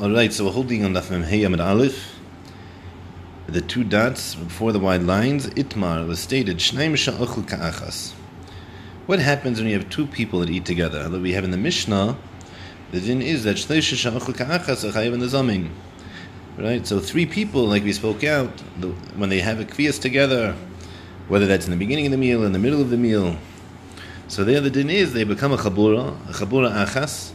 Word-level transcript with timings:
All 0.00 0.10
right, 0.10 0.32
so 0.32 0.46
we're 0.46 0.52
holding 0.52 0.86
on 0.86 0.94
Daf 0.94 1.10
Mem 1.10 1.22
Hey 1.22 1.44
Amid 1.44 1.60
Aleph. 1.60 2.18
The 3.46 3.60
two 3.60 3.84
dots 3.84 4.34
before 4.34 4.72
the 4.72 4.78
wide 4.78 5.02
lines. 5.02 5.48
Itmar 5.48 6.08
was 6.08 6.18
stated 6.18 6.56
Shnaim 6.56 6.94
Sha'achul 6.94 7.46
Ka'achas. 7.46 8.12
What 9.04 9.18
happens 9.18 9.60
when 9.60 9.68
you 9.68 9.78
have 9.78 9.90
two 9.90 10.06
people 10.06 10.40
that 10.40 10.48
eat 10.48 10.64
together? 10.64 11.10
That 11.10 11.20
we 11.20 11.34
have 11.34 11.44
in 11.44 11.50
the 11.50 11.58
Mishnah, 11.58 12.16
the 12.90 13.00
din 13.00 13.20
is 13.20 13.44
that 13.44 13.58
Shleish 13.58 13.92
Sha'achul 13.92 14.34
Ka'achas 14.34 14.82
are 14.82 14.92
chayiv 14.92 15.12
in 15.12 15.20
the 15.20 15.26
Zamin. 15.26 15.68
Right, 16.56 16.86
so 16.86 16.98
three 16.98 17.26
people, 17.26 17.66
like 17.66 17.84
we 17.84 17.92
spoke 17.92 18.24
out, 18.24 18.48
when 19.14 19.28
they 19.28 19.40
have 19.40 19.60
a 19.60 19.64
kvias 19.66 20.00
together, 20.00 20.56
whether 21.28 21.46
that's 21.46 21.66
in 21.66 21.70
the 21.70 21.76
beginning 21.76 22.06
of 22.06 22.12
the 22.12 22.18
meal, 22.18 22.44
in 22.44 22.52
the 22.52 22.58
middle 22.58 22.80
of 22.80 22.88
the 22.88 22.96
meal. 22.96 23.36
So 24.26 24.42
there 24.42 24.62
the 24.62 24.70
din 24.70 24.88
is 24.88 25.12
they 25.12 25.24
become 25.24 25.52
a 25.52 25.58
chabura, 25.58 26.16
a 26.30 26.32
chabura 26.32 26.86
achas, 26.86 27.32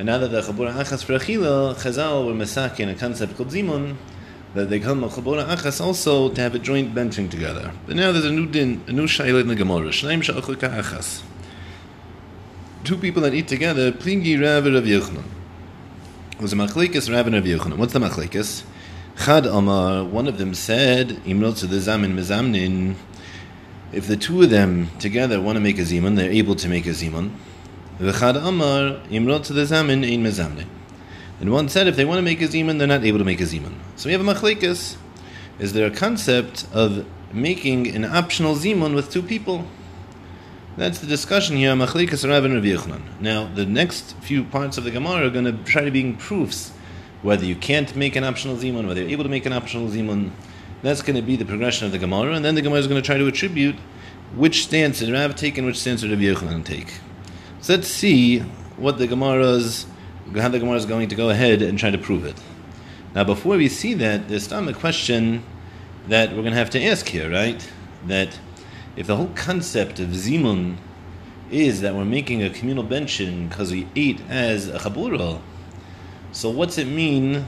and 0.00 0.06
now 0.06 0.16
that 0.16 0.28
the 0.28 0.40
chabura 0.40 0.72
achas 0.72 1.04
for 1.04 1.12
achila, 1.12 1.74
Chazal 1.74 2.24
were 2.24 2.32
masak 2.32 2.80
in 2.80 2.88
a 2.88 2.94
concept 2.94 3.36
called 3.36 3.50
zimun, 3.50 3.96
that 4.54 4.70
they 4.70 4.80
come 4.80 5.02
chabura 5.02 5.44
achas 5.44 5.78
also 5.78 6.30
to 6.30 6.40
have 6.40 6.54
a 6.54 6.58
joint 6.58 6.94
benching 6.94 7.30
together. 7.30 7.70
But 7.86 7.96
now 7.96 8.10
there's 8.10 8.24
a 8.24 8.30
new 8.30 8.46
din, 8.46 8.82
a 8.86 8.92
new 8.92 9.02
shayla 9.02 9.42
in 9.42 9.48
the 9.48 9.54
Gemara. 9.54 9.88
Shnaim 9.88 10.22
sha'achul 10.22 10.56
achas. 10.56 11.20
Two 12.82 12.96
people 12.96 13.20
that 13.20 13.34
eat 13.34 13.46
together, 13.46 13.92
plingi 13.92 14.40
Rav 14.40 14.64
Rav 14.64 14.84
Yochanan. 14.84 15.24
It 16.32 16.40
was 16.40 16.54
a 16.54 16.56
machlekes 16.56 17.14
Rav 17.14 17.30
Rav 17.30 17.44
Yochanan. 17.44 17.76
What's 17.76 17.92
the 17.92 17.98
machlekes? 17.98 18.64
Chad 19.22 19.44
Amar, 19.44 20.02
one 20.04 20.26
of 20.26 20.38
them 20.38 20.54
said, 20.54 21.08
Imrot 21.26 21.58
to 21.58 21.66
the 21.66 21.76
zamin 21.76 22.14
mezamnin, 22.14 22.94
if 23.92 24.06
the 24.06 24.16
two 24.16 24.40
of 24.40 24.48
them 24.48 24.88
together 24.98 25.42
want 25.42 25.56
to 25.56 25.60
make 25.60 25.78
a 25.78 25.82
zimun, 25.82 26.16
they're 26.16 26.30
able 26.30 26.54
to 26.54 26.68
make 26.70 26.86
a 26.86 26.90
zimun. 26.90 27.32
V'chad 28.00 28.42
amar 28.42 28.98
imrot 29.10 29.44
to 29.44 29.52
the 29.52 29.60
zamin 29.62 30.10
ein 30.10 30.24
mezamnin. 30.24 30.66
And 31.38 31.52
one 31.52 31.68
said 31.68 31.86
if 31.86 31.96
they 31.96 32.06
want 32.06 32.16
to 32.16 32.22
make 32.22 32.40
a 32.40 32.48
zimun, 32.48 32.78
they're 32.78 32.88
not 32.88 33.04
able 33.04 33.18
to 33.18 33.24
make 33.24 33.40
a 33.42 33.44
zimun. 33.44 33.74
So 33.96 34.08
we 34.08 34.12
have 34.12 34.26
a 34.26 34.34
machlekes. 34.34 34.96
Is 35.58 35.74
there 35.74 35.86
a 35.86 35.90
concept 35.90 36.66
of 36.72 37.04
making 37.30 37.94
an 37.94 38.06
optional 38.06 38.54
zimun 38.54 38.94
with 38.94 39.10
two 39.10 39.22
people? 39.22 39.66
That's 40.78 41.00
the 41.00 41.06
discussion 41.06 41.56
here. 41.56 41.72
Machlekes 41.72 42.26
Rav 42.26 42.42
and 42.42 42.54
Rav 42.54 42.62
Yochanan. 42.62 43.02
Now 43.20 43.52
the 43.54 43.66
next 43.66 44.16
few 44.22 44.44
parts 44.44 44.78
of 44.78 44.84
the 44.84 44.90
Gemara 44.90 45.26
are 45.26 45.30
going 45.30 45.44
to 45.44 45.52
try 45.64 45.84
to 45.84 45.90
be 45.90 46.12
proofs 46.14 46.72
whether 47.20 47.44
you 47.44 47.54
can't 47.54 47.94
make 47.94 48.16
an 48.16 48.24
optional 48.24 48.56
zimun, 48.56 48.88
whether 48.88 49.02
you're 49.02 49.10
able 49.10 49.24
to 49.24 49.30
make 49.30 49.44
an 49.44 49.52
optional 49.52 49.88
zimun. 49.88 50.30
That's 50.80 51.02
going 51.02 51.16
to 51.16 51.22
be 51.22 51.36
the 51.36 51.44
progression 51.44 51.84
of 51.84 51.92
the 51.92 51.98
Gemara, 51.98 52.32
and 52.32 52.42
then 52.42 52.54
the 52.54 52.62
Gemara 52.62 52.78
is 52.78 52.86
going 52.86 53.00
to 53.00 53.04
try 53.04 53.18
to 53.18 53.26
attribute 53.26 53.76
which 54.34 54.62
stance 54.62 55.00
did 55.00 55.12
Rav 55.12 55.36
take 55.36 55.58
and 55.58 55.66
which 55.66 55.78
stance 55.78 56.00
did 56.00 56.10
Rav 56.10 56.18
Yochanan 56.18 56.64
take. 56.64 56.94
So 57.62 57.74
let's 57.74 57.88
see 57.88 58.38
what 58.78 58.96
the 58.96 59.06
Gemara's, 59.06 59.84
how 60.34 60.48
the 60.48 60.58
Gemara 60.58 60.76
is 60.76 60.86
going 60.86 61.10
to 61.10 61.14
go 61.14 61.28
ahead 61.28 61.60
and 61.60 61.78
try 61.78 61.90
to 61.90 61.98
prove 61.98 62.24
it. 62.24 62.40
Now, 63.14 63.24
before 63.24 63.58
we 63.58 63.68
see 63.68 63.92
that, 63.94 64.28
there's 64.28 64.44
still 64.44 64.66
a 64.66 64.72
question 64.72 65.42
that 66.08 66.30
we're 66.30 66.36
going 66.36 66.52
to 66.52 66.58
have 66.58 66.70
to 66.70 66.82
ask 66.82 67.06
here, 67.06 67.30
right? 67.30 67.70
That 68.06 68.38
if 68.96 69.08
the 69.08 69.16
whole 69.16 69.30
concept 69.34 70.00
of 70.00 70.08
zimun 70.08 70.76
is 71.50 71.82
that 71.82 71.94
we're 71.94 72.06
making 72.06 72.42
a 72.42 72.48
communal 72.48 72.82
benching 72.82 73.50
because 73.50 73.70
we 73.70 73.86
ate 73.94 74.22
as 74.30 74.68
a 74.68 74.78
chabura, 74.78 75.38
so 76.32 76.48
what's 76.48 76.78
it 76.78 76.86
mean 76.86 77.46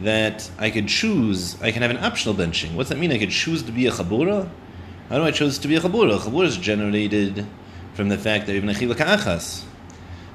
that 0.00 0.50
I 0.58 0.68
could 0.70 0.86
choose, 0.86 1.60
I 1.62 1.72
can 1.72 1.80
have 1.80 1.90
an 1.90 2.04
optional 2.04 2.34
benching? 2.34 2.74
What's 2.74 2.90
that 2.90 2.98
mean? 2.98 3.10
I 3.10 3.18
could 3.18 3.30
choose 3.30 3.62
to 3.62 3.72
be 3.72 3.86
a 3.86 3.90
chabura? 3.90 4.50
How 5.08 5.16
do 5.16 5.24
I 5.24 5.30
choose 5.30 5.56
to 5.60 5.68
be 5.68 5.76
a 5.76 5.80
chabura? 5.80 6.18
Chabura 6.18 6.44
is 6.44 6.58
generated 6.58 7.46
from 7.96 8.10
the 8.10 8.18
fact 8.18 8.46
that 8.46 8.54
even 8.54 8.68
a 8.68 8.74
achas. 8.74 9.64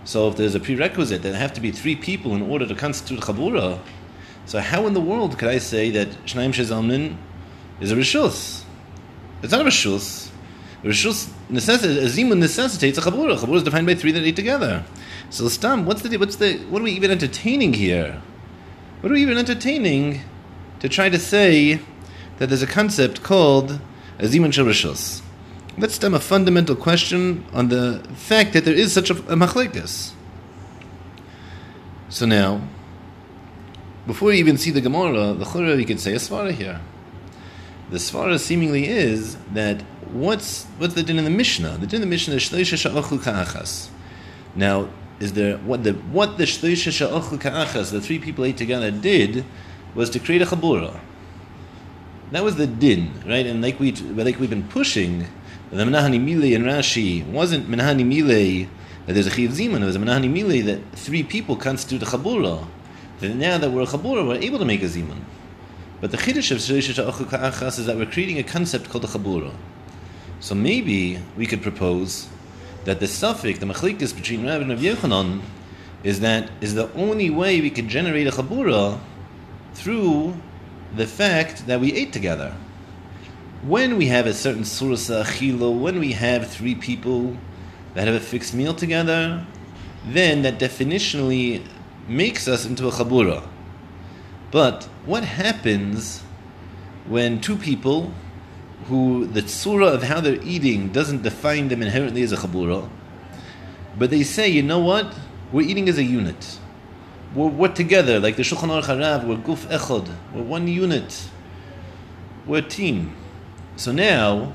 So 0.04 0.28
if 0.28 0.36
there's 0.36 0.56
a 0.56 0.60
prerequisite 0.60 1.22
that 1.22 1.36
have 1.36 1.54
to 1.54 1.62
be 1.62 1.72
three 1.72 1.96
people 1.96 2.34
in 2.34 2.42
order 2.42 2.66
to 2.66 2.74
constitute 2.74 3.20
chabura, 3.20 3.80
so 4.48 4.60
how 4.60 4.88
in 4.88 4.96
the 4.96 5.02
world 5.02 5.38
could 5.38 5.48
I 5.48 5.60
say 5.60 5.92
that 5.92 6.10
Shnaim 6.26 6.54
Shezalmin 6.54 7.18
is 7.80 7.92
a 7.92 7.96
rishus? 7.96 8.64
It's 9.44 9.52
not 9.52 9.62
a 9.62 9.66
rishus. 9.66 10.30
Rishus 10.84 11.32
necessitates, 11.50 12.18
a 12.18 12.20
zimun 12.20 12.40
necessitates 12.40 12.98
a 12.98 13.02
chabura. 13.02 13.38
Chabura 13.38 13.58
is 13.58 13.64
defined 13.64 13.86
by 13.86 13.94
three 13.94 14.12
that 14.12 14.24
eat 14.24 14.36
together. 14.36 14.84
So 15.30 15.48
Stam, 15.48 15.86
what's 15.86 16.02
the 16.02 16.18
what's 16.18 16.38
the 16.38 16.58
what 16.70 16.82
are 16.82 16.86
we 16.86 16.94
even 16.94 17.12
entertaining 17.12 17.74
here? 17.74 18.20
What 19.02 19.12
are 19.12 19.14
we 19.14 19.22
even 19.22 19.38
entertaining 19.38 20.22
to 20.80 20.90
try 20.90 21.10
to 21.10 21.20
say 21.20 21.80
that 22.40 22.48
there's 22.48 22.64
a 22.64 22.68
concept 22.68 23.22
called 23.22 23.80
a 24.18 24.24
zimun 24.24 24.52
shel 24.52 24.66
rishus? 24.66 25.22
Let's 25.82 25.96
stem 25.96 26.14
a 26.14 26.20
fundamental 26.20 26.76
question 26.76 27.44
on 27.54 27.70
the 27.70 28.04
fact 28.14 28.54
that 28.54 28.66
there 28.66 28.76
is 28.76 28.94
such 28.94 29.10
a, 29.10 29.16
a. 29.16 29.88
So 32.10 32.28
now, 32.28 32.62
before 34.06 34.32
you 34.32 34.38
even 34.38 34.58
see 34.58 34.70
the 34.70 34.80
Gemara, 34.80 35.34
the 35.34 35.44
Chura, 35.44 35.76
we 35.76 35.84
could 35.86 36.00
say 36.00 36.14
a 36.14 36.18
svara 36.18 36.52
here. 36.52 36.80
The 37.90 37.98
svara 37.98 38.38
seemingly 38.38 38.88
is 38.90 39.38
that 39.54 39.82
what's 40.12 40.66
what's 40.78 40.94
the 40.94 41.02
din 41.02 41.18
in 41.18 41.24
the 41.24 41.32
Mishnah? 41.32 41.80
The 41.80 41.88
din 41.88 41.96
in 41.96 42.02
the 42.02 42.08
Mishnah 42.08 42.36
is 42.36 42.44
shleisha 42.44 42.78
sha'achlu 42.78 43.20
ka'achas. 43.24 43.90
Now, 44.54 44.88
is 45.20 45.34
there 45.34 45.58
what 45.58 45.84
the 45.84 45.94
what 45.94 46.38
the 46.38 46.44
shleisha 46.44 46.92
sha'achlu 46.92 47.42
ka'achas, 47.42 47.90
the 47.90 48.02
three 48.02 48.20
people 48.20 48.46
ate 48.46 48.58
together, 48.58 48.92
did 48.92 49.46
was 49.96 50.12
to 50.12 50.20
create 50.20 50.44
a 50.44 50.46
chabura. 50.46 51.00
That 52.30 52.44
was 52.44 52.58
the 52.58 52.68
din, 52.68 53.12
right? 53.26 53.48
And 53.48 53.64
like 53.64 53.80
we 53.80 53.94
like 53.94 54.40
we've 54.40 54.48
been 54.48 54.68
pushing, 54.68 55.26
the 55.72 55.86
Menahani 55.86 56.20
Mile 56.20 56.54
and 56.54 56.66
Rashi 56.66 57.26
wasn't 57.26 57.70
Menahani 57.70 58.06
Mile 58.06 58.68
that 59.06 59.14
there's 59.14 59.28
a 59.28 59.32
Chiv 59.32 59.52
Ziman, 59.52 59.82
it 59.82 59.86
was 59.86 59.96
a 59.96 60.00
Menahani 60.00 60.30
Mile 60.30 60.66
that 60.66 60.82
three 60.94 61.24
people 61.24 61.56
constitute 61.56 62.04
a 62.04 62.06
Chabura. 62.06 62.68
That 63.22 63.36
now 63.36 63.58
that 63.58 63.72
we're 63.72 63.84
a 63.84 63.86
Chabura, 63.86 64.28
we're 64.28 64.36
able 64.36 64.60
to 64.60 64.66
make 64.66 64.82
a 64.82 64.88
Ziman. 64.88 65.22
But 66.02 66.12
the 66.12 66.18
Chiddush 66.18 66.52
of 66.52 66.58
Achas 66.58 67.80
is 67.80 67.86
that 67.86 67.96
we're 67.96 68.06
creating 68.06 68.38
a 68.38 68.44
concept 68.44 68.90
called 68.90 69.06
a 69.06 69.08
Chabura. 69.08 69.54
So 70.42 70.56
maybe 70.56 71.20
we 71.38 71.46
could 71.46 71.62
propose 71.62 72.28
that 72.84 73.00
the 73.00 73.08
suffix, 73.08 73.60
the 73.60 73.66
Machlikas 73.66 74.14
between 74.14 74.46
Rav 74.46 74.62
and 74.62 74.72
Rav 74.72 75.42
is 76.04 76.20
that 76.20 76.50
is 76.60 76.74
the 76.74 76.92
only 76.96 77.30
way 77.30 77.62
we 77.62 77.70
could 77.70 77.88
generate 77.88 78.28
a 78.28 78.32
Chabura 78.32 79.00
through 79.74 80.36
the 80.98 81.08
fact 81.08 81.68
that 81.68 81.80
we 81.80 81.94
ate 81.94 82.12
together 82.12 82.54
when 83.64 83.98
we 83.98 84.08
have 84.08 84.26
a 84.26 84.34
certain 84.34 84.64
surasa 84.64 85.24
achilo, 85.24 85.80
when 85.80 86.00
we 86.00 86.14
have 86.14 86.50
three 86.50 86.74
people 86.74 87.38
that 87.94 88.08
have 88.08 88.16
a 88.16 88.20
fixed 88.20 88.56
meal 88.56 88.74
together, 88.74 89.46
then 90.06 90.42
that 90.42 90.58
definitionally 90.58 91.64
makes 92.08 92.48
us 92.48 92.66
into 92.66 92.88
a 92.88 92.92
chabura. 92.92 93.48
But 94.50 94.86
what 95.06 95.24
happens 95.24 96.22
when 97.08 97.40
two 97.40 97.56
people 97.56 98.12
who 98.86 99.28
the 99.28 99.48
surah 99.48 99.90
of 99.90 100.04
how 100.04 100.20
they're 100.22 100.42
eating 100.42 100.90
doesn't 100.90 101.22
define 101.22 101.68
them 101.68 101.84
inherently 101.84 102.24
as 102.24 102.32
a 102.32 102.38
chabura, 102.38 102.90
but 103.98 104.10
they 104.10 104.24
say, 104.24 104.50
you 104.50 104.64
know 104.64 104.80
what, 104.80 105.14
we're 105.52 105.68
eating 105.68 105.88
as 105.88 106.00
a 106.00 106.04
unit. 106.04 106.58
We're, 107.36 107.48
we're 107.48 107.68
together, 107.74 108.20
like 108.20 108.38
the 108.38 108.44
Shulchan 108.44 108.70
Aruch 108.70 108.86
Harav, 108.86 109.26
we're 109.26 109.36
guf 109.36 109.68
echod, 109.68 110.10
we're 110.34 110.42
one 110.42 110.68
unit, 110.68 111.30
we're 112.48 112.58
a 112.58 112.62
team. 112.64 113.16
So 113.82 113.92
now, 113.92 114.54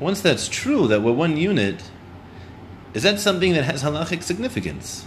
once 0.00 0.22
that's 0.22 0.48
true, 0.48 0.88
that 0.88 1.02
we're 1.02 1.12
one 1.12 1.36
unit, 1.36 1.90
is 2.94 3.02
that 3.02 3.20
something 3.20 3.52
that 3.52 3.64
has 3.64 3.82
halachic 3.82 4.22
significance? 4.22 5.04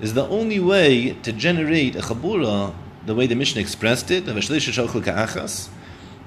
Is 0.00 0.14
the 0.14 0.28
only 0.28 0.60
way 0.60 1.14
to 1.24 1.32
generate 1.32 1.96
a 1.96 2.02
chabura 2.02 2.72
the 3.04 3.16
way 3.16 3.26
the 3.26 3.34
Mishnah 3.34 3.60
expressed 3.60 4.12
it, 4.12 4.28
of 4.28 4.36
a 4.36 4.40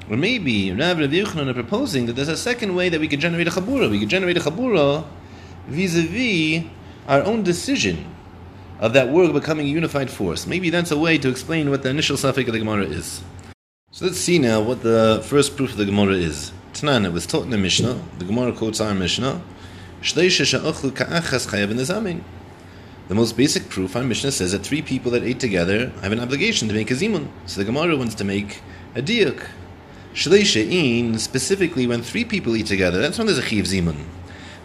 or 0.10 0.18
maybe 0.18 0.74
Rav 0.74 1.00
Rav 1.00 1.10
Yochanan 1.10 1.48
are 1.48 1.54
proposing 1.54 2.08
that 2.08 2.18
there's 2.18 2.28
a 2.28 2.36
second 2.36 2.76
way 2.76 2.90
that 2.90 3.00
we 3.00 3.08
could 3.08 3.22
generate 3.22 3.48
a 3.48 3.52
chabura. 3.52 3.90
We 3.90 4.02
could 4.02 4.10
generate 4.10 4.36
a 4.36 4.42
chabura 4.42 5.06
vis-a-vis 5.68 6.66
our 7.08 7.24
own 7.24 7.44
decision 7.44 8.14
of 8.82 8.92
that 8.92 9.08
work 9.08 9.32
becoming 9.32 9.68
a 9.68 9.70
unified 9.70 10.12
force. 10.12 10.46
Maybe 10.46 10.70
that's 10.70 10.92
a 10.92 10.98
way 10.98 11.18
to 11.18 11.30
explain 11.30 11.70
what 11.70 11.84
the 11.84 11.90
initial 11.90 12.18
suffix 12.18 12.50
of 12.50 12.54
the 12.54 12.59
Gemara 12.59 12.88
is. 12.88 13.22
So 13.93 14.05
let's 14.05 14.20
see 14.20 14.40
now 14.40 14.61
what 14.61 14.84
the 14.84 15.22
first 15.26 15.58
proof 15.58 15.72
of 15.72 15.78
the 15.78 15.84
Gemara 15.84 16.14
is. 16.14 16.53
Tanan, 16.72 17.05
it 17.05 17.11
was 17.11 17.26
taught 17.26 17.43
in 17.43 17.49
the 17.49 17.58
Mishnah. 17.58 18.02
The 18.20 18.23
Gemara 18.23 18.53
quotes 18.53 18.79
our 18.79 18.93
Mishnah. 18.93 19.41
The 20.02 20.76
most 23.09 23.35
basic 23.35 23.67
proof 23.67 23.97
our 23.97 24.03
Mishnah 24.03 24.32
says 24.32 24.53
that 24.53 24.59
three 24.59 24.82
people 24.82 25.11
that 25.11 25.23
ate 25.23 25.41
together 25.41 25.90
have 26.02 26.14
an 26.14 26.22
obligation 26.22 26.70
to 26.70 26.73
make 26.73 26.90
a 26.90 26.93
zimun. 26.93 27.28
So 27.46 27.59
the 27.59 27.66
Gemara 27.66 27.97
wants 27.97 28.16
to 28.16 28.23
make 28.23 28.61
a 28.96 29.02
diuk. 29.02 29.46
Specifically 31.20 31.85
when 31.85 32.02
three 32.02 32.23
people 32.23 32.55
eat 32.55 32.67
together, 32.67 33.02
that's 33.02 33.17
when 33.17 33.28
there's 33.28 33.40
a 33.40 33.44
chiv 33.44 33.66
zimun. 33.66 34.05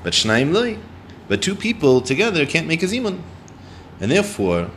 But 0.04 0.12
shnaim 0.12 0.52
loy. 0.52 0.78
But 1.26 1.42
two 1.42 1.56
people 1.56 2.00
together 2.00 2.46
can't 2.46 2.68
make 2.68 2.84
a 2.84 2.86
zimun. 2.86 3.22
And 3.98 4.08
therefore, 4.08 4.70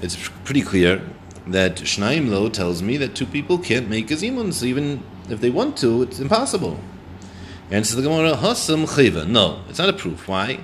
it's 0.00 0.16
pretty 0.42 0.62
clear 0.62 1.08
that 1.46 1.76
Shnaim 1.76 2.30
Lo 2.30 2.48
tells 2.48 2.82
me 2.82 2.96
that 2.98 3.14
two 3.14 3.26
people 3.26 3.58
can't 3.58 3.88
make 3.88 4.10
a 4.10 4.16
so 4.16 4.66
even 4.66 5.02
if 5.28 5.40
they 5.40 5.50
want 5.50 5.76
to, 5.78 6.02
it's 6.02 6.20
impossible. 6.20 6.78
And 7.70 7.86
so 7.86 7.96
the 7.96 8.02
Gemara, 8.02 8.36
Hasam 8.36 8.86
Chayva. 8.86 9.26
No, 9.26 9.62
it's 9.68 9.78
not 9.78 9.88
a 9.88 9.92
proof. 9.92 10.28
Why? 10.28 10.60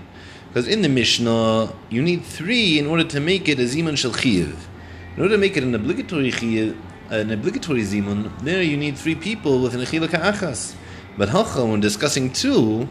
Because 0.49 0.69
in 0.69 0.83
the 0.83 0.89
Mishnah, 0.89 1.73
you 1.91 2.03
need 2.03 2.25
three 2.25 2.79
in 2.79 2.87
order 2.87 3.05
to 3.05 3.21
make 3.21 3.49
it 3.49 3.59
a 3.59 3.63
zimun 3.63 3.97
shel 3.97 4.13
chiv. 4.13 4.69
In 5.17 5.23
order 5.23 5.35
to 5.35 5.39
make 5.39 5.57
it 5.57 5.63
an 5.63 5.75
obligatory 5.75 6.31
chiyuv, 6.31 6.77
an 7.11 7.31
obligatory 7.31 7.83
zimun, 7.83 8.39
there 8.41 8.63
you 8.63 8.77
need 8.77 8.97
three 8.97 9.15
people 9.15 9.63
with 9.63 9.75
an 9.75 9.81
achila 9.81 10.09
ka'achas. 10.09 10.75
But 11.17 11.31
hacha, 11.31 11.65
when 11.65 11.81
discussing 11.81 12.33
two, 12.33 12.89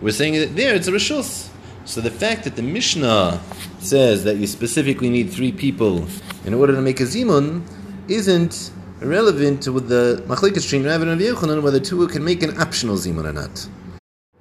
we're 0.00 0.12
saying 0.12 0.34
that 0.34 0.56
there 0.56 0.74
it's 0.74 0.88
a 0.88 0.92
rishus. 0.92 1.48
So 1.84 2.00
the 2.00 2.10
fact 2.10 2.44
that 2.44 2.56
the 2.56 2.62
Mishnah 2.62 3.40
says 3.78 4.24
that 4.24 4.36
you 4.36 4.46
specifically 4.46 5.08
need 5.08 5.30
three 5.30 5.52
people 5.52 6.06
in 6.48 6.54
order 6.54 6.74
to 6.74 6.80
make 6.80 6.98
a 6.98 7.04
zimun 7.04 7.62
isn't 8.08 8.70
relevant 9.00 9.62
to 9.62 9.70
the 9.78 10.24
machlekes 10.26 10.62
between 10.64 10.86
Rav 10.86 11.02
and 11.02 11.20
Yochanan 11.20 11.62
whether 11.62 11.78
two 11.78 12.08
can 12.08 12.24
make 12.24 12.42
an 12.42 12.58
optional 12.58 12.96
zimun 12.96 13.26
or 13.26 13.34
not. 13.34 13.68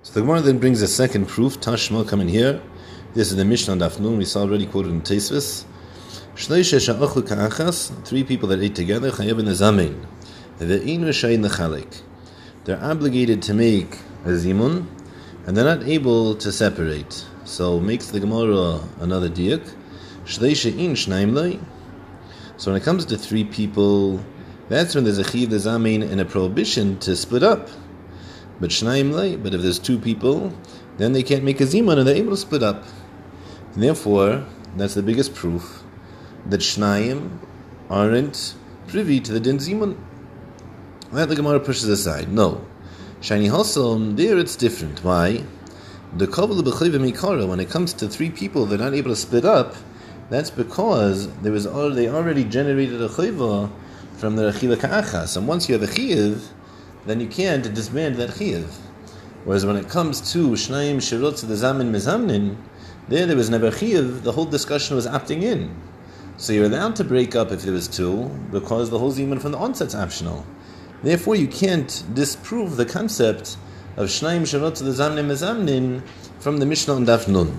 So 0.04 0.14
the 0.14 0.22
Gemara 0.22 0.40
then 0.40 0.58
brings 0.58 0.82
a 0.82 0.88
second 0.88 1.28
proof. 1.28 1.60
Tashma 1.60 2.08
coming 2.08 2.30
here. 2.30 2.62
This 3.14 3.30
is 3.30 3.36
the 3.36 3.44
Mishnah 3.44 3.76
Dafnun. 3.76 4.18
We 4.18 4.24
saw 4.24 4.44
already 4.44 4.66
quoted 4.66 4.94
in 4.94 5.02
Tesvis. 5.02 5.66
Three 8.06 8.24
people 8.24 8.48
that 8.48 8.62
ate 8.62 8.76
together. 8.76 9.12
Chayav 9.12 9.40
and 9.40 9.50
Zamin. 9.50 10.06
They're 12.64 12.84
obligated 12.84 13.42
to 13.42 13.54
make 13.54 13.96
a 14.24 14.30
zimun, 14.30 14.86
and 15.46 15.58
they're 15.58 15.66
not 15.76 15.84
able 15.86 16.36
to 16.36 16.52
separate. 16.54 17.26
So 17.44 17.82
makes 17.82 18.08
the 18.12 18.22
Gemara 18.22 18.80
another 19.02 19.30
diak. 19.30 19.74
So 22.58 22.72
when 22.72 22.82
it 22.82 22.84
comes 22.84 23.06
to 23.06 23.18
three 23.18 23.44
people, 23.44 24.20
that's 24.68 24.96
when 24.96 25.04
there's 25.04 25.20
a 25.20 25.24
chiv 25.24 25.50
zamein 25.50 26.02
and 26.02 26.20
a 26.20 26.26
prohibition 26.26 26.98
to 27.00 27.16
split 27.16 27.44
up. 27.44 27.70
But 28.60 28.72
shnaim 28.72 29.14
lay. 29.14 29.36
But 29.36 29.54
if 29.54 29.62
there's 29.62 29.78
two 29.78 30.00
people, 30.00 30.52
then 30.98 31.14
they 31.14 31.22
can't 31.22 31.44
make 31.44 31.62
a 31.62 31.66
zimun 31.66 32.00
and 32.00 32.08
they're 32.08 32.16
able 32.16 32.32
to 32.32 32.38
split 32.38 32.64
up. 32.64 32.84
And 33.74 33.84
therefore, 33.84 34.44
that's 34.76 34.96
the 34.96 35.04
biggest 35.04 35.36
proof 35.36 35.84
that 36.48 36.62
shnaim 36.62 37.38
aren't 37.90 38.56
privy 38.88 39.20
to 39.20 39.32
the 39.32 39.40
din 39.40 39.60
zimun. 39.60 39.96
That 41.12 41.30
the 41.30 41.36
Gemara 41.36 41.60
pushes 41.60 41.88
aside. 41.88 42.32
No, 42.32 42.66
shiny 43.22 43.48
hosom 43.48 44.16
there 44.16 44.38
it's 44.40 44.56
different. 44.56 45.04
Why? 45.04 45.44
The 46.16 46.26
kavul 46.26 46.62
mikara 46.64 47.48
when 47.48 47.60
it 47.60 47.70
comes 47.70 47.94
to 47.94 48.08
three 48.08 48.32
people, 48.32 48.66
they're 48.66 48.80
not 48.80 48.94
able 48.96 49.12
to 49.12 49.16
split 49.16 49.46
up. 49.46 49.76
That's 50.30 50.50
because 50.50 51.30
there 51.40 51.52
was 51.52 51.64
they 51.64 52.10
already 52.10 52.44
generated 52.44 53.02
a 53.02 53.08
chayva 53.08 53.72
from 54.18 54.36
the 54.36 54.52
achila 54.52 54.80
ka'achas, 54.80 55.38
and 55.38 55.48
once 55.48 55.70
you 55.70 55.78
have 55.78 55.90
a 55.90 55.94
chiv, 55.94 56.50
then 57.06 57.22
you 57.22 57.28
can't 57.28 57.74
disband 57.74 58.16
that 58.16 58.36
chiv. 58.38 58.76
Whereas 59.46 59.66
when 59.66 59.78
it 59.78 59.88
comes 59.88 60.34
to 60.34 60.50
shnayim 60.50 60.98
shirot 60.98 61.48
the 61.48 61.54
zamin 61.54 61.92
mezamnin, 61.92 62.58
there 63.08 63.26
there 63.26 63.38
was 63.38 63.50
never 63.50 63.72
chiv. 63.72 64.24
The 64.24 64.34
whole 64.34 64.46
discussion 64.46 64.98
was 64.98 65.08
opting 65.08 65.44
in. 65.44 65.74
So 66.36 66.52
you're 66.52 66.66
allowed 66.66 66.98
to 66.98 67.06
break 67.06 67.36
up 67.36 67.52
if 67.52 67.62
there 67.62 67.74
was 67.74 67.88
two, 67.88 68.26
because 68.52 68.90
the 68.90 69.00
whole 69.00 69.14
zimun 69.14 69.42
from 69.42 69.54
the 69.54 69.58
onset's 69.58 69.96
optional. 69.96 70.46
Therefore, 71.04 71.36
you 71.36 71.48
can't 71.48 72.04
disprove 72.14 72.76
the 72.76 72.86
concept 72.86 73.56
of 73.96 74.10
Shnaim 74.10 74.42
Sharot 74.42 74.78
the 74.80 74.92
Zamnim 74.92 75.28
Mezamnin 75.28 76.02
from 76.40 76.58
the 76.58 76.66
Mishnah 76.66 76.96
on 76.96 77.06
Daf 77.06 77.28
Nun. 77.28 77.58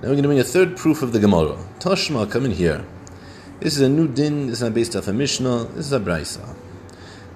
Now 0.00 0.08
we're 0.08 0.14
going 0.14 0.22
to 0.22 0.28
bring 0.28 0.40
a 0.40 0.44
third 0.44 0.78
proof 0.78 1.02
of 1.02 1.12
the 1.12 1.18
Gemara. 1.18 1.58
Toshma, 1.78 2.30
come 2.30 2.46
in 2.46 2.52
here. 2.52 2.86
This 3.60 3.76
is 3.76 3.82
a 3.82 3.88
new 3.90 4.08
din, 4.08 4.46
this 4.46 4.56
is 4.56 4.62
not 4.62 4.72
based 4.72 4.96
off 4.96 5.08
a 5.08 5.12
Mishnah, 5.12 5.64
this 5.74 5.84
is 5.84 5.92
a 5.92 6.00
Braisa. 6.00 6.56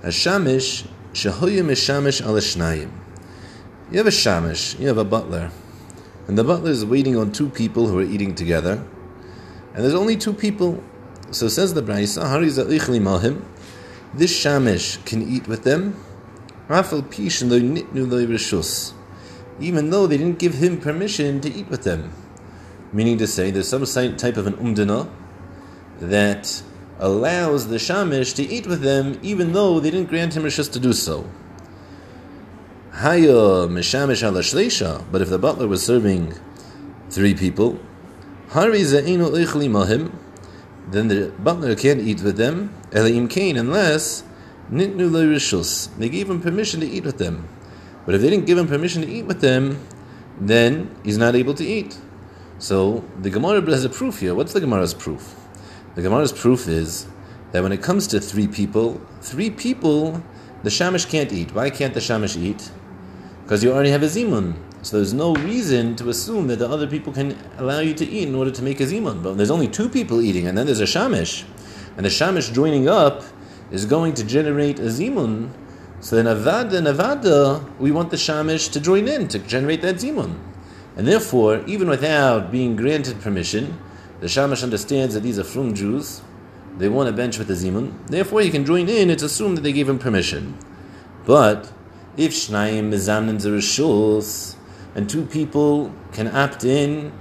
A 0.02 0.06
Shamish, 0.06 0.88
Shehoyu 1.12 1.62
Meshamish 1.62 2.22
al 2.22 2.32
Shnayim. 2.36 2.90
You 3.90 3.98
have 3.98 4.06
a 4.06 4.10
Shamish, 4.10 4.80
you 4.80 4.88
have 4.88 4.96
a 4.96 5.04
butler, 5.04 5.50
and 6.26 6.38
the 6.38 6.44
butler 6.44 6.70
is 6.70 6.86
waiting 6.86 7.18
on 7.18 7.32
two 7.32 7.50
people 7.50 7.86
who 7.86 7.98
are 7.98 8.02
eating 8.02 8.34
together, 8.34 8.82
and 9.74 9.84
there's 9.84 9.92
only 9.92 10.16
two 10.16 10.32
people. 10.32 10.82
So 11.32 11.48
says 11.48 11.74
the 11.74 11.82
Braisa, 11.82 12.24
Hariza 12.24 12.64
Ichli 12.64 12.98
Mahim, 12.98 13.44
this 14.14 14.32
Shamish 14.32 15.04
can 15.04 15.20
eat 15.28 15.46
with 15.46 15.64
them, 15.64 16.02
Rafal 16.70 17.02
pishin 17.02 17.50
lo 17.50 17.60
nitnu 17.60 18.10
lo 18.10 18.62
even 19.60 19.90
though 19.90 20.06
they 20.06 20.16
didn't 20.16 20.38
give 20.38 20.54
him 20.54 20.80
permission 20.80 21.42
to 21.42 21.52
eat 21.52 21.68
with 21.68 21.84
them. 21.84 22.10
Meaning 22.94 23.18
to 23.18 23.26
say, 23.26 23.50
there's 23.50 23.68
some 23.68 23.84
type 24.16 24.36
of 24.36 24.46
an 24.46 24.54
umdana 24.54 25.10
that 25.98 26.62
allows 27.00 27.66
the 27.66 27.76
shamish 27.76 28.36
to 28.36 28.44
eat 28.44 28.68
with 28.68 28.82
them, 28.82 29.18
even 29.20 29.52
though 29.52 29.80
they 29.80 29.90
didn't 29.90 30.08
grant 30.08 30.36
him 30.36 30.44
rishus 30.44 30.70
to 30.72 30.78
do 30.78 30.92
so. 30.92 31.28
Haya 32.92 33.66
mishamish 33.66 34.22
ala 34.22 35.04
but 35.10 35.20
if 35.20 35.28
the 35.28 35.40
butler 35.40 35.66
was 35.66 35.84
serving 35.84 36.34
three 37.10 37.34
people, 37.34 37.80
hari 38.50 38.84
mahim, 38.84 40.16
then 40.86 41.08
the 41.08 41.32
butler 41.40 41.74
can't 41.74 42.00
eat 42.00 42.22
with 42.22 42.36
them, 42.36 42.72
elaim 42.92 43.28
kain, 43.28 43.56
unless 43.56 44.22
Nitnu 44.70 45.10
rishus. 45.10 45.88
They 45.98 46.08
gave 46.08 46.30
him 46.30 46.40
permission 46.40 46.78
to 46.78 46.86
eat 46.86 47.04
with 47.04 47.18
them. 47.18 47.48
But 48.06 48.14
if 48.14 48.20
they 48.20 48.30
didn't 48.30 48.46
give 48.46 48.56
him 48.56 48.68
permission 48.68 49.02
to 49.02 49.08
eat 49.08 49.24
with 49.24 49.40
them, 49.40 49.84
then 50.38 50.94
he's 51.02 51.18
not 51.18 51.34
able 51.34 51.54
to 51.54 51.64
eat. 51.64 51.98
So 52.58 53.04
the 53.20 53.30
Gemara 53.30 53.60
has 53.62 53.84
a 53.84 53.88
proof 53.88 54.20
here. 54.20 54.34
What's 54.34 54.52
the 54.52 54.60
Gemara's 54.60 54.94
proof? 54.94 55.34
The 55.94 56.02
Gemara's 56.02 56.32
proof 56.32 56.68
is 56.68 57.06
that 57.52 57.62
when 57.62 57.72
it 57.72 57.82
comes 57.82 58.06
to 58.08 58.20
three 58.20 58.48
people, 58.48 59.00
three 59.20 59.50
people, 59.50 60.22
the 60.62 60.70
shamish 60.70 61.08
can't 61.08 61.32
eat. 61.32 61.54
Why 61.54 61.70
can't 61.70 61.94
the 61.94 62.00
shamish 62.00 62.36
eat? 62.36 62.70
Because 63.42 63.62
you 63.62 63.72
already 63.72 63.90
have 63.90 64.02
a 64.02 64.06
zimun. 64.06 64.54
So 64.82 64.96
there's 64.96 65.14
no 65.14 65.34
reason 65.34 65.96
to 65.96 66.08
assume 66.08 66.46
that 66.48 66.58
the 66.58 66.68
other 66.68 66.86
people 66.86 67.12
can 67.12 67.38
allow 67.58 67.80
you 67.80 67.94
to 67.94 68.04
eat 68.04 68.28
in 68.28 68.34
order 68.34 68.50
to 68.50 68.62
make 68.62 68.80
a 68.80 68.84
zimun. 68.84 69.22
But 69.22 69.36
there's 69.36 69.50
only 69.50 69.68
two 69.68 69.88
people 69.88 70.20
eating, 70.20 70.46
and 70.46 70.56
then 70.56 70.66
there's 70.66 70.80
a 70.80 70.84
shamish, 70.84 71.44
and 71.96 72.04
the 72.04 72.10
shamish 72.10 72.52
joining 72.52 72.88
up 72.88 73.22
is 73.70 73.86
going 73.86 74.14
to 74.14 74.24
generate 74.24 74.78
a 74.78 74.84
zimun, 74.84 75.50
so 76.00 76.16
then 76.16 76.26
avada 76.26 76.74
and 76.74 76.86
avada, 76.86 77.64
we 77.78 77.90
want 77.90 78.10
the 78.10 78.16
shamish 78.18 78.70
to 78.72 78.80
join 78.80 79.08
in 79.08 79.26
to 79.28 79.38
generate 79.38 79.80
that 79.80 79.96
zimun. 79.96 80.38
And 80.96 81.06
therefore, 81.06 81.64
even 81.66 81.88
without 81.88 82.52
being 82.52 82.76
granted 82.76 83.20
permission, 83.20 83.78
the 84.20 84.26
shamish 84.26 84.62
understands 84.62 85.14
that 85.14 85.20
these 85.20 85.38
are 85.38 85.44
from 85.44 85.74
Jews. 85.74 86.22
They 86.78 86.88
want 86.88 87.08
a 87.08 87.12
bench 87.12 87.38
with 87.38 87.48
the 87.48 87.54
zimun. 87.54 88.06
Therefore, 88.06 88.40
he 88.40 88.50
can 88.50 88.64
join 88.64 88.88
in. 88.88 89.10
It's 89.10 89.22
assumed 89.22 89.56
that 89.56 89.62
they 89.62 89.72
gave 89.72 89.88
him 89.88 89.98
permission. 89.98 90.56
But 91.26 91.72
if 92.16 92.32
shnayim 92.32 92.90
mizamnin 92.90 93.36
zerishus, 93.36 94.56
and 94.94 95.10
two 95.10 95.24
people 95.26 95.92
can 96.12 96.28
opt 96.28 96.64
in 96.64 97.12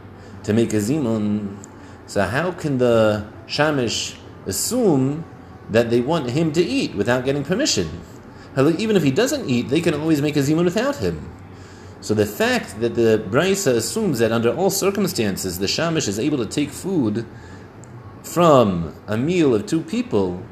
to 0.43 0.53
make 0.53 0.73
a 0.73 0.77
zimun, 0.77 1.57
so 2.05 2.21
how 2.23 2.51
can 2.51 2.77
the 2.77 3.25
shamish 3.47 4.15
assume 4.45 5.25
that 5.69 5.89
they 5.89 6.01
want 6.01 6.29
him 6.29 6.51
to 6.53 6.61
eat 6.61 6.95
without 6.95 7.25
getting 7.25 7.43
permission. 7.43 7.89
Even 8.57 8.95
if 8.95 9.03
he 9.03 9.11
doesn't 9.11 9.49
eat, 9.49 9.69
they 9.69 9.81
can 9.81 9.93
always 9.93 10.21
make 10.21 10.35
a 10.35 10.39
zimun 10.39 10.65
without 10.65 10.97
him. 10.97 11.32
So 12.03 12.13
the 12.13 12.25
fact 12.25 12.81
that 12.81 12.95
the 12.95 13.23
Braisa 13.29 13.75
assumes 13.77 14.19
that 14.19 14.33
under 14.33 14.53
all 14.53 14.69
circumstances 14.69 15.57
the 15.57 15.67
Shamish 15.67 16.09
is 16.09 16.19
able 16.19 16.37
to 16.37 16.45
take 16.45 16.69
food 16.69 17.25
from 18.23 18.93
a 19.07 19.15
meal 19.15 19.55
of 19.55 19.65
two 19.67 19.79
people, 19.79 20.43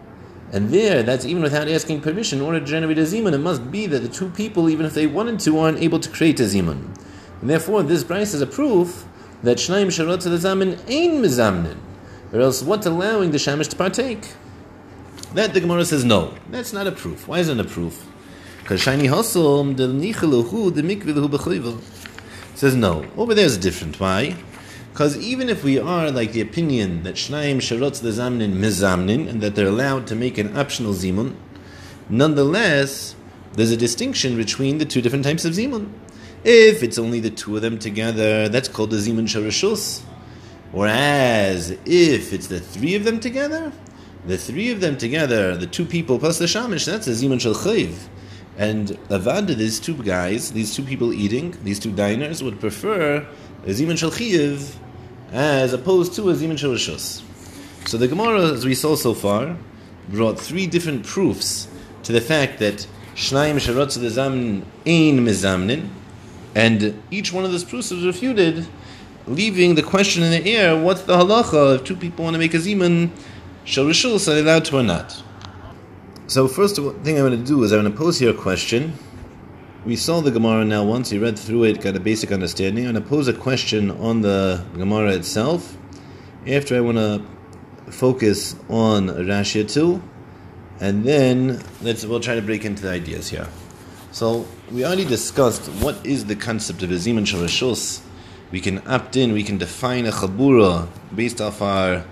and 0.53 0.69
there, 0.69 1.03
that's 1.03 1.25
even 1.25 1.43
without 1.43 1.67
asking 1.67 1.99
permission 1.99 2.39
in 2.39 2.45
order 2.45 2.61
to 2.61 2.65
generate 2.65 2.97
a 2.97 3.01
zimun, 3.01 3.33
it 3.33 3.39
must 3.39 3.69
be 3.69 3.85
that 3.87 3.99
the 3.99 4.07
two 4.07 4.29
people, 4.29 4.69
even 4.69 4.85
if 4.85 4.93
they 4.93 5.07
wanted 5.07 5.41
to, 5.41 5.59
aren't 5.59 5.79
able 5.79 5.99
to 5.99 6.09
create 6.09 6.39
a 6.39 6.43
zimun. 6.43 6.97
And 7.41 7.49
therefore, 7.49 7.83
this 7.83 8.05
Braisa 8.05 8.35
is 8.35 8.41
a 8.41 8.47
proof 8.47 9.03
that 9.43 9.57
Shnaim 9.57 9.87
Sharot 9.87 10.23
the 10.23 10.29
Zamin 10.29 10.81
ain't 10.87 11.15
mizamnin, 11.15 11.79
or 12.31 12.39
else 12.39 12.63
what's 12.63 12.85
allowing 12.85 13.31
the 13.31 13.37
Shamish 13.37 13.67
to 13.71 13.75
partake? 13.75 14.25
That 15.33 15.53
the 15.53 15.59
Gemara 15.59 15.83
says 15.83 16.05
no. 16.05 16.33
That's 16.49 16.71
not 16.71 16.87
a 16.87 16.93
proof. 16.93 17.27
Why 17.27 17.39
isn't 17.39 17.59
it 17.59 17.65
a 17.65 17.69
proof? 17.69 18.07
Because 18.61 18.81
shiny 18.81 19.07
hosom 19.07 19.75
the 19.75 19.87
nicheluhu 19.87 20.73
the 20.73 20.81
mikviluhu 20.81 21.81
says 22.55 22.75
no. 22.75 23.05
Over 23.17 23.33
there 23.33 23.45
is 23.45 23.57
a 23.57 23.59
different. 23.59 23.99
Why? 23.99 24.35
Because 24.91 25.17
even 25.17 25.49
if 25.49 25.63
we 25.63 25.79
are 25.79 26.11
like 26.11 26.33
the 26.33 26.41
opinion 26.41 27.03
that 27.03 27.15
shnaim 27.15 27.57
the 27.57 28.09
zamnin 28.09 28.53
mizamnin 28.53 29.27
and 29.27 29.41
that 29.41 29.55
they're 29.55 29.67
allowed 29.67 30.05
to 30.07 30.15
make 30.15 30.37
an 30.37 30.55
optional 30.57 30.93
zimun, 30.93 31.35
nonetheless 32.09 33.15
there's 33.53 33.71
a 33.71 33.77
distinction 33.77 34.35
between 34.35 34.77
the 34.77 34.85
two 34.85 35.01
different 35.01 35.23
types 35.23 35.45
of 35.45 35.53
zimun. 35.53 35.89
If 36.43 36.83
it's 36.83 36.97
only 36.97 37.19
the 37.19 37.29
two 37.29 37.55
of 37.55 37.61
them 37.61 37.79
together, 37.79 38.49
that's 38.49 38.67
called 38.67 38.91
the 38.91 38.97
zimun 38.97 39.27
sharashus. 39.27 40.01
Whereas 40.71 41.71
if 41.85 42.33
it's 42.33 42.47
the 42.47 42.59
three 42.59 42.95
of 42.95 43.03
them 43.03 43.19
together, 43.19 43.71
the 44.25 44.37
three 44.37 44.71
of 44.71 44.81
them 44.81 44.97
together, 44.97 45.57
the 45.57 45.67
two 45.67 45.85
people 45.85 46.19
plus 46.19 46.37
the 46.37 46.45
shamish, 46.45 46.85
that's 46.85 47.07
a 47.07 47.11
zimun 47.11 47.39
shel 47.39 47.55
chayv. 47.55 47.93
And 48.57 48.89
avada, 49.09 49.55
these 49.55 49.79
two 49.79 49.95
guys, 49.95 50.51
these 50.51 50.75
two 50.75 50.83
people 50.83 51.13
eating, 51.13 51.55
these 51.63 51.79
two 51.79 51.91
diners 51.91 52.43
would 52.43 52.59
prefer 52.59 53.25
a 53.65 53.69
zimun 53.69 53.97
shel 53.97 54.11
chayv 54.11 54.75
as 55.31 55.73
opposed 55.73 56.13
to 56.15 56.29
a 56.29 56.33
zimun 56.33 56.57
shel. 56.57 56.97
So 57.87 57.97
the 57.97 58.07
Gemara, 58.07 58.51
as 58.51 58.65
we 58.65 58.75
saw 58.75 58.95
so 58.95 59.13
far, 59.13 59.57
brought 60.09 60.39
three 60.39 60.67
different 60.67 61.05
proofs 61.05 61.67
to 62.03 62.11
the 62.11 62.21
fact 62.21 62.59
that 62.59 62.85
shnayim 63.15 63.55
sharotz 63.55 63.99
the 63.99 64.07
zamin 64.07 64.63
ein 64.85 65.25
mizamnin, 65.25 65.89
and 66.53 67.01
each 67.09 67.31
one 67.31 67.45
of 67.45 67.51
those 67.51 67.63
proofs 67.63 67.91
was 67.91 68.05
refuted 68.05 68.67
leaving 69.27 69.75
the 69.75 69.83
question 69.83 70.23
in 70.23 70.31
the 70.31 70.51
air, 70.51 70.79
what's 70.79 71.03
the 71.03 71.15
halacha 71.15 71.75
if 71.75 71.83
two 71.83 71.95
people 71.95 72.23
want 72.23 72.33
to 72.33 72.39
make 72.39 72.53
a 72.53 72.57
zimun, 72.57 73.09
sharishul, 73.65 74.27
are 74.27 74.33
they 74.33 74.41
allowed 74.41 74.65
to 74.65 74.77
or 74.77 74.83
not? 74.83 75.23
So 76.31 76.47
first 76.47 76.77
thing 76.77 77.17
I'm 77.17 77.27
going 77.27 77.37
to 77.37 77.45
do 77.45 77.61
is 77.63 77.73
I'm 77.73 77.81
going 77.81 77.91
to 77.91 77.97
pose 77.97 78.17
here 78.17 78.29
a 78.29 78.33
question. 78.33 78.93
We 79.85 79.97
saw 79.97 80.21
the 80.21 80.31
Gemara 80.31 80.63
now 80.63 80.85
once, 80.85 81.11
we 81.11 81.17
read 81.17 81.37
through 81.37 81.65
it, 81.65 81.81
got 81.81 81.97
a 81.97 81.99
basic 81.99 82.31
understanding. 82.31 82.87
I'm 82.87 82.93
going 82.93 83.03
to 83.03 83.09
pose 83.09 83.27
a 83.27 83.33
question 83.33 83.91
on 83.91 84.21
the 84.21 84.63
Gemara 84.77 85.11
itself. 85.11 85.75
After 86.47 86.77
I 86.77 86.79
want 86.79 86.99
to 86.99 87.21
focus 87.91 88.55
on 88.69 89.09
Rashi 89.09 89.69
too, 89.69 90.01
and 90.79 91.03
then 91.03 91.61
let's 91.81 92.05
we'll 92.05 92.21
try 92.21 92.35
to 92.35 92.41
break 92.41 92.63
into 92.63 92.83
the 92.83 92.91
ideas 92.91 93.27
here. 93.27 93.49
So 94.13 94.45
we 94.71 94.85
already 94.85 95.03
discussed 95.03 95.67
what 95.83 95.97
is 96.05 96.27
the 96.27 96.37
concept 96.37 96.81
of 96.81 96.91
a 96.91 96.95
zimun 96.95 97.25
sharishus. 97.25 97.99
We 98.51 98.61
can 98.61 98.81
opt 98.87 99.17
in, 99.17 99.33
we 99.33 99.43
can 99.43 99.57
define 99.57 100.05
a 100.05 100.11
chabura 100.11 100.87
based 101.13 101.41
off 101.41 101.61
our 101.61 102.05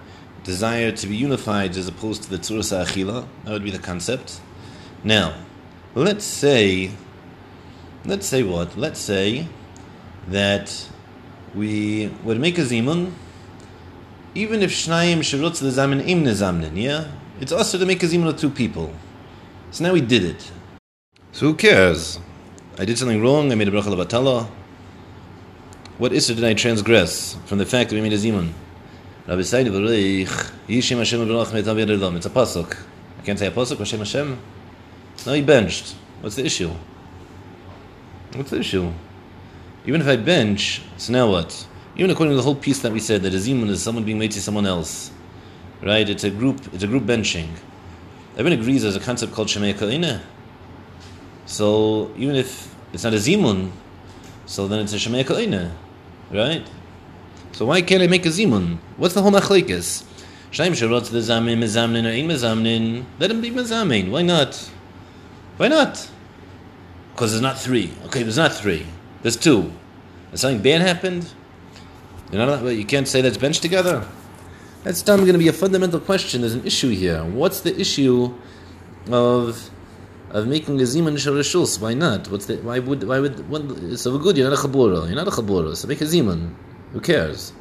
desire 0.49 0.91
to 0.91 1.05
be 1.07 1.15
unified 1.15 1.77
as 1.77 1.87
opposed 1.87 2.23
to 2.23 2.29
the 2.33 2.39
tzuras 2.39 2.71
achila. 2.73 3.27
That 3.43 3.51
would 3.51 3.63
be 3.63 3.75
the 3.79 3.85
concept. 3.91 4.41
Now, 5.03 5.27
let's 5.93 6.25
say, 6.25 6.91
let's 8.03 8.25
say 8.25 8.41
what? 8.41 8.75
Let's 8.75 8.99
say 8.99 9.47
that 10.27 10.67
we 11.53 12.07
would 12.23 12.39
make 12.39 12.57
a 12.57 12.61
zimun, 12.61 13.11
even 14.33 14.63
if 14.63 14.71
shnayim 14.71 15.19
shirutz 15.19 15.61
lezamin 15.61 16.01
im 16.07 16.23
nezamnin, 16.23 16.75
yeah? 16.75 17.11
It's 17.39 17.51
also 17.51 17.77
to 17.77 17.85
make 17.85 18.01
a 18.01 18.07
zimun 18.07 18.29
of 18.29 18.37
two 18.37 18.49
people. 18.49 18.91
So 19.69 19.83
now 19.83 19.93
we 19.93 20.01
did 20.01 20.23
it. 20.23 20.51
So 21.31 21.41
who 21.47 21.53
cares? 21.53 22.19
I 22.79 22.85
did 22.85 22.97
something 22.97 23.21
wrong, 23.21 23.51
I 23.51 23.55
made 23.55 23.67
a 23.67 23.71
bracha. 23.71 24.49
What 25.99 26.13
issue 26.13 26.33
did 26.33 26.43
I 26.43 26.53
transgress 26.55 27.37
from 27.45 27.59
the 27.59 27.65
fact 27.65 27.89
that 27.89 27.95
we 27.95 28.01
made 28.01 28.13
a 28.13 28.17
zimun? 28.17 28.53
Rabbi 29.29 29.41
Yishim 29.41 30.97
Hashem 30.97 31.27
Baruch. 31.27 31.53
It's 31.53 32.25
a 32.25 32.29
pasuk. 32.31 32.75
I 33.19 33.21
can't 33.23 33.37
say 33.37 33.45
a 33.45 33.51
pasuk, 33.51 33.77
Hashem 33.77 33.99
Hashem. 33.99 34.39
No, 35.27 35.33
he 35.33 35.43
benched. 35.43 35.93
What's 36.21 36.35
the 36.35 36.43
issue? 36.43 36.71
What's 38.33 38.49
the 38.49 38.59
issue? 38.59 38.91
Even 39.85 40.01
if 40.01 40.07
I 40.07 40.15
bench, 40.15 40.81
so 40.97 41.13
now 41.13 41.29
what? 41.29 41.67
Even 41.95 42.09
according 42.09 42.31
to 42.31 42.37
the 42.37 42.41
whole 42.41 42.55
piece 42.55 42.79
that 42.79 42.91
we 42.91 42.99
said, 42.99 43.21
that 43.21 43.31
a 43.31 43.37
zimun 43.37 43.69
is 43.69 43.83
someone 43.83 44.03
being 44.03 44.17
made 44.17 44.31
to 44.31 44.41
someone 44.41 44.65
else. 44.65 45.11
Right? 45.83 46.09
It's 46.09 46.23
a 46.23 46.31
group 46.31 46.61
it's 46.73 46.83
a 46.83 46.87
group 46.87 47.03
benching. 47.03 47.49
Everyone 48.35 48.59
agrees 48.59 48.81
there's 48.81 48.95
a 48.95 48.99
concept 48.99 49.33
called 49.33 49.47
Shemei 49.47 49.77
Ka'ina. 49.77 50.23
So 51.45 52.11
even 52.17 52.35
if 52.35 52.73
it's 52.93 53.03
not 53.03 53.13
a 53.13 53.17
zimun, 53.17 53.69
so 54.47 54.67
then 54.67 54.79
it's 54.79 54.93
a 54.93 54.95
Shemei 54.95 55.23
Ka'ina. 55.23 55.75
Right? 56.31 56.67
So 57.51 57.65
why 57.65 57.81
can't 57.81 58.01
I 58.01 58.07
make 58.07 58.25
a 58.25 58.29
zimun? 58.29 58.77
What's 58.97 59.13
the 59.13 59.21
whole 59.21 59.31
machlekes? 59.31 60.03
Shaim 60.51 60.71
sharot 60.71 61.09
the 61.11 61.19
zamin 61.19 61.57
mezamnin 61.59 62.05
or 62.05 62.09
ein 62.09 62.27
mezamnin. 62.27 63.05
Let 63.19 63.31
him 63.31 63.41
be 63.41 63.51
mezamin. 63.51 64.09
Why 64.11 64.21
not? 64.21 64.55
Why 65.57 65.67
not? 65.67 66.09
Because 67.13 67.31
there's 67.31 67.41
not 67.41 67.59
three. 67.59 67.91
Okay, 68.05 68.23
there's 68.23 68.37
not 68.37 68.53
three. 68.53 68.85
There's 69.21 69.35
two. 69.35 69.73
Has 70.31 70.41
something 70.41 70.61
bad 70.61 70.81
happened? 70.81 71.31
You're 72.31 72.45
not, 72.45 72.63
you 72.63 72.85
can't 72.85 73.07
say 73.07 73.21
that's 73.21 73.37
benched 73.37 73.61
together. 73.61 74.07
That's 74.83 75.01
going 75.03 75.25
to 75.25 75.37
be 75.37 75.49
a 75.49 75.53
fundamental 75.53 75.99
question. 75.99 76.41
There's 76.41 76.53
an 76.53 76.65
issue 76.65 76.89
here. 76.89 77.23
What's 77.25 77.61
the 77.61 77.77
issue 77.79 78.33
of 79.11 79.69
of 80.31 80.47
making 80.47 80.79
a 80.79 80.83
zimun 80.83 81.15
sharishus? 81.15 81.81
Why 81.81 81.93
not? 81.95 82.29
What's 82.29 82.45
the 82.45 82.57
why 82.57 82.79
would 82.79 83.03
why 83.03 83.19
would 83.19 83.49
what, 83.49 83.99
so 83.99 84.17
good? 84.17 84.37
You're 84.37 84.49
not 84.49 84.57
a 84.57 84.61
chabura. 84.61 85.07
You're 85.07 85.15
not 85.15 85.27
a 85.27 85.31
chabura. 85.31 85.75
So 85.75 85.87
make 85.87 86.01
a 86.01 86.05
zimun. 86.05 86.53
Who 86.93 86.99
cares? 86.99 87.53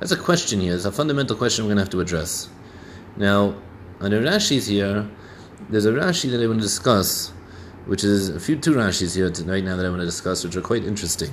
That's 0.00 0.12
a 0.12 0.16
question 0.16 0.60
here. 0.60 0.74
It's 0.74 0.84
a 0.84 0.92
fundamental 0.92 1.36
question 1.36 1.64
we're 1.64 1.68
going 1.68 1.76
to 1.76 1.82
have 1.84 1.90
to 1.90 2.00
address. 2.00 2.48
Now, 3.16 3.54
under 4.00 4.20
Rashi's 4.20 4.66
here, 4.66 5.08
there's 5.70 5.86
a 5.86 5.92
Rashi 5.92 6.30
that 6.32 6.42
I 6.42 6.46
want 6.46 6.58
to 6.58 6.64
discuss, 6.64 7.28
which 7.86 8.02
is 8.02 8.28
a 8.30 8.40
few 8.40 8.56
two 8.56 8.74
Rashis 8.74 9.14
here 9.14 9.30
right 9.50 9.62
now 9.62 9.76
that 9.76 9.86
I 9.86 9.88
want 9.88 10.00
to 10.00 10.06
discuss, 10.06 10.42
which 10.42 10.56
are 10.56 10.60
quite 10.60 10.84
interesting. 10.84 11.30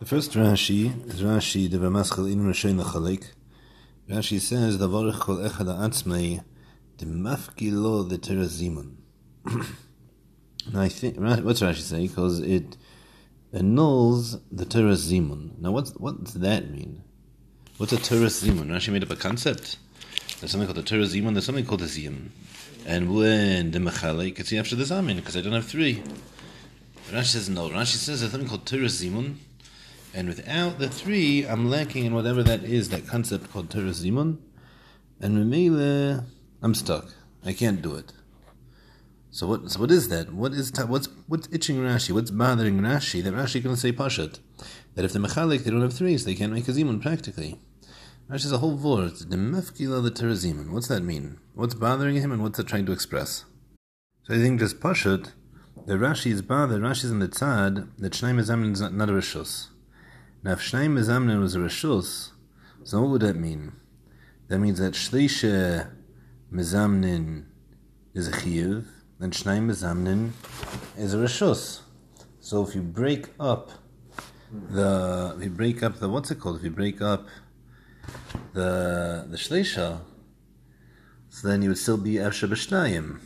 The 0.00 0.06
first 0.06 0.32
Rashi 0.32 1.06
is 1.06 1.22
Rashi 1.22 1.70
the 1.70 1.78
Ramaschal 1.78 2.32
in 2.32 2.40
Rashain 2.44 2.82
Lachalek. 2.82 3.32
Rashi 4.08 4.40
says, 4.40 4.78
the 4.78 4.88
"Davarich 4.88 5.20
kol 5.20 5.36
echad 5.36 5.66
atzmei 5.66 6.42
demafkilo 6.98 8.08
the 8.08 8.18
terazimun." 8.18 8.96
Now 10.72 10.82
I 10.82 10.88
think 10.88 11.16
what's 11.18 11.60
Rashi 11.60 11.80
say? 11.80 12.02
Because 12.06 12.40
it 12.40 12.76
annuls 13.52 14.38
the 14.50 14.64
Teres 14.64 15.10
Zimun. 15.10 15.58
Now, 15.58 15.72
what's 15.72 15.92
what 15.92 16.24
does 16.24 16.34
that 16.34 16.70
mean? 16.70 17.02
What's 17.78 17.92
a 17.92 17.96
Teres 17.96 18.42
Zimun? 18.42 18.66
Rashi 18.66 18.92
made 18.92 19.02
up 19.02 19.10
a 19.10 19.16
concept. 19.16 19.78
There's 20.38 20.52
something 20.52 20.66
called 20.66 20.78
a 20.78 20.82
Teres 20.82 21.14
Zimun. 21.14 21.32
There's 21.32 21.46
something 21.46 21.66
called 21.66 21.82
a 21.82 21.86
Ziyum. 21.86 22.28
And 22.86 23.14
when 23.14 23.72
the 23.72 23.78
Mechale, 23.78 24.34
can 24.34 24.44
see 24.44 24.58
after 24.58 24.74
the 24.74 24.84
Zamin 24.84 25.16
because 25.16 25.36
I 25.36 25.42
don't 25.42 25.52
have 25.52 25.66
three. 25.66 26.02
Rashi 27.10 27.24
says 27.26 27.48
no. 27.48 27.68
Rashi 27.68 27.96
says 27.96 28.20
there's 28.20 28.32
something 28.32 28.48
called 28.48 28.66
Teres 28.66 29.02
Zimun. 29.02 29.36
And 30.14 30.28
without 30.28 30.78
the 30.78 30.88
three, 30.88 31.46
I'm 31.46 31.70
lacking 31.70 32.04
in 32.04 32.14
whatever 32.14 32.42
that 32.42 32.64
is, 32.64 32.88
that 32.88 33.06
concept 33.06 33.52
called 33.52 33.70
Teres 33.70 34.04
Zimun. 34.04 34.38
And 35.20 35.36
Memele, 35.36 36.24
I'm 36.62 36.74
stuck. 36.74 37.12
I 37.44 37.52
can't 37.52 37.82
do 37.82 37.94
it. 37.94 38.12
So 39.30 39.46
what? 39.46 39.70
So 39.70 39.80
what 39.80 39.90
is 39.90 40.08
that? 40.08 40.32
What 40.32 40.52
is 40.52 40.72
what's 40.86 41.08
what's 41.30 41.48
itching 41.52 41.76
Rashi? 41.76 42.10
What's 42.10 42.32
bothering 42.32 42.80
Rashi? 42.80 43.22
That 43.22 43.34
Rashi 43.34 43.62
can 43.62 43.76
say 43.76 43.92
pashat 43.92 44.40
that 44.96 45.04
if 45.04 45.12
the 45.12 45.20
mechalik 45.20 45.62
they 45.62 45.70
don't 45.70 45.80
have 45.80 45.94
threes, 45.94 46.24
they 46.24 46.34
can't 46.34 46.52
make 46.52 46.66
a 46.66 46.72
zimun 46.72 47.00
practically. 47.00 47.60
Rashi 48.28 48.46
is 48.46 48.52
a 48.52 48.58
whole 48.58 48.76
word. 48.76 49.12
The 49.16 49.36
the 49.36 50.10
terazimun. 50.10 50.70
What's 50.72 50.88
that 50.88 51.04
mean? 51.04 51.38
What's 51.54 51.74
bothering 51.74 52.16
him 52.16 52.32
and 52.32 52.42
what's 52.42 52.58
it 52.58 52.66
trying 52.66 52.84
to 52.86 52.92
express? 52.92 53.44
So 54.24 54.34
I 54.34 54.38
think 54.38 54.58
just 54.58 54.80
pashat 54.80 55.30
that 55.86 56.00
Rashi 56.00 56.32
is 56.32 56.42
bothered. 56.42 56.82
Rashi 56.82 57.04
is 57.04 57.12
in 57.12 57.20
the 57.20 57.28
tzad 57.28 57.90
that 57.98 58.12
shnei 58.12 58.34
mezamnin 58.34 58.72
is 58.72 58.80
not, 58.80 58.92
not 58.92 59.08
a 59.08 59.12
rishus. 59.12 59.68
Now 60.42 60.52
if 60.52 60.60
shnei 60.60 60.88
mezamnin 60.88 61.40
was 61.40 61.54
a 61.54 61.60
rishus, 61.60 62.30
so 62.82 63.02
what 63.02 63.10
would 63.10 63.22
that 63.22 63.36
mean? 63.36 63.74
That 64.48 64.58
means 64.58 64.80
that 64.80 64.94
shleisha 64.94 65.92
mezamnin 66.52 67.44
is 68.14 68.26
a 68.26 68.32
chiyuv 68.32 68.84
then 69.20 69.30
Shnai 69.30 69.60
Mezamnin 69.60 70.30
is 70.96 71.12
a 71.12 71.18
Rishus. 71.18 71.80
So 72.40 72.66
if 72.66 72.74
you 72.74 72.80
break 72.80 73.28
up 73.38 73.70
the, 74.50 75.34
if 75.36 75.44
you 75.44 75.50
break 75.50 75.82
up 75.82 76.00
the, 76.00 76.08
what's 76.08 76.30
it 76.30 76.40
called? 76.40 76.56
If 76.56 76.64
you 76.64 76.70
break 76.70 77.02
up 77.02 77.28
the 78.54 79.26
the 79.28 79.36
Shleisha, 79.36 80.00
so 81.28 81.48
then 81.48 81.60
you 81.60 81.68
would 81.68 81.78
still 81.78 81.98
be 81.98 82.14
Efsha 82.14 82.48
B'Shnayim. 82.48 83.20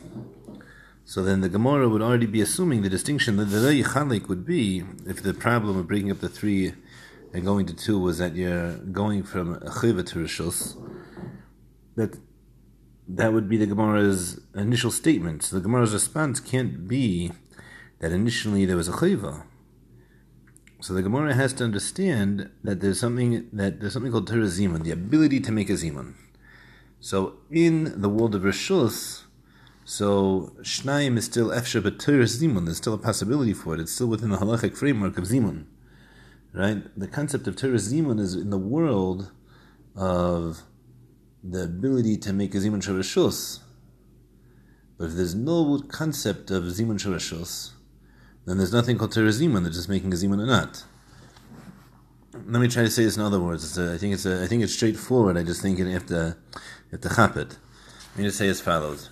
So 1.05 1.23
then 1.23 1.39
the 1.39 1.49
Gemara 1.49 1.87
would 1.87 2.01
already 2.01 2.25
be 2.25 2.41
assuming 2.41 2.81
the 2.81 2.89
distinction 2.89 3.37
that 3.37 3.45
the 3.45 3.57
Yichalik 3.57 4.27
would 4.27 4.45
be 4.45 4.83
if 5.07 5.23
the 5.23 5.33
problem 5.33 5.77
of 5.77 5.87
breaking 5.87 6.11
up 6.11 6.19
the 6.19 6.29
three 6.29 6.73
and 7.33 7.45
going 7.45 7.65
to 7.67 7.75
two 7.75 7.99
was 7.99 8.17
that 8.17 8.35
you're 8.35 8.77
going 8.77 9.23
from 9.23 9.53
a 9.53 9.69
Chiva 9.69 10.05
to 10.07 10.19
Rishus, 10.19 10.75
that 11.95 12.17
that 13.07 13.33
would 13.33 13.47
be 13.47 13.57
the 13.57 13.67
Gemara's 13.67 14.39
initial 14.55 14.91
statement. 14.91 15.43
So 15.43 15.57
the 15.57 15.61
Gemara's 15.61 15.93
response 15.93 16.39
can't 16.39 16.87
be 16.87 17.31
that 17.99 18.11
initially 18.11 18.65
there 18.65 18.77
was 18.77 18.87
a 18.87 18.93
chayva. 18.93 19.43
So 20.81 20.93
the 20.93 21.01
Gemara 21.01 21.33
has 21.33 21.53
to 21.53 21.63
understand 21.63 22.49
that 22.63 22.81
there's 22.81 22.99
something 22.99 23.47
that 23.53 23.79
there's 23.79 23.93
something 23.93 24.11
called 24.11 24.27
Torah 24.27 24.43
Zimun, 24.43 24.83
the 24.83 24.91
ability 24.91 25.39
to 25.41 25.51
make 25.51 25.69
a 25.69 25.73
Zimun. 25.73 26.13
So 26.99 27.35
in 27.49 28.01
the 28.01 28.09
world 28.09 28.35
of 28.35 28.43
Rishus, 28.43 29.23
so 29.83 30.53
Shnayim 30.61 31.17
is 31.17 31.25
still 31.25 31.49
Efsha, 31.49 31.81
but 31.81 31.99
Torah 31.99 32.25
Zimun, 32.25 32.65
there's 32.65 32.77
still 32.77 32.93
a 32.93 32.99
possibility 32.99 33.53
for 33.53 33.75
it. 33.75 33.79
It's 33.79 33.91
still 33.93 34.07
within 34.07 34.29
the 34.29 34.37
halachic 34.37 34.75
framework 34.75 35.17
of 35.17 35.25
Zimun. 35.25 35.65
Right? 36.53 36.83
The 36.97 37.07
concept 37.07 37.47
of 37.47 37.55
Torah 37.55 37.75
Zimun 37.75 38.19
is 38.19 38.33
in 38.35 38.49
the 38.49 38.57
world 38.57 39.31
of 39.95 40.63
the 41.47 41.63
ability 41.63 42.17
to 42.17 42.33
make 42.33 42.55
a 42.55 42.57
zimun 42.57 42.81
shavashus. 42.81 43.59
But 44.97 45.05
if 45.05 45.13
there's 45.13 45.35
no 45.35 45.79
concept 45.87 46.49
of 46.49 46.63
zimun 46.63 46.99
shavashus, 46.99 47.71
then 48.45 48.57
there's 48.57 48.73
nothing 48.73 48.97
called 48.97 49.11
Torah 49.11 49.29
zimun. 49.29 49.63
They're 49.63 49.71
just 49.71 49.89
making 49.89 50.11
a 50.11 50.15
zimun 50.15 50.41
or 50.41 50.47
not. 50.47 50.83
Let 52.33 52.61
me 52.61 52.67
try 52.67 52.83
to 52.83 52.89
say 52.89 53.03
this 53.03 53.15
in 53.15 53.23
other 53.23 53.39
words. 53.39 53.77
A, 53.77 53.93
I 53.93 53.97
think 53.97 54.13
it's 54.13 54.25
a, 54.25 54.43
I 54.43 54.47
think 54.47 54.63
it's 54.63 54.73
straightforward. 54.73 55.37
I 55.37 55.43
just 55.43 55.61
think 55.61 55.77
you 55.77 55.85
have 55.87 56.05
to 56.07 56.35
have 56.91 57.01
to 57.01 57.09
chap 57.09 57.37
it. 57.37 57.57
Going 58.15 58.29
to 58.29 58.31
say 58.31 58.47
as 58.47 58.61
follows: 58.61 59.09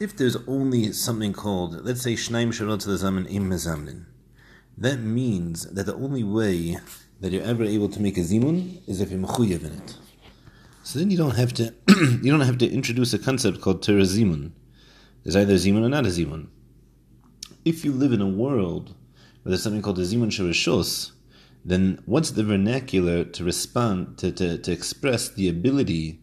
If 0.00 0.16
there's 0.16 0.36
only 0.46 0.92
something 0.92 1.32
called, 1.32 1.84
let's 1.84 2.02
say 2.02 2.14
shnaim 2.14 2.50
the 2.84 2.96
zaman 2.96 3.26
im 3.26 3.50
mezamnin, 3.50 4.04
that 4.76 5.00
means 5.00 5.72
that 5.72 5.86
the 5.86 5.94
only 5.94 6.24
way 6.24 6.78
that 7.20 7.32
you're 7.32 7.42
ever 7.42 7.64
able 7.64 7.88
to 7.88 8.00
make 8.00 8.16
a 8.16 8.20
zimun 8.20 8.86
is 8.86 9.00
if 9.00 9.10
you're 9.10 9.20
mechuyev 9.20 9.64
in 9.64 9.72
it. 9.72 9.96
So 10.82 10.98
then 10.98 11.10
you 11.10 11.16
don't 11.16 11.36
have 11.36 11.52
to 11.54 11.74
you 11.88 12.30
don't 12.30 12.40
have 12.40 12.58
to 12.58 12.68
introduce 12.70 13.12
a 13.14 13.18
concept 13.18 13.60
called 13.60 13.82
Torah 13.82 14.02
Zimun. 14.02 14.52
There's 15.22 15.36
either 15.36 15.54
Zimun 15.54 15.84
or 15.84 15.88
not 15.88 16.06
a 16.06 16.08
Zimun. 16.08 16.48
If 17.64 17.84
you 17.84 17.92
live 17.92 18.12
in 18.12 18.20
a 18.20 18.26
world 18.26 18.88
where 19.42 19.50
there's 19.50 19.62
something 19.62 19.82
called 19.82 20.00
a 20.00 20.02
Zimun 20.02 20.28
Sharishos, 20.28 21.12
then 21.64 22.02
what's 22.06 22.32
the 22.32 22.42
vernacular 22.42 23.24
to 23.24 23.44
respond 23.44 24.18
to, 24.18 24.32
to, 24.32 24.58
to 24.58 24.72
express 24.72 25.28
the 25.28 25.48
ability 25.48 26.20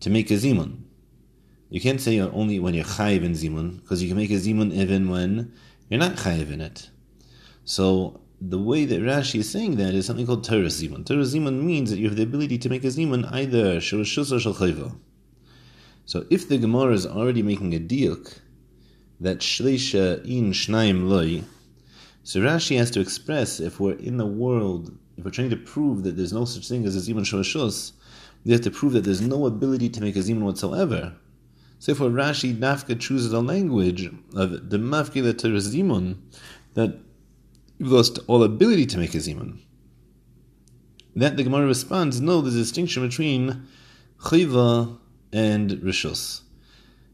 to 0.00 0.08
make 0.08 0.30
a 0.30 0.34
zimun? 0.34 0.84
You 1.68 1.80
can't 1.80 2.00
say 2.00 2.18
only 2.20 2.58
when 2.58 2.72
you're 2.72 2.84
chayiv 2.84 3.22
in 3.22 3.32
zimun, 3.32 3.82
because 3.82 4.02
you 4.02 4.08
can 4.08 4.16
make 4.16 4.30
a 4.30 4.34
zimun 4.34 4.72
even 4.72 5.10
when 5.10 5.52
you're 5.90 6.00
not 6.00 6.16
chayiv 6.16 6.50
in 6.50 6.62
it. 6.62 6.88
So 7.64 8.21
the 8.48 8.58
way 8.58 8.84
that 8.84 9.00
Rashi 9.00 9.38
is 9.40 9.50
saying 9.50 9.76
that 9.76 9.94
is 9.94 10.06
something 10.06 10.26
called 10.26 10.42
Torah 10.42 10.66
zimun. 10.66 11.06
Torah 11.06 11.20
zimun 11.20 11.62
means 11.62 11.90
that 11.90 11.98
you 11.98 12.08
have 12.08 12.16
the 12.16 12.24
ability 12.24 12.58
to 12.58 12.68
make 12.68 12.82
a 12.82 12.88
zimun 12.88 13.30
either 13.32 13.76
shurashus 13.76 14.32
or 14.32 14.40
shal 14.40 15.00
So 16.06 16.26
if 16.28 16.48
the 16.48 16.58
Gemara 16.58 16.92
is 16.92 17.06
already 17.06 17.42
making 17.42 17.72
a 17.74 17.78
diuk 17.78 18.40
that 19.20 19.38
shleisha 19.38 20.24
in 20.24 20.50
shnaim 20.50 21.08
loy, 21.08 21.44
so 22.24 22.40
Rashi 22.40 22.76
has 22.78 22.90
to 22.92 23.00
express 23.00 23.60
if 23.60 23.78
we're 23.78 23.94
in 23.94 24.16
the 24.16 24.26
world, 24.26 24.96
if 25.16 25.24
we're 25.24 25.30
trying 25.30 25.50
to 25.50 25.56
prove 25.56 26.02
that 26.02 26.16
there's 26.16 26.32
no 26.32 26.44
such 26.44 26.68
thing 26.68 26.84
as 26.84 26.96
a 26.96 27.12
zimun 27.12 27.20
shurashus, 27.20 27.92
we 28.44 28.50
have 28.50 28.62
to 28.62 28.72
prove 28.72 28.92
that 28.94 29.04
there's 29.04 29.20
no 29.20 29.46
ability 29.46 29.88
to 29.90 30.00
make 30.00 30.16
a 30.16 30.20
zimun 30.20 30.42
whatsoever. 30.42 31.14
So 31.78 31.92
if 31.92 31.98
Rashi 31.98 32.56
Nafka 32.56 32.98
chooses 32.98 33.32
a 33.32 33.40
language 33.40 34.06
of 34.34 34.70
the 34.70 34.78
mafkila 34.78 35.38
to 35.38 35.48
zimun, 35.48 36.16
that 36.74 36.98
you've 37.78 37.92
lost 37.92 38.18
all 38.26 38.42
ability 38.42 38.86
to 38.86 38.98
make 38.98 39.14
a 39.14 39.18
zimun. 39.18 39.58
That 41.14 41.36
the 41.36 41.44
Gemara 41.44 41.66
responds, 41.66 42.20
no, 42.20 42.40
a 42.40 42.50
distinction 42.50 43.06
between 43.06 43.66
chiva 44.18 44.98
and 45.32 45.70
rishus. 45.70 46.42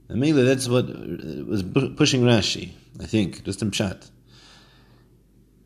And 0.09 0.21
mainly 0.21 0.45
that's 0.45 0.69
what 0.69 0.85
uh, 0.85 1.45
was 1.47 1.62
pushing 1.62 2.23
Rashi, 2.23 2.73
I 3.00 3.07
think, 3.07 3.45
just 3.45 3.61
in 3.61 3.71
pshat. 3.71 4.11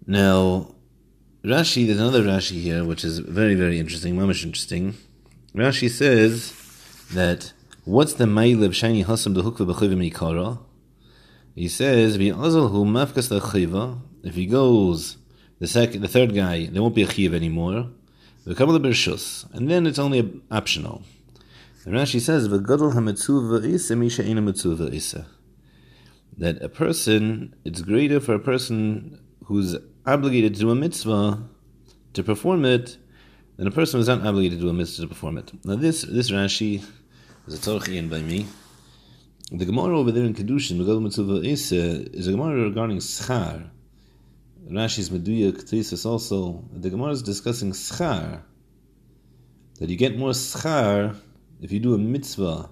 Now, 0.07 0.75
Rashi, 1.45 1.87
there's 1.87 2.01
another 2.01 2.23
Rashi 2.23 2.61
here, 2.61 2.85
which 2.85 3.05
is 3.05 3.19
very, 3.21 3.55
very 3.55 3.79
interesting, 3.79 4.17
mamish 4.17 4.45
interesting. 4.45 4.95
Rashi 5.55 5.91
says 5.91 6.53
that 7.13 7.53
what's 7.85 8.15
the 8.15 8.27
mail 8.27 8.65
of 8.65 8.75
shiny 8.75 9.05
hasam 9.05 9.35
the 9.35 9.43
hukva 9.43 9.73
b'chivim 9.73 10.11
ikara? 10.11 10.59
He 11.55 11.69
says 11.69 12.17
v'azal 12.17 12.71
hu 12.71 12.85
mafkas 12.85 13.29
chiva. 13.41 13.99
If 14.23 14.35
he 14.35 14.47
goes 14.47 15.17
the 15.59 15.67
second, 15.67 16.03
the 16.03 16.09
third 16.09 16.35
guy, 16.35 16.67
there 16.67 16.83
won't 16.83 16.95
be 16.95 17.03
a 17.03 17.11
chiv 17.11 17.35
anymore. 17.35 17.89
V'kabel 18.47 18.81
b'rshus, 18.81 19.53
and 19.53 19.71
then 19.71 19.87
it's 19.87 19.99
only 19.99 20.41
optional. 20.51 21.03
And 21.85 21.95
Rashi 21.95 22.21
says 22.21 22.49
v'gadol 22.49 22.95
hametzuva 22.95 23.65
isa 23.65 23.97
misha 23.97 24.25
ena 24.25 24.43
metzuva 24.43 24.93
isa. 24.93 25.27
That 26.39 26.63
a 26.63 26.69
person, 26.69 27.55
it's 27.65 27.83
greater 27.83 28.21
for 28.21 28.35
a 28.35 28.41
person 28.41 29.21
who's 29.45 29.77
obligated 30.07 30.55
to 30.55 30.61
do 30.61 30.71
a 30.71 30.75
mitzvah 30.75 31.43
to 32.15 32.23
perform 32.23 32.65
it 32.65 32.97
than 33.57 33.67
a 33.67 33.71
person 33.71 34.01
who's 34.01 34.09
not 34.09 34.27
obligated 34.27 34.59
to 34.59 34.65
do 34.65 34.71
a 34.71 34.73
mitzvah 34.73 35.03
to 35.03 35.09
perform 35.09 35.39
it. 35.39 35.53
Now 35.65 35.77
this 35.77 36.03
this 36.03 36.31
Rashi 36.31 36.85
is 37.47 37.55
a 37.55 37.59
Torchian 37.59 38.09
by 38.09 38.23
me. 38.23 38.47
The 39.51 39.67
Gemara 39.67 39.99
over 39.99 40.11
there 40.11 40.25
in 40.25 40.35
Kedushin, 40.35 40.79
Megal 40.79 41.03
Mitzvah 41.03 41.47
Isa, 41.47 42.11
is 42.17 42.27
a 42.27 42.31
Gemara 42.31 42.63
regarding 42.63 42.99
Schar. 42.99 43.69
Rashi's 44.71 45.11
Meduya 45.11 45.53
Kethisis 45.53 46.07
also. 46.07 46.65
The 46.73 46.91
Gemara 46.91 47.11
is 47.11 47.23
discussing 47.23 47.73
Schar. 47.73 48.43
That 49.79 49.89
you 49.89 49.97
get 49.97 50.17
more 50.17 50.31
Schar 50.31 51.17
if 51.61 51.73
you 51.73 51.81
do 51.81 51.95
a 51.95 51.99
mitzvah 51.99 52.71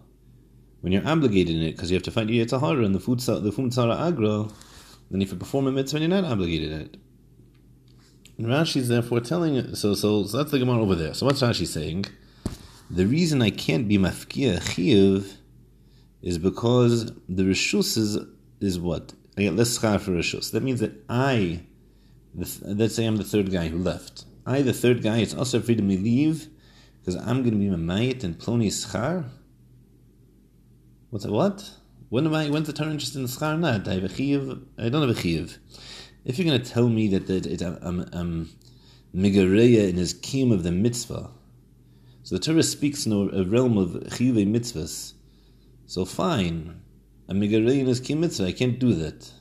when 0.80 0.92
you're 0.92 1.06
obligated 1.06 1.56
in 1.56 1.62
it, 1.62 1.72
because 1.72 1.90
you 1.90 1.94
have 1.94 2.02
to 2.04 2.10
find 2.10 2.30
Yetzahara 2.30 2.84
and 2.84 2.94
the 2.94 3.00
food 3.00 3.20
the 3.20 3.52
food 3.52 3.72
Fumtzara 3.72 4.08
Agra, 4.08 4.48
then 5.10 5.20
if 5.20 5.30
you 5.30 5.36
perform 5.36 5.66
a 5.66 5.72
mitzvah 5.72 5.98
and 5.98 6.10
you're 6.10 6.22
not 6.22 6.30
obligated 6.30 6.72
in 6.72 6.80
it. 6.80 6.96
And 8.38 8.46
Rashi 8.46 8.76
is 8.76 8.88
therefore 8.88 9.20
telling 9.20 9.74
so 9.74 9.94
so 9.94 10.24
so 10.24 10.38
that's 10.38 10.50
the 10.50 10.58
Gemara 10.58 10.80
over 10.80 10.94
there. 10.94 11.12
So 11.12 11.26
what's 11.26 11.42
Rashi 11.42 11.66
saying? 11.66 12.06
The 12.90 13.06
reason 13.06 13.42
I 13.42 13.50
can't 13.50 13.86
be 13.86 13.98
mafkia 13.98 14.58
chiyuv 14.58 15.36
is 16.22 16.38
because 16.38 17.12
the 17.28 17.44
rishus 17.44 17.96
is 17.96 18.18
is 18.60 18.80
what 18.80 19.12
I 19.36 19.42
get 19.42 19.56
less 19.56 19.78
schar 19.78 20.00
for 20.00 20.12
rishus. 20.12 20.50
That 20.52 20.62
means 20.62 20.80
that 20.80 20.92
I, 21.08 21.60
the, 22.34 22.74
let's 22.74 22.94
say 22.94 23.06
I'm 23.06 23.16
the 23.16 23.24
third 23.24 23.50
guy 23.50 23.68
who 23.68 23.78
left. 23.78 24.24
I, 24.46 24.62
the 24.62 24.72
third 24.72 25.02
guy, 25.02 25.18
it's 25.18 25.34
also 25.34 25.60
free 25.60 25.76
to 25.76 25.82
leave 25.82 26.48
because 27.00 27.16
I'm 27.16 27.42
going 27.42 27.52
to 27.52 27.58
be 27.58 27.66
mamayit 27.66 28.24
and 28.24 28.38
ploni 28.38 28.68
schar. 28.68 29.28
What's 31.10 31.24
that? 31.24 31.32
What? 31.32 31.70
When 32.08 32.26
am 32.26 32.34
I? 32.34 32.48
When's 32.48 32.66
the 32.66 32.72
Torah 32.72 32.90
interested 32.90 33.20
in 33.20 33.26
schar? 33.26 33.58
Not. 33.58 33.86
I 33.86 33.94
have 33.94 34.04
a 34.04 34.08
chiyuv. 34.08 34.64
I 34.78 34.88
don't 34.88 35.06
have 35.06 35.16
a 35.16 35.20
chiyuv. 35.20 35.58
If 36.24 36.38
you're 36.38 36.46
going 36.46 36.60
to 36.60 36.70
tell 36.70 36.88
me 36.88 37.08
that, 37.08 37.26
that 37.28 37.46
it, 37.46 37.62
um, 37.62 37.78
um, 37.82 38.00
I'm, 38.12 38.50
I'm 39.14 39.22
migareya 39.22 39.88
in 39.88 39.96
his 39.96 40.14
kiyum 40.14 40.52
of 40.52 40.62
the 40.62 40.72
mitzvah, 40.72 41.30
so 42.22 42.34
the 42.36 42.40
Torah 42.40 42.62
speaks 42.62 43.06
in 43.06 43.12
a, 43.12 43.44
realm 43.44 43.78
of 43.78 43.90
chiyuvei 43.90 44.46
mitzvahs. 44.46 45.14
So 45.86 46.04
fine, 46.04 46.80
I'm 47.28 47.40
migareya 47.40 47.80
in 47.80 47.86
his 47.86 48.00
kiyum 48.00 48.18
mitzvah. 48.18 48.46
I 48.46 48.52
can't 48.52 48.78
do 48.78 48.94
that. 48.94 49.32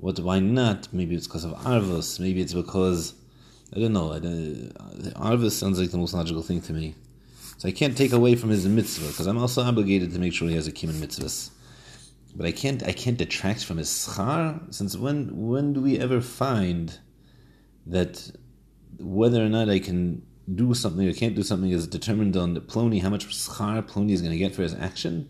What? 0.00 0.18
Why 0.18 0.40
not? 0.40 0.88
Maybe 0.92 1.14
it's 1.14 1.26
because 1.26 1.44
of 1.44 1.52
arvos. 1.52 2.18
Maybe 2.18 2.40
it's 2.40 2.54
because 2.54 3.14
I 3.74 3.80
don't 3.80 3.92
know. 3.92 4.12
I 4.12 4.18
don't, 4.18 4.72
arvos 5.14 5.52
sounds 5.52 5.78
like 5.78 5.90
the 5.90 5.98
most 5.98 6.14
logical 6.14 6.42
thing 6.42 6.62
to 6.62 6.72
me. 6.72 6.94
So 7.58 7.68
I 7.68 7.72
can't 7.72 7.96
take 7.96 8.12
away 8.12 8.34
from 8.34 8.48
his 8.48 8.66
mitzvah 8.66 9.08
because 9.08 9.26
I'm 9.26 9.36
also 9.36 9.62
obligated 9.62 10.12
to 10.14 10.18
make 10.18 10.32
sure 10.32 10.48
he 10.48 10.54
has 10.54 10.66
a 10.66 10.72
kiyum 10.72 10.94
mitzvahs. 10.94 11.50
But 12.34 12.46
I 12.46 12.52
can't 12.52 12.82
I 12.82 12.92
can't 12.92 13.18
detract 13.18 13.64
from 13.64 13.76
his 13.76 13.88
schar 13.88 14.72
since 14.72 14.96
when 14.96 15.48
when 15.48 15.74
do 15.74 15.82
we 15.82 15.98
ever 15.98 16.22
find 16.22 16.98
that 17.86 18.30
whether 18.98 19.44
or 19.44 19.50
not 19.50 19.68
I 19.68 19.80
can 19.80 20.22
do 20.54 20.72
something 20.72 21.06
or 21.06 21.12
can't 21.12 21.34
do 21.34 21.42
something 21.42 21.70
is 21.70 21.86
determined 21.86 22.36
on 22.36 22.54
the 22.54 22.60
Plony, 22.60 23.02
how 23.02 23.10
much 23.10 23.26
schar 23.26 23.82
Plony 23.82 24.12
is 24.12 24.22
going 24.22 24.32
to 24.32 24.38
get 24.38 24.54
for 24.54 24.62
his 24.62 24.74
action? 24.74 25.28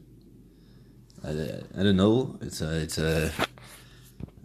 I, 1.24 1.30
I 1.76 1.82
don't 1.82 1.96
know. 1.96 2.38
It's 2.40 2.60
a 2.60 2.80
it's 2.80 2.98
a 2.98 3.32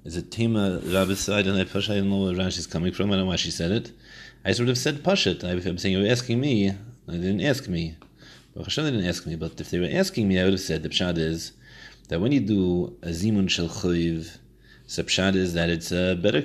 it's 0.06 0.15
a 0.15 0.22
tema 0.22 0.80
Rabbis. 0.84 1.30
I 1.30 1.41
don't 1.41 1.56
know. 1.56 1.62
I 1.62 1.63
don't 1.63 2.10
know 2.12 2.26
where 2.26 2.36
Rashi's 2.36 2.68
coming 2.68 2.94
from. 2.94 3.08
I 3.08 3.15
don't 3.15 3.22
know 3.22 3.26
why 3.26 3.38
she 3.38 3.50
said 3.50 3.72
it. 3.72 3.91
I 4.46 4.52
sort 4.52 4.70
of 4.70 4.78
said 4.78 5.04
Pashit. 5.04 5.44
I'm 5.44 5.78
saying 5.80 5.98
you 5.98 6.04
were 6.04 6.12
asking 6.12 6.39
me. 6.39 6.74
They 7.08 7.18
didn't 7.18 7.41
ask 7.41 7.68
me. 7.68 7.96
But 8.56 8.65
Hashem 8.65 8.86
didn't 8.86 9.08
ask 9.08 9.26
me. 9.26 9.36
But 9.36 9.60
if 9.60 9.72
they 9.72 9.80
were 9.80 9.89
asking 9.91 10.28
me, 10.28 10.39
I 10.39 10.44
would 10.44 10.54
have 10.54 10.62
said 10.62 10.84
the 10.84 10.89
pshad 10.89 11.18
is 11.18 11.54
that 12.10 12.22
when 12.22 12.32
you 12.32 12.39
do 12.39 12.96
a 13.02 13.08
zimun 13.08 13.50
shel 13.50 13.68
chuyiv, 13.68 14.38
the 14.96 15.04
pshat 15.04 15.36
is 15.36 15.56
that 15.56 15.72
it's 15.72 15.91
a 15.91 16.13
better. 16.13 16.44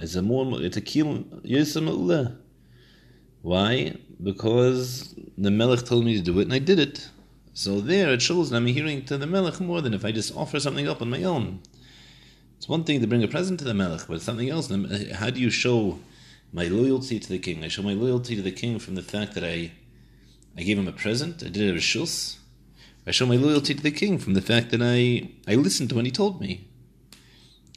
It's 0.00 0.14
a 0.14 0.22
more, 0.22 0.62
it's 0.62 0.76
a 0.76 0.82
kiyum 0.82 1.24
yisam 1.46 2.36
Why? 3.40 3.96
Because 4.22 5.14
the 5.38 5.50
melech 5.50 5.86
told 5.86 6.04
me 6.04 6.16
to 6.18 6.22
do 6.22 6.38
it, 6.38 6.42
and 6.42 6.52
I 6.52 6.58
did 6.58 6.78
it. 6.78 7.08
So 7.54 7.80
there, 7.80 8.12
it 8.12 8.20
shows 8.20 8.50
that 8.50 8.56
I'm 8.56 8.66
hearing 8.66 9.06
to 9.06 9.16
the 9.16 9.26
melech 9.26 9.58
more 9.58 9.80
than 9.80 9.94
if 9.94 10.04
I 10.04 10.12
just 10.12 10.36
offer 10.36 10.60
something 10.60 10.86
up 10.86 11.00
on 11.00 11.08
my 11.08 11.24
own. 11.24 11.60
It's 12.58 12.68
one 12.68 12.82
thing 12.82 13.00
to 13.00 13.06
bring 13.06 13.22
a 13.22 13.28
present 13.28 13.60
to 13.60 13.64
the 13.64 13.72
melech, 13.72 14.08
but 14.08 14.14
it's 14.14 14.24
something 14.24 14.50
else. 14.50 14.68
How 15.14 15.30
do 15.30 15.40
you 15.40 15.48
show 15.48 16.00
my 16.52 16.64
loyalty 16.64 17.20
to 17.20 17.28
the 17.28 17.38
king? 17.38 17.64
I 17.64 17.68
show 17.68 17.82
my 17.82 17.94
loyalty 17.94 18.34
to 18.34 18.42
the 18.42 18.50
king 18.50 18.80
from 18.80 18.96
the 18.96 19.02
fact 19.02 19.34
that 19.34 19.44
I, 19.44 19.70
I 20.56 20.62
gave 20.64 20.76
him 20.76 20.88
a 20.88 20.92
present. 20.92 21.42
I 21.44 21.50
did 21.50 21.62
it 21.62 21.76
a 21.76 21.78
shus. 21.78 22.38
I 23.06 23.12
show 23.12 23.26
my 23.26 23.36
loyalty 23.36 23.74
to 23.74 23.82
the 23.82 23.92
king 23.92 24.18
from 24.18 24.34
the 24.34 24.42
fact 24.42 24.70
that 24.72 24.82
I, 24.82 25.30
I 25.46 25.54
listened 25.54 25.88
to 25.90 25.94
what 25.94 26.04
he 26.04 26.10
told 26.10 26.40
me. 26.40 26.66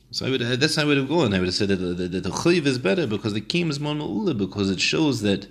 So 0.09 0.25
I 0.25 0.31
would, 0.31 0.41
uh, 0.41 0.55
that's 0.55 0.75
how 0.75 0.81
I 0.81 0.85
would 0.85 0.97
have 0.97 1.07
gone. 1.07 1.33
I 1.33 1.39
would 1.39 1.47
have 1.47 1.55
said 1.55 1.69
that 1.69 1.77
the, 1.77 2.07
the, 2.07 2.61
is 2.65 2.79
better 2.79 3.05
because 3.05 3.33
the 3.33 3.39
king 3.39 3.69
is 3.69 3.79
more 3.79 3.93
ma'ula, 3.93 4.35
because 4.35 4.71
it 4.71 4.81
shows 4.81 5.21
that, 5.21 5.47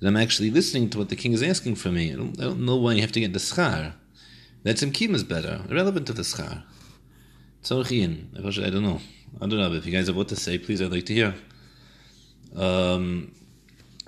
that 0.00 0.08
I'm 0.08 0.16
actually 0.16 0.50
listening 0.50 0.90
to 0.90 0.98
what 0.98 1.10
the 1.10 1.16
king 1.16 1.32
is 1.32 1.44
asking 1.44 1.76
for 1.76 1.90
me. 1.90 2.12
I 2.12 2.16
don't, 2.16 2.40
I 2.40 2.44
don't 2.44 2.66
know 2.66 2.76
why 2.76 2.94
you 2.94 3.02
have 3.02 3.12
to 3.12 3.20
get 3.20 3.32
the 3.32 3.38
schar. 3.38 3.92
That 4.64 4.76
tzimkim 4.76 5.14
is 5.14 5.22
better, 5.22 5.62
irrelevant 5.70 6.06
to 6.08 6.12
the 6.12 6.22
schar. 6.22 6.64
Tzorchian, 7.64 8.28
I 8.36 8.70
don't 8.70 8.82
know. 8.82 9.00
I 9.40 9.46
don't 9.46 9.58
know, 9.58 9.70
but 9.70 9.78
if 9.78 9.86
you 9.86 9.92
guys 9.92 10.06
have 10.08 10.16
what 10.16 10.28
to 10.28 10.36
say, 10.36 10.58
please, 10.58 10.82
I'd 10.82 10.92
like 10.92 11.06
to 11.06 11.14
hear. 11.14 11.34
Um, 12.54 13.34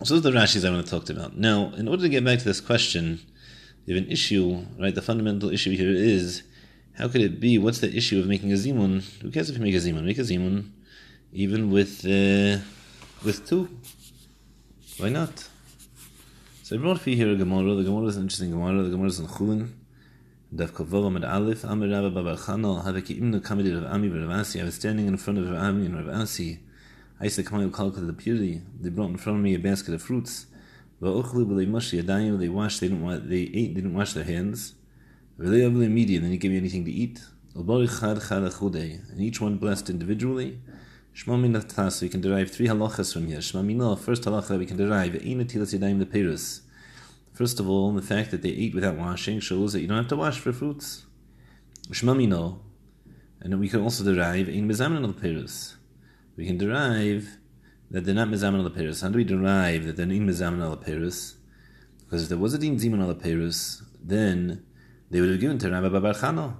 so 0.02 0.14
those 0.14 0.26
are 0.26 0.30
the 0.30 0.38
Rashis 0.38 0.68
I 0.68 0.70
want 0.70 0.84
to 0.84 0.90
talk 0.90 1.08
about. 1.08 1.38
Now, 1.38 1.72
in 1.74 1.88
order 1.88 2.02
to 2.02 2.08
get 2.10 2.22
back 2.22 2.38
to 2.38 2.44
this 2.44 2.60
question, 2.60 3.18
you 3.86 3.94
have 3.94 4.04
an 4.04 4.10
issue, 4.10 4.62
right? 4.78 4.94
The 4.94 5.00
fundamental 5.00 5.50
issue 5.50 5.74
here 5.74 5.90
is 5.90 6.42
how 6.98 7.08
could 7.08 7.22
it 7.22 7.40
be? 7.40 7.56
What's 7.56 7.78
the 7.78 7.94
issue 7.96 8.20
of 8.20 8.26
making 8.26 8.52
a 8.52 8.56
zimun? 8.56 9.02
Who 9.22 9.30
cares 9.30 9.48
if 9.48 9.56
you 9.56 9.62
make 9.62 9.74
a 9.74 9.78
zimun? 9.78 10.04
Make 10.04 10.18
a 10.18 10.22
zimun, 10.22 10.70
even 11.32 11.70
with 11.70 12.04
uh, 12.04 12.62
with 13.24 13.46
two. 13.48 13.70
Why 14.98 15.08
not? 15.08 15.48
So 16.62 16.76
I 16.76 16.78
brought 16.78 17.00
for 17.00 17.08
you 17.08 17.16
here 17.16 17.30
a 17.32 17.36
Gemara. 17.36 17.74
The 17.74 17.84
Gemara 17.84 18.06
is 18.06 18.16
an 18.16 18.24
interesting 18.24 18.50
Gemara. 18.50 18.82
The 18.82 18.90
Gemara 18.90 19.08
is 19.08 19.18
in 19.18 19.26
Chulin. 19.26 19.70
Dav 20.54 20.72
Kavava 20.72 21.10
Med 21.12 21.24
Aleph 21.24 21.64
Amir 21.64 21.88
Rabba 21.88 22.10
Baba 22.10 22.36
Chanal 22.36 22.84
Haveki 22.84 23.20
Imnu 23.20 23.40
Kamid 23.40 23.82
Rav 23.82 23.92
Ami 23.92 24.08
Rav 24.08 24.30
Asi. 24.30 24.60
I 24.60 24.64
was 24.64 24.76
standing 24.76 25.08
in 25.08 25.16
front 25.16 25.40
of 25.40 25.50
Rav 25.50 25.60
Ami 25.60 25.86
and 25.86 25.96
Rav 25.96 26.20
Asi. 26.20 26.60
I 27.20 27.26
and 27.26 27.72
call 27.72 27.90
to 27.90 28.00
the 28.00 28.12
purity. 28.12 28.62
They 28.80 28.90
brought 28.90 29.10
in 29.10 29.16
front 29.16 29.38
of 29.38 29.42
me 29.42 29.56
a 29.56 29.58
basket 29.58 29.94
of 29.94 30.02
fruits. 30.02 30.46
They 31.00 31.08
washed, 31.08 31.90
they 31.90 31.98
didn't 31.98 33.02
want, 33.02 33.28
they 33.28 33.36
ate, 33.38 33.74
they 33.74 33.80
didn't 33.80 33.94
wash 33.94 34.12
their 34.12 34.22
hands. 34.22 34.74
And 35.36 35.52
then 35.52 35.96
he 35.96 36.36
gave 36.36 36.50
me 36.52 36.56
anything 36.58 36.84
to 36.84 36.92
eat. 36.92 37.20
And 37.56 39.20
each 39.20 39.40
one 39.40 39.56
blessed 39.56 39.90
individually. 39.90 40.60
Shma 41.12 41.40
Mina 41.40 41.62
Tas, 41.62 42.02
we 42.02 42.08
can 42.08 42.20
derive 42.20 42.52
three 42.52 42.68
halachas 42.68 43.12
from 43.14 43.26
here. 43.26 43.38
Shma 43.38 43.64
Mina, 43.64 43.96
first 43.96 44.22
halacha 44.22 44.56
we 44.56 44.66
can 44.66 44.76
derive, 44.76 45.14
Eina 45.14 45.44
Tilas 45.44 45.76
Yadayim 45.76 45.98
the 45.98 46.06
Perus. 46.06 46.60
First 47.36 47.60
of 47.60 47.68
all, 47.68 47.92
the 47.92 48.00
fact 48.00 48.30
that 48.30 48.40
they 48.40 48.48
eat 48.48 48.74
without 48.74 48.96
washing 48.96 49.40
shows 49.40 49.74
that 49.74 49.82
you 49.82 49.86
don't 49.86 49.98
have 49.98 50.08
to 50.08 50.16
wash 50.16 50.38
for 50.38 50.54
fruits. 50.54 51.04
Shma 51.90 52.16
Mina, 52.16 52.56
and 53.42 53.60
we 53.60 53.68
can 53.68 53.82
also 53.82 54.02
derive 54.02 54.48
Ein 54.48 54.66
Mezamin 54.66 55.04
al 55.04 55.12
Perus. 55.12 55.74
We 56.38 56.46
can 56.46 56.56
derive 56.56 57.36
that 57.90 58.06
they're 58.06 58.14
not 58.14 58.28
Mezamin 58.28 58.64
al 58.64 58.70
Perus. 58.70 59.02
How 59.02 59.10
do 59.10 59.18
we 59.18 59.24
derive 59.24 59.84
that 59.84 59.96
they're 59.96 60.06
Ein 60.06 60.26
Mezamin 60.26 60.62
al 60.62 60.78
Perus? 60.78 61.34
Because 61.98 62.22
if 62.22 62.28
there 62.30 62.38
was 62.38 62.54
a 62.54 62.58
Din 62.58 62.76
Ziman 62.76 63.02
al 63.02 63.12
then 64.02 64.64
they 65.10 65.20
would 65.20 65.28
have 65.28 65.38
given 65.38 65.58
to 65.58 65.70
Rabbi 65.70 65.90
Babar 65.90 66.54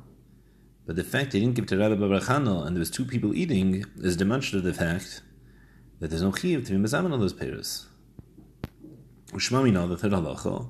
But 0.85 0.97
the 0.97 1.05
fact 1.05 1.31
they 1.31 1.41
didn't 1.41 1.55
give 1.55 1.69
to 1.69 1.79
Rabbi 1.79 1.95
Babar 1.95 2.21
and 2.67 2.77
there 2.77 2.81
was 2.81 2.91
two 2.91 3.07
people 3.07 3.35
eating 3.35 3.83
is 3.97 4.19
demonstrative 4.19 4.67
of 4.67 4.77
the 4.77 4.85
fact 4.85 5.23
that 6.01 6.11
there's 6.11 6.21
no 6.21 6.33
chiv 6.33 6.67
to 6.67 6.73
be 6.73 6.79
mezamin 6.79 7.15
on 7.15 7.21
those 7.21 7.33
perus. 7.33 7.87
The 9.37 9.97
third 10.01 10.13
halacha, 10.13 10.67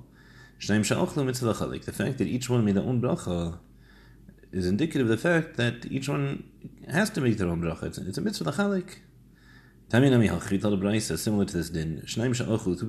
mitzvah 1.24 1.54
chalik. 1.54 1.84
The 1.84 1.92
fact 1.92 2.18
that 2.18 2.26
each 2.26 2.50
one 2.50 2.64
made 2.64 2.74
their 2.74 2.82
own 2.82 3.00
bracha 3.00 3.60
is 4.50 4.66
indicative 4.66 5.08
of 5.08 5.08
the 5.08 5.16
fact 5.16 5.56
that 5.56 5.86
each 5.88 6.08
one 6.08 6.42
has 6.88 7.08
to 7.10 7.20
make 7.20 7.38
their 7.38 7.46
own 7.46 7.62
bracha. 7.62 7.84
It's, 7.84 7.98
it's 7.98 8.18
a 8.18 8.20
mitzvah 8.20 8.42
the 8.42 8.50
chalik. 8.50 8.96
Tami 9.88 10.10
nami 10.10 10.26
halchrit 10.26 10.64
al 10.64 10.76
brayse, 10.78 11.16
similar 11.16 11.44
to 11.44 11.56
this 11.58 11.70
din. 11.70 12.02
Shnaim 12.06 12.34
sha'ochlu, 12.34 12.76
two 12.76 12.86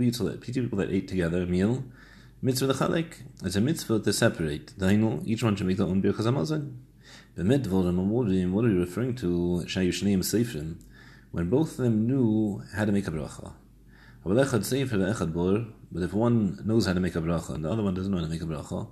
people 0.51 0.79
that 0.79 0.89
ate 0.89 1.07
together 1.07 1.43
a 1.43 1.45
meal, 1.45 1.83
mitzvah 2.41 2.73
chalek. 2.73 3.13
It's 3.45 3.55
a 3.55 3.61
mitzvah 3.61 3.99
to 3.99 4.11
separate. 4.11 4.73
Dainu, 4.79 5.21
each 5.27 5.43
one 5.43 5.55
should 5.55 5.67
make 5.67 5.77
their 5.77 5.85
own 5.85 6.01
birchas 6.01 6.25
hamazon. 6.25 6.75
B'med 7.37 7.67
vodim 7.67 7.99
amurim, 7.99 8.49
what 8.49 8.65
are 8.65 8.69
you 8.69 8.79
referring 8.79 9.13
to? 9.17 9.63
Shayu 9.67 9.89
shneim 9.89 10.21
seifrim, 10.21 10.77
when 11.29 11.51
both 11.51 11.73
of 11.73 11.77
them 11.77 12.07
knew 12.07 12.63
how 12.75 12.83
to 12.83 12.91
make 12.91 13.07
a 13.07 13.11
bracha. 13.11 13.53
But 14.27 16.03
if 16.03 16.13
one 16.13 16.59
knows 16.65 16.85
how 16.85 16.93
to 16.93 16.99
make 16.99 17.15
a 17.15 17.21
bracha 17.21 17.55
and 17.55 17.63
the 17.63 17.71
other 17.71 17.83
one 17.83 17.93
doesn't 17.93 18.11
know 18.11 18.17
how 18.17 18.25
to 18.25 18.29
make 18.29 18.41
a 18.41 18.45
bracha, 18.45 18.87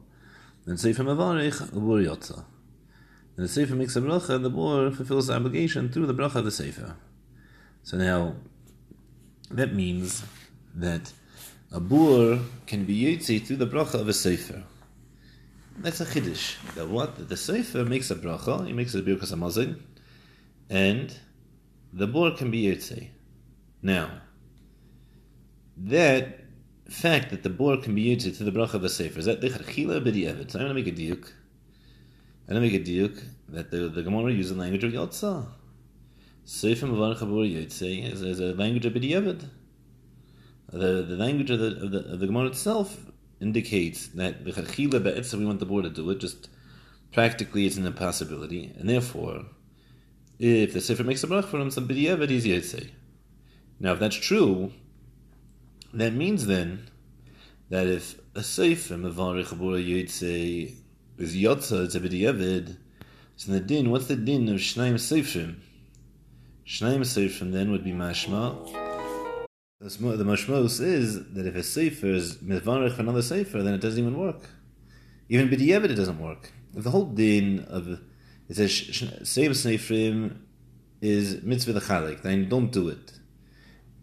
then 0.66 0.76
seifr 0.76 1.04
mavarich 1.06 1.62
ubur 1.72 2.04
yotza. 2.06 2.46
And 3.38 3.46
the 3.46 3.50
sefer 3.50 3.76
makes 3.76 3.96
a 3.98 4.02
bracha, 4.02 4.30
and 4.36 4.46
the 4.46 4.50
bor 4.50 4.92
fulfills 4.92 5.28
the 5.28 5.34
obligation 5.34 5.90
through 5.90 6.06
the 6.08 6.14
bracha 6.14 6.36
of 6.36 6.46
the 6.46 6.52
sefer. 6.52 6.96
So 7.84 7.98
now, 7.98 8.36
that 9.52 9.74
means 9.74 10.24
that 10.74 11.12
a 11.72 11.82
boor 11.82 12.40
can 12.66 12.86
be 12.86 12.96
yotze 13.04 13.46
through 13.46 13.58
the 13.58 13.68
bracha 13.68 13.96
of 13.96 14.08
a 14.08 14.14
sefer. 14.14 14.64
That's 15.78 16.00
a 16.00 16.06
chiddush. 16.06 16.56
That 16.76 16.88
what 16.88 17.18
that 17.18 17.28
the 17.28 17.36
sefer 17.36 17.84
makes 17.84 18.10
a 18.10 18.16
bracha, 18.16 18.66
he 18.66 18.72
makes 18.72 18.96
a 18.96 19.02
birkas 19.02 19.34
hamazon, 19.34 19.82
and 20.70 21.14
the 21.92 22.08
boor 22.08 22.32
can 22.32 22.50
be 22.52 22.64
yotze. 22.64 23.10
Now, 23.82 24.22
that 25.78 26.40
fact 26.90 27.32
that 27.32 27.44
the 27.44 27.50
boor 27.50 27.78
can 27.78 27.96
be 27.96 28.16
yotze 28.16 28.38
to 28.38 28.44
the 28.44 28.52
bracha 28.52 28.76
of 28.76 28.84
a 28.84 28.90
sefer 28.90 29.20
is 29.20 29.26
that 29.26 29.42
dechachila 29.42 30.04
b'di'evet. 30.06 30.52
So 30.52 30.60
I'm 30.60 30.66
going 30.66 30.76
to 30.76 30.82
make 30.82 30.88
a 30.88 30.92
diuk. 30.92 31.32
I'm 32.48 32.56
going 32.56 32.70
to 32.70 32.72
make 32.72 32.74
a 32.74 32.84
diuk 32.84 33.24
that 33.50 33.72
the 33.72 33.90
the 33.90 34.04
Gemara 34.04 34.32
uses 34.32 34.54
the 34.54 34.60
language 34.60 34.84
of 34.84 34.94
yotza. 34.94 35.48
Sefer 36.48 36.86
Mavar 36.86 37.18
Chabur 37.18 37.52
Yitzay 37.52 38.12
is, 38.12 38.22
is 38.22 38.40
a 38.40 38.54
language 38.54 38.86
of 38.86 38.94
B'diavad. 38.94 39.50
The, 40.72 41.02
the 41.02 41.16
language 41.16 41.50
of 41.50 41.58
the, 41.60 41.84
of 41.84 41.92
the, 41.92 42.00
of 42.14 42.20
the 42.20 42.28
Gemara 42.28 42.50
itself 42.50 42.98
indicates 43.42 44.08
that 44.10 44.46
the 44.46 44.52
Chachila 44.52 45.04
Be'etzah, 45.04 45.40
we 45.40 45.46
want 45.48 45.60
the 45.60 45.66
board 45.66 45.86
to 45.86 45.90
do 45.90 46.08
it, 46.12 46.20
just 46.20 46.50
practically 47.12 47.66
it's 47.66 47.78
an 47.78 47.88
impossibility, 47.88 48.72
and 48.78 48.88
therefore, 48.88 49.46
if 50.38 50.74
the 50.74 50.82
Sefer 50.82 51.04
makes 51.04 51.24
a 51.24 51.28
brach 51.28 51.46
for 51.46 51.60
him, 51.60 51.72
some 51.72 51.88
B'diavad 51.88 52.30
is 52.30 52.46
Yitzay. 52.46 52.92
Now, 53.80 53.94
if 53.94 54.00
that's 54.00 54.16
true, 54.16 54.72
that 55.96 56.14
means 56.14 56.46
then 56.46 56.90
that 57.70 57.88
if 57.88 58.20
a 58.36 58.44
Sefer 58.44 58.96
Mavar 58.96 59.44
Chabur 59.46 59.84
Yitzay 59.84 60.76
is 61.18 61.36
Yotza, 61.36 61.86
it's 61.86 61.96
a 61.96 62.00
B'diavad, 62.00 62.78
so 63.38 63.52
the 63.52 63.60
din, 63.60 63.90
what's 63.90 64.08
the 64.08 64.16
din 64.16 64.48
of 64.50 64.58
Shnaim 64.58 64.94
Seifrim? 64.94 65.56
Shnaim 66.66 67.02
Seifrim 67.02 67.52
then 67.52 67.72
would 67.72 67.84
be 67.84 67.92
mashma. 67.92 68.72
The 69.80 69.88
mashmos 70.24 70.82
is 70.82 71.34
that 71.34 71.46
if 71.46 71.56
a 71.56 71.62
sefer 71.62 72.08
is 72.08 72.38
mivarech 72.38 72.94
for 72.94 73.02
another 73.02 73.22
sefer, 73.22 73.62
then 73.62 73.74
it 73.74 73.82
doesn't 73.82 74.00
even 74.00 74.18
work. 74.18 74.50
Even 75.30 75.50
b'di'evet 75.50 75.92
it 75.92 75.96
doesn't 75.96 76.20
work. 76.20 76.52
If 76.76 76.84
the 76.86 76.92
whole 76.92 77.06
din 77.06 77.66
of 77.70 78.00
it 78.50 78.56
says 78.56 78.72
save 79.24 79.52
seifrim 79.52 80.38
is 81.02 81.44
mitzvah 81.44 81.74
the 81.74 81.82
chalik, 81.82 82.22
then 82.22 82.48
don't 82.48 82.72
do 82.72 82.88
it. 82.90 83.15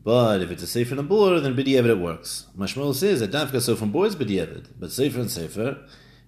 But 0.05 0.43
if 0.43 0.51
it's 0.51 0.63
a 0.63 0.67
sefer 0.67 0.93
and 0.93 1.01
a 1.01 1.03
bor, 1.03 1.39
then 1.39 1.55
b'di'evet 1.55 1.91
it 1.91 1.99
works. 1.99 2.47
Mashmos 2.59 2.97
says 2.97 3.21
that 3.21 3.31
dafka 3.31 3.61
so 3.61 3.77
from 3.77 3.93
bor 3.93 4.07
is 4.07 4.17
but 4.17 4.93
sefer 4.93 5.21
and 5.21 5.31
sefer, 5.31 5.79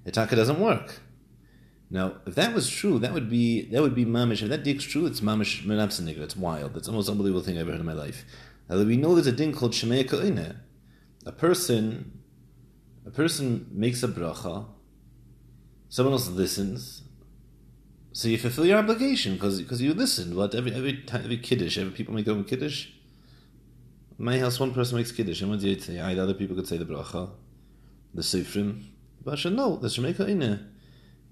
itaka 0.07 0.37
doesn't 0.37 0.61
work. 0.61 1.01
Now, 1.91 2.17
if 2.27 2.35
that 2.35 2.55
was 2.55 2.69
true, 2.69 2.99
that 3.01 3.13
would 3.13 3.29
be 3.29 3.69
that 3.71 3.83
would 3.83 3.95
be 3.95 4.05
mamish. 4.05 4.43
If 4.43 4.49
that 4.49 4.65
dick's 4.65 4.85
true, 4.85 5.07
it's 5.07 5.21
mamish 5.21 5.65
menapseniga. 5.65 6.19
It's 6.19 6.37
wild. 6.37 6.77
It's 6.77 6.87
the 6.87 6.93
most 6.93 7.09
unbelievable 7.09 7.43
thing 7.43 7.57
I've 7.57 7.63
ever 7.63 7.73
heard 7.73 7.81
in 7.81 7.87
my 7.87 7.93
life. 7.93 8.25
Now, 8.69 8.83
we 8.83 8.97
know 8.97 9.15
there's 9.15 9.27
a 9.27 9.33
din 9.33 9.53
called 9.53 9.73
shemei. 9.73 10.57
A 11.27 11.33
person, 11.33 12.21
a 13.07 13.11
person 13.11 13.67
makes 13.71 14.03
a 14.03 14.09
bracha. 14.09 14.67
Someone 15.89 16.15
else 16.15 16.29
listens. 16.29 17.03
So 18.13 18.29
you 18.29 18.39
fulfill 18.39 18.67
your 18.67 18.79
obligation 18.79 19.35
because 19.35 19.83
you 19.83 19.95
listen. 19.95 20.37
What 20.37 20.55
every 20.55 20.73
every 20.73 21.03
time, 21.03 21.23
every 21.25 21.39
kiddush, 21.39 21.79
every 21.79 21.93
people 21.93 22.15
make 22.15 22.25
their 22.25 22.35
own 22.35 22.45
kiddush. 22.45 22.89
My 24.17 24.39
house, 24.39 24.61
one 24.61 24.73
person 24.73 24.97
makes 24.97 25.13
kiddush, 25.13 25.41
and 25.41 25.51
one 25.51 25.61
say, 25.61 25.75
the 25.75 26.23
other 26.23 26.35
people 26.35 26.55
could 26.57 26.69
say 26.69 26.77
the 26.77 26.85
bracha, 26.85 27.31
the 28.13 28.23
sifrim. 28.23 28.85
But 29.25 29.35
I 29.35 29.37
should 29.37 29.55
know 29.55 29.77
the 29.77 29.89
shemei 29.89 30.15
ka'ine. 30.15 30.71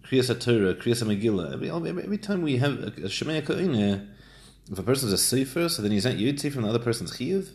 Kriyas 0.04 0.34
HaTorah, 0.34 0.80
Kriyas 0.82 1.02
HaMegillah. 1.02 1.54
Every, 1.54 1.70
every, 1.70 2.02
every 2.02 2.18
time 2.18 2.42
we 2.42 2.56
have 2.56 2.72
a, 2.80 2.86
a 2.86 3.08
Shemaya 3.08 3.44
Ka'ineh, 3.44 4.08
if 4.70 4.78
a 4.78 4.82
person's 4.82 5.12
a 5.12 5.18
Sefer, 5.18 5.68
so 5.68 5.82
then 5.82 5.92
he's 5.92 6.04
not 6.04 6.14
Yudzi 6.14 6.52
from 6.52 6.62
the 6.62 6.68
other 6.68 6.78
person's 6.78 7.16
Chiyuv? 7.16 7.48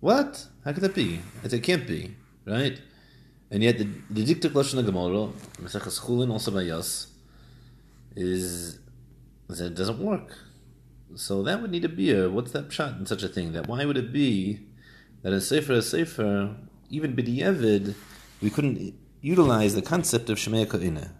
What? 0.00 0.46
How 0.64 0.72
could 0.72 0.82
that 0.82 0.94
be? 0.94 1.20
It 1.44 1.62
can't 1.62 1.86
be, 1.86 2.16
right? 2.44 2.80
And 3.50 3.62
yet 3.62 3.78
the, 3.78 3.84
the 4.10 4.24
Diktuk 4.24 4.50
Lashon 4.50 4.82
HaGemorah, 4.82 5.32
Mesechas 5.62 6.00
Chulin, 6.00 6.30
also 6.30 6.50
by 6.50 6.62
Yas, 6.62 7.06
is 8.16 8.78
that 9.48 9.66
it 9.66 9.74
doesn't 9.74 9.98
work. 9.98 10.36
So 11.14 11.42
that 11.42 11.60
would 11.60 11.70
need 11.70 11.84
a 11.84 11.88
beer. 11.88 12.30
What's 12.30 12.52
that 12.52 12.72
shot 12.72 12.98
in 12.98 13.06
such 13.06 13.22
a 13.22 13.28
thing? 13.28 13.52
That 13.52 13.66
why 13.66 13.84
would 13.84 13.96
it 13.96 14.12
be 14.12 14.60
that 15.22 15.32
a 15.32 15.40
Sefer, 15.40 15.74
a 15.74 15.82
Sefer, 15.82 16.56
even 16.90 17.14
B'di'evid, 17.14 17.94
we 18.40 18.50
couldn't 18.50 18.94
utilize 19.20 19.74
the 19.74 19.82
concept 19.82 20.30
of 20.30 20.38
Shemaya 20.38 20.66
Ka'ineh? 20.66 21.10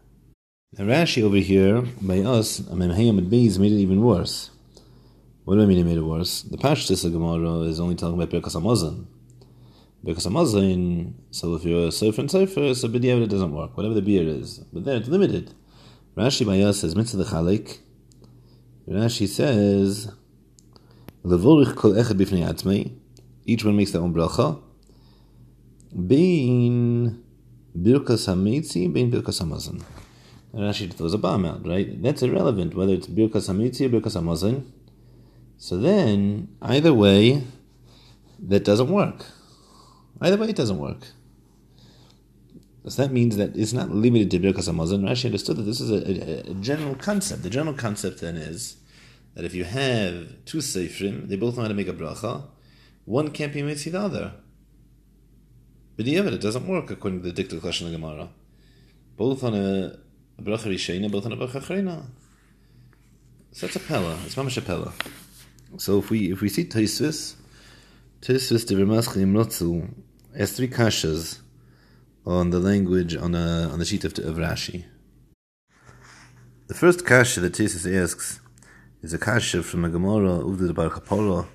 And 0.79 0.89
Rashi 0.89 1.23
over 1.23 1.37
here, 1.37 1.83
by 2.01 2.21
us, 2.21 2.63
I 2.71 2.75
mean, 2.75 2.91
Hayam 2.91 3.29
Beis 3.29 3.59
made 3.59 3.73
it 3.73 3.77
even 3.77 4.03
worse. 4.03 4.51
What 5.45 5.57
do 5.57 5.63
I 5.63 5.67
mean 5.67 5.79
it 5.79 5.85
made 5.85 5.99
it 5.99 6.03
worse? 6.03 6.43
The 6.43 6.57
Pashtus 6.57 7.05
of 7.05 7.13
Gemara 7.13 7.69
is 7.69 7.79
only 7.79 7.95
talking 7.95 8.21
about 8.21 8.31
Birkas 8.31 8.57
Hamazon. 8.57 9.07
Birkas 10.05 10.27
Hamazon, 10.27 11.13
so 11.31 11.55
if 11.55 11.65
you're 11.65 11.89
a 11.89 11.93
Sefer 11.93 12.23
and 12.23 12.31
Sefer, 12.31 12.75
so 12.75 12.89
B'diavad 12.89 13.25
it 13.25 13.31
doesn't 13.31 13.55
work, 13.55 13.77
whatever 13.77 13.95
the 13.95 14.03
beer 14.03 14.27
is. 14.27 14.59
But 14.73 14.85
there, 14.85 14.97
it's 14.97 15.09
limited. 15.09 15.53
Rashi 16.17 16.47
by 16.47 16.61
us 16.61 16.81
says, 16.81 16.97
Mitzvah 16.97 17.19
the 17.19 17.25
Chalik. 17.25 17.79
Rashi 18.89 19.29
says, 19.29 20.13
Levorich 21.25 21.77
kol 21.77 21.93
echad 21.93 22.19
bifnei 22.19 22.47
atzmei. 22.49 22.93
Each 23.45 23.65
one 23.65 23.77
makes 23.77 23.93
their 23.93 24.03
own 24.03 24.13
bracha. 24.13 24.61
Bein 25.95 27.23
Birkas 27.77 28.27
Hametzi, 28.27 28.93
bein 28.93 29.11
Birkas 29.11 29.41
Hamazon. 29.41 29.83
Rashi 30.53 30.93
throws 30.93 31.15
a 31.15 31.19
bomb 31.19 31.45
out, 31.45 31.67
right? 31.67 32.03
That's 32.03 32.23
irrelevant 32.23 32.75
whether 32.75 32.93
it's 32.93 33.07
Birkas 33.07 33.49
Hamitzi 33.49 33.87
or 33.87 34.01
Birkas 34.01 34.21
Hamazon. 34.21 34.65
So 35.59 35.77
then, 35.77 36.49
either 36.61 36.93
way, 36.93 37.45
that 38.41 38.65
doesn't 38.65 38.89
work. 38.91 39.27
Either 40.21 40.37
way, 40.37 40.49
it 40.49 40.57
doesn't 40.57 40.79
work. 40.79 41.07
So 42.89 43.03
that 43.03 43.13
means 43.13 43.37
that 43.37 43.57
it's 43.57 43.73
not 43.73 43.91
limited 43.91 44.31
to 44.33 44.41
Birkas 44.41 44.69
Hamazon. 44.69 45.03
Rashi 45.03 45.27
understood 45.27 45.57
that 45.57 45.63
this 45.63 45.81
is 45.81 45.91
a, 45.91 46.49
a, 46.49 46.51
a, 46.51 46.55
general 46.55 46.97
concept. 46.97 47.45
The 47.45 47.51
general 47.51 47.77
concept 47.77 48.21
then 48.21 48.37
is 48.37 48.77
that 49.35 49.45
if 49.45 49.55
you 49.55 49.63
have 49.65 50.45
two 50.45 50.59
Seifrim, 50.59 51.29
they 51.29 51.37
both 51.37 51.57
know 51.57 51.63
how 51.63 51.69
to 51.69 51.75
make 51.75 51.87
a 51.87 51.93
bracha, 51.93 52.45
one 53.05 53.31
can't 53.31 53.53
be 53.53 53.63
mitzvah 53.63 53.91
the 53.91 54.01
other. 54.01 54.33
But 55.97 56.07
the 56.07 56.17
it 56.17 56.41
doesn't 56.41 56.67
work 56.67 56.91
according 56.91 57.23
to 57.23 57.31
the 57.31 57.45
Diktuk 57.45 57.61
the 57.61 57.91
Gemara. 57.91 58.31
Both 59.17 59.45
on 59.45 59.55
a 59.55 59.99
a 60.39 60.43
bracha 60.43 60.73
rishayna, 60.73 61.11
both 61.11 61.27
on 61.27 61.33
a 61.33 61.37
bracha 61.37 61.61
achrayna. 61.61 62.07
So 63.53 63.67
that's 63.67 63.77
a 63.77 63.81
pella. 63.81 64.19
It's 64.25 64.35
mamash 64.35 64.57
a 64.57 64.63
pella. 64.63 64.93
So 65.77 65.99
if 65.99 66.11
we 66.11 66.33
if 66.33 66.41
we 66.41 66.49
see 66.49 66.65
Taisvis, 66.65 67.35
Taisvis 68.23 68.67
the 68.67 68.75
Ramaschim 68.75 69.33
Notzu 69.33 69.89
has 70.37 70.53
three 70.53 70.69
kashas 70.69 71.42
on 72.25 72.51
the 72.51 72.59
language 72.59 73.17
on 73.17 73.35
a, 73.35 73.69
on 73.73 73.79
the 73.79 73.85
sheet 73.85 74.05
of, 74.05 74.13
of 74.19 74.37
Rashi. 74.37 74.85
The 76.69 76.75
first 76.75 77.05
kasha 77.05 77.41
that 77.41 77.55
Taisvis 77.55 78.03
asks 78.03 78.41
is 79.03 79.13
a 79.13 79.19
kasha 79.19 79.63
from 79.63 79.85
a 79.85 79.91
Gemara, 79.91 80.39
Uvda 80.39 80.75
Bar 80.75 80.91
Kapara. 80.91 81.47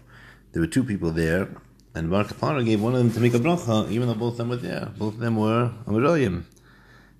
There 0.51 0.61
were 0.61 0.67
two 0.67 0.83
people 0.83 1.11
there, 1.11 1.49
and 1.95 2.09
Bar 2.09 2.25
Kapara 2.25 2.63
gave 2.63 2.81
one 2.81 2.93
of 2.93 2.99
them 2.99 3.11
to 3.11 3.19
make 3.19 3.33
a 3.33 3.39
bracha, 3.39 3.89
even 3.89 4.07
though 4.07 4.13
both 4.13 4.33
of 4.33 4.37
them 4.37 4.49
were 4.49 4.57
there. 4.57 4.91
Both 4.97 5.15
of 5.15 5.19
them 5.19 5.37
were 5.37 5.71
Amarayim. 5.85 6.43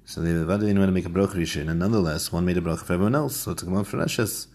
So 0.06 0.22
they 0.22 0.32
didn't 0.32 0.48
want 0.48 0.90
to 0.90 0.92
make 0.92 1.06
a 1.06 1.10
bracha 1.10 1.36
rishon, 1.36 1.70
and 1.70 1.80
nonetheless, 1.80 2.32
one 2.32 2.46
made 2.46 2.58
a 2.58 2.62
bracha 2.62 2.84
for 2.84 2.94
everyone 2.94 3.16
else. 3.16 3.36
So 3.38 3.52
it's 3.52 3.64
a 3.64 3.66
Gemara 3.66 3.84
for 3.84 3.98
Rashes. 3.98 4.48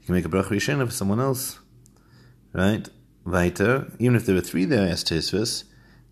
You 0.00 0.06
can 0.06 0.14
make 0.14 0.24
a 0.24 0.28
bracha 0.28 0.50
rishon 0.50 0.84
for 0.86 0.92
someone 0.92 1.20
else. 1.20 1.58
Right? 2.52 2.88
Weiter, 3.24 3.90
even 3.98 4.16
if 4.16 4.26
there 4.26 4.34
were 4.34 4.40
three 4.40 4.66
there, 4.66 4.88
as 4.88 5.02
Tesvis, 5.02 5.64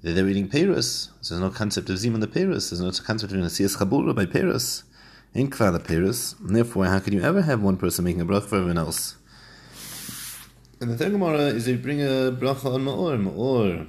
they're 0.03 0.15
there 0.15 0.29
eating 0.29 0.49
Paris. 0.49 1.11
So 1.21 1.35
there's 1.35 1.49
no 1.49 1.57
concept 1.57 1.89
of 1.89 1.99
Zim 1.99 2.15
on 2.15 2.21
the 2.21 2.27
Paris. 2.27 2.71
There's 2.71 2.81
no 2.81 2.91
concept 2.91 3.33
of 3.33 3.39
Nasias 3.39 3.77
Chabura 3.77 4.15
by 4.15 4.27
Paris. 4.27 4.83
Kvar 5.35 5.73
the 5.73 5.81
Paris. 5.81 6.35
And 6.41 6.55
therefore, 6.57 6.87
how 6.87 6.99
could 6.99 7.13
you 7.13 7.23
ever 7.23 7.43
have 7.43 7.63
one 7.63 7.77
person 7.77 8.05
making 8.05 8.21
a 8.21 8.27
bracha 8.27 8.49
for 8.49 8.57
everyone 8.57 8.79
else? 8.79 9.17
And 10.81 10.91
the 10.91 10.97
third 10.97 11.13
Gemara 11.13 11.47
is 11.47 11.67
they 11.67 11.77
bring 11.77 12.03
a 12.03 12.33
bracha 12.33 12.75
on 12.75 12.85
Ma'or. 12.85 13.17
Ma'or. 13.23 13.87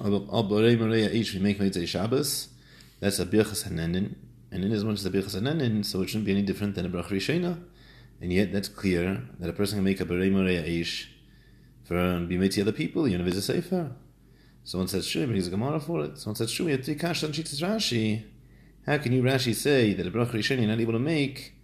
Al 0.00 0.44
Borei 0.44 0.76
Mareya 0.76 1.34
we 1.34 1.40
make 1.40 1.60
Mitzvah 1.60 1.86
Shabbos. 1.86 2.48
That's 3.00 3.20
a 3.20 3.26
Birchas 3.26 3.68
Hanenin. 3.68 4.16
And 4.50 4.64
in 4.64 4.72
as 4.72 4.84
much 4.84 4.94
as 4.94 5.06
a 5.06 5.10
Birchas 5.10 5.40
Hanenin, 5.40 5.84
so 5.84 6.02
it 6.02 6.08
shouldn't 6.08 6.26
be 6.26 6.32
any 6.32 6.42
different 6.42 6.74
than 6.74 6.86
a 6.86 6.88
bracha 6.88 7.10
Rishena. 7.10 7.62
And 8.20 8.32
yet, 8.32 8.52
that's 8.52 8.68
clear 8.68 9.22
that 9.38 9.48
a 9.48 9.52
person 9.52 9.78
can 9.78 9.84
make 9.84 10.00
a 10.00 10.04
Borei 10.04 10.32
Mareya 10.32 10.66
Ish 10.66 11.10
for 11.84 11.94
Bimitzi 11.94 12.60
other 12.60 12.72
people, 12.72 13.06
you 13.06 13.16
know, 13.16 13.24
visit 13.24 13.42
Sefer. 13.42 13.92
Someone 14.64 14.88
says 14.88 15.10
but 15.14 15.34
he's 15.34 15.48
a 15.48 15.50
Gemara 15.50 15.80
for 15.80 16.04
it. 16.04 16.18
Someone 16.18 16.36
says 16.36 16.56
have 16.56 16.82
to 16.84 16.94
cash 16.94 17.24
on 17.24 17.32
Shitas 17.32 17.62
Rashi. 17.62 18.24
How 18.86 18.98
can 18.98 19.12
you 19.12 19.22
Rashi 19.22 19.54
say 19.54 19.94
that 19.94 20.06
a 20.06 20.10
bracha 20.10 20.32
Rishon 20.32 20.58
you're 20.58 20.68
not 20.68 20.80
able 20.80 20.92
to 20.94 20.98
make 20.98 21.54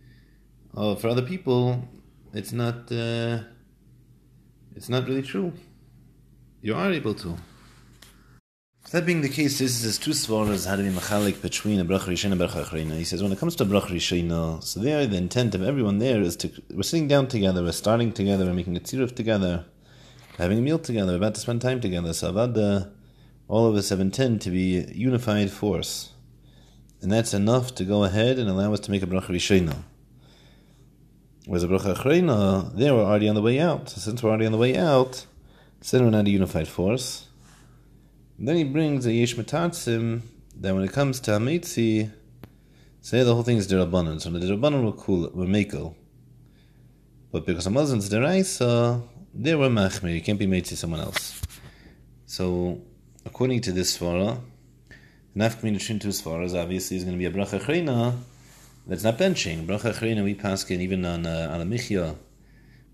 uh, 0.76 0.94
for 0.94 1.08
other 1.08 1.22
people? 1.22 1.88
It's 2.32 2.52
not. 2.52 2.90
Uh, 2.90 3.40
it's 4.74 4.88
not 4.88 5.06
really 5.06 5.22
true. 5.22 5.52
You 6.60 6.74
are 6.74 6.92
able 6.92 7.14
to. 7.14 7.36
That 8.90 9.06
being 9.06 9.22
the 9.22 9.28
case, 9.28 9.58
this 9.58 9.82
is 9.82 9.98
two 9.98 10.12
svaras 10.12 10.68
how 10.68 10.76
to 10.76 10.82
be 10.82 10.90
machalik 10.90 11.42
between 11.42 11.80
a 11.80 11.84
bracha 11.84 12.30
and 12.30 12.40
bracha 12.40 12.64
achrina. 12.64 12.96
He 12.96 13.04
says 13.04 13.22
when 13.22 13.32
it 13.32 13.38
comes 13.38 13.56
to 13.56 13.64
bracha 13.64 13.88
rishon, 13.88 14.62
so 14.62 14.78
there 14.80 15.06
the 15.06 15.16
intent 15.16 15.54
of 15.54 15.62
everyone 15.62 15.98
there 15.98 16.20
is 16.20 16.36
to 16.36 16.50
we're 16.70 16.82
sitting 16.82 17.08
down 17.08 17.26
together, 17.26 17.62
we're 17.62 17.72
starting 17.72 18.12
together, 18.12 18.44
we're 18.44 18.54
making 18.54 18.76
a 18.76 18.80
tziruf 18.80 19.16
together, 19.16 19.64
having 20.38 20.58
a 20.58 20.62
meal 20.62 20.78
together, 20.78 21.12
we're 21.12 21.18
about 21.18 21.34
to 21.34 21.40
spend 21.40 21.62
time 21.62 21.80
together. 21.80 22.12
So 22.12 22.32
avada, 22.32 22.82
uh, 22.82 22.88
all 23.48 23.66
of 23.66 23.76
us 23.76 23.90
have 23.90 24.00
intent 24.00 24.42
to 24.42 24.50
be 24.50 24.78
a 24.78 24.86
unified 24.92 25.50
force, 25.50 26.12
and 27.00 27.12
that's 27.12 27.34
enough 27.34 27.74
to 27.76 27.84
go 27.84 28.04
ahead 28.04 28.38
and 28.38 28.48
allow 28.48 28.72
us 28.72 28.80
to 28.80 28.90
make 28.90 29.02
a 29.02 29.06
bracha 29.06 29.28
rishon. 29.28 29.74
Whereas 31.46 31.62
a 31.62 31.68
bracha 31.68 31.94
achrina, 31.94 32.74
there 32.74 32.94
we're 32.94 33.04
already 33.04 33.28
on 33.28 33.34
the 33.34 33.42
way 33.42 33.60
out. 33.60 33.90
So 33.90 34.00
since 34.00 34.22
we're 34.22 34.30
already 34.30 34.46
on 34.46 34.52
the 34.52 34.58
way 34.58 34.76
out, 34.76 35.26
then 35.90 36.04
we're 36.04 36.10
not 36.10 36.26
a 36.26 36.30
unified 36.30 36.68
force. 36.68 37.28
And 38.38 38.48
then 38.48 38.56
he 38.56 38.64
brings 38.64 39.04
a 39.06 39.12
yesh 39.12 39.36
metatzim 39.36 40.22
that 40.56 40.74
when 40.74 40.82
it 40.82 40.92
comes 40.92 41.20
to 41.20 41.32
Hametzi, 41.32 42.10
say 43.00 43.22
the 43.22 43.34
whole 43.34 43.42
thing 43.42 43.58
is 43.58 43.70
derabanan. 43.70 44.20
So 44.20 44.30
the 44.30 44.40
derabanan 44.40 44.82
will 44.82 44.94
cool, 44.94 45.30
were 45.34 45.46
mako. 45.46 45.94
But 47.30 47.44
because 47.44 47.66
a 47.66 47.70
Muslims 47.70 48.08
deraisa, 48.08 49.02
they 49.34 49.54
were 49.54 49.68
machmir. 49.68 50.14
You 50.14 50.22
can't 50.22 50.38
be 50.38 50.46
made 50.46 50.64
to 50.66 50.76
someone 50.76 51.00
else. 51.00 51.42
So 52.26 52.80
according 53.26 53.62
to 53.62 53.72
this 53.72 53.98
svara, 53.98 54.40
nafkmin 55.36 55.74
between 55.74 55.98
two 55.98 56.08
svaras 56.08 56.54
obviously 56.54 56.96
is 56.96 57.04
going 57.04 57.18
to 57.18 57.18
be 57.18 57.26
a 57.26 57.30
bracha 57.30 57.60
chrina 57.60 58.16
that's 58.86 59.02
not 59.02 59.18
benching. 59.18 59.66
Bracha 59.66 59.92
chrina 59.92 60.22
we 60.22 60.34
paskin 60.34 60.80
even 60.80 61.04
on 61.04 61.26
uh, 61.26 61.48
on 61.52 61.60
a 61.60 61.64
michya. 61.64 62.16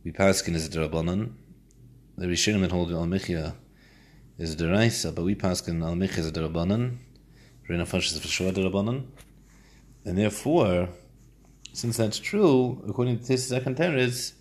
We 0.04 0.12
paskin 0.12 0.54
is 0.54 0.66
a 0.66 0.70
derabanan. 0.70 1.32
The 2.16 2.26
rishonim 2.26 2.62
that 2.62 2.70
hold 2.70 2.90
al 2.92 3.06
michya 3.06 3.54
is 4.38 4.56
deraisa, 4.56 5.14
but 5.14 5.24
we 5.24 5.34
paskin 5.34 5.82
al 5.84 5.94
michya 5.94 6.18
is 6.18 6.28
a 6.28 6.32
derabanan. 6.32 6.96
Reina 7.68 7.84
fash 7.84 8.12
is 8.12 8.18
for 8.18 8.28
sure 8.28 8.50
derabanan, 8.50 9.04
and 10.04 10.16
therefore, 10.16 10.88
since 11.72 11.98
that's 11.98 12.18
true, 12.18 12.82
according 12.88 13.18
to 13.18 13.24
this 13.26 13.46
second 13.46 13.76
teretz, 13.76 14.32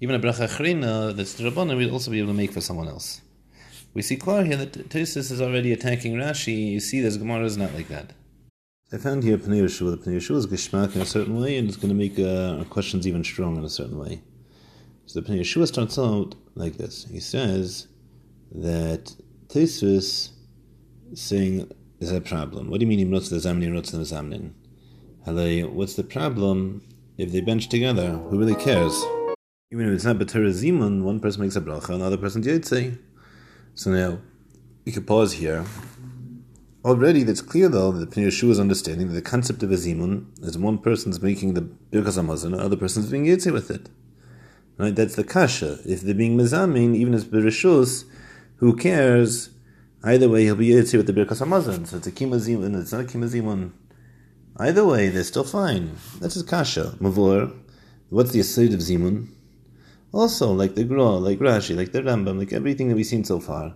even 0.00 0.14
a 0.14 0.18
bracha 0.18 0.48
chrina 0.48 1.14
that's 1.16 1.40
derabanan 1.40 1.76
we'd 1.76 1.90
also 1.90 2.10
be 2.10 2.18
able 2.18 2.28
to 2.28 2.34
make 2.34 2.52
for 2.52 2.60
someone 2.60 2.88
else. 2.88 3.22
We 3.94 4.02
see 4.02 4.16
clear 4.16 4.44
here 4.44 4.58
that 4.58 4.90
Tosis 4.90 5.30
is 5.32 5.40
already 5.40 5.72
attacking 5.72 6.16
Rashi. 6.16 6.72
You 6.72 6.80
see, 6.80 7.00
this 7.00 7.16
Gemara 7.16 7.44
is 7.46 7.56
not 7.56 7.72
like 7.72 7.88
that. 7.88 8.12
I 8.92 8.98
found 8.98 9.24
here 9.24 9.38
Pnei 9.38 9.62
Yeshua. 9.62 9.92
The 9.92 10.10
Pnei 10.10 10.16
Yeshua 10.18 10.36
is 10.36 10.46
Geshmak 10.46 10.94
in 10.94 11.00
a 11.00 11.06
certain 11.06 11.40
way, 11.40 11.56
and 11.56 11.66
it's 11.66 11.78
going 11.78 11.88
to 11.88 11.94
make 11.94 12.18
uh, 12.18 12.58
our 12.58 12.64
questions 12.66 13.06
even 13.06 13.24
stronger 13.24 13.60
in 13.60 13.64
a 13.64 13.70
certain 13.70 13.98
way. 13.98 14.22
So 15.06 15.20
the 15.20 15.26
Pnei 15.26 15.40
Yeshua 15.40 15.66
starts 15.66 15.98
out 15.98 16.34
like 16.54 16.76
this. 16.76 17.06
He 17.10 17.20
says 17.20 17.88
that 18.52 19.16
Tesis 19.48 20.32
saying 21.14 21.72
is 21.98 22.12
a 22.12 22.20
problem. 22.20 22.68
What 22.68 22.80
do 22.80 22.86
you 22.86 22.94
mean 22.94 23.10
Imrotz 23.10 23.30
the 23.30 23.36
Zamnin, 23.36 23.70
Imrotz 23.70 23.92
the 23.92 23.98
Zamnin? 23.98 24.52
Halei, 25.26 25.66
what's 25.68 25.94
the 25.94 26.04
problem 26.04 26.86
if 27.16 27.32
they 27.32 27.40
bench 27.40 27.70
together? 27.70 28.10
Who 28.10 28.38
really 28.38 28.54
cares? 28.56 28.94
Even 29.72 29.88
if 29.88 29.94
it's 29.94 30.04
not 30.04 30.16
B'Torah 30.16 30.52
Zimun, 30.52 31.02
one 31.02 31.18
person 31.18 31.42
makes 31.42 31.56
a 31.56 31.60
bracha, 31.60 31.88
another 31.88 32.16
person 32.16 32.40
Yotzei. 32.40 32.96
So 33.74 33.90
now, 33.90 34.20
you 34.84 34.92
could 34.92 35.08
pause 35.08 35.32
here. 35.32 35.64
Already, 36.84 37.24
that's 37.24 37.40
clear 37.40 37.68
though 37.68 37.90
that 37.90 38.10
Pnei 38.10 38.28
Yeshua 38.28 38.50
is 38.50 38.60
understanding 38.60 39.08
that 39.08 39.14
the 39.14 39.22
concept 39.22 39.64
of 39.64 39.72
a 39.72 39.74
zimun 39.74 40.26
is 40.40 40.56
one 40.56 40.78
person's 40.78 41.20
making 41.20 41.54
the 41.54 41.62
birkas 41.62 42.16
hamazon, 42.16 42.52
and 42.52 42.60
other 42.60 42.76
person's 42.76 43.10
being 43.10 43.24
yitzeh 43.24 43.52
with 43.52 43.72
it. 43.72 43.90
Right? 44.78 44.94
That's 44.94 45.16
the 45.16 45.24
kasha. 45.24 45.80
If 45.84 46.02
they're 46.02 46.14
being 46.14 46.38
mezamin, 46.38 46.94
even 46.94 47.12
as 47.12 47.24
bereshus, 47.24 48.04
who 48.58 48.76
cares? 48.76 49.50
Either 50.04 50.28
way, 50.28 50.44
he'll 50.44 50.54
be 50.54 50.68
yitzeh 50.68 50.96
with 50.96 51.08
the 51.08 51.12
birkas 51.12 51.44
hamazon. 51.44 51.88
So 51.88 51.96
it's 51.96 52.06
a 52.06 52.12
kimazimun, 52.12 52.80
it's 52.80 52.92
not 52.92 53.00
a 53.00 53.04
kimazimun. 53.04 53.72
Either 54.58 54.86
way, 54.86 55.08
they're 55.08 55.24
still 55.24 55.42
fine. 55.42 55.96
That's 56.20 56.34
his 56.34 56.44
kasha. 56.44 56.96
Mavor. 57.00 57.52
What's 58.10 58.30
the 58.30 58.38
aside 58.38 58.72
of 58.72 58.78
zimun? 58.78 59.32
Also, 60.12 60.52
like 60.52 60.74
the 60.74 60.84
Gra, 60.84 61.10
like 61.16 61.38
Rashi, 61.38 61.76
like 61.76 61.92
the 61.92 62.02
Rambam, 62.02 62.38
like 62.38 62.52
everything 62.52 62.88
that 62.88 62.94
we've 62.94 63.06
seen 63.06 63.24
so 63.24 63.40
far, 63.40 63.74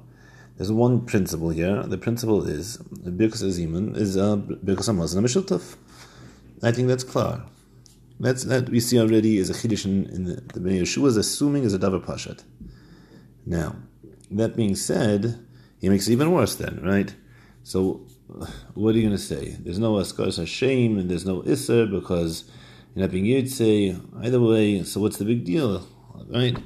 there's 0.57 0.71
one 0.71 1.07
principle 1.07 1.51
here. 1.51 1.83
The 1.83 1.99
principle 1.99 2.47
is 2.47 2.79
Birkas 2.79 3.43
Azimun 3.43 3.97
is 3.97 4.16
uh, 4.16 4.37
Birkas 4.37 4.88
Hamazon. 4.88 5.77
I 6.62 6.73
think 6.73 6.88
that's 6.88 7.05
clear. 7.05 7.43
That's 8.19 8.45
that 8.45 8.69
we 8.69 8.81
see 8.81 9.01
already 9.01 9.38
is 9.38 9.49
a 9.49 9.55
chiddush 9.55 9.87
in, 9.87 10.05
in 10.11 10.25
the, 10.25 10.35
the 10.35 10.61
Pnei 10.61 10.83
Yeshua 10.83 11.07
is 11.07 11.16
assuming 11.16 11.64
is 11.64 11.73
a 11.73 11.79
davar 11.79 12.05
pashat. 12.05 12.45
Now, 13.47 13.77
that 14.31 14.57
being 14.57 14.77
said, 14.77 15.47
he 15.81 15.88
makes 15.88 16.07
it 16.07 16.12
even 16.12 16.31
worse 16.31 16.55
then, 16.55 16.81
right? 16.83 17.14
So, 17.62 18.07
what 18.75 18.95
are 18.95 18.99
you 18.99 19.07
going 19.07 19.16
to 19.16 19.23
say? 19.23 19.57
There's 19.59 19.79
no 19.79 19.95
askars 19.95 20.37
Hashem 20.37 20.99
and 20.99 21.11
there's 21.11 21.25
no 21.25 21.43
iser 21.43 21.87
because 21.87 22.45
you're 22.95 23.03
not 23.05 23.11
being 23.11 23.25
yitzay. 23.25 23.99
Either 24.23 24.40
way, 24.40 24.83
so 24.85 25.01
what's 25.01 25.16
the 25.16 25.25
big 25.25 25.45
deal? 25.45 25.87
Right? 26.29 26.57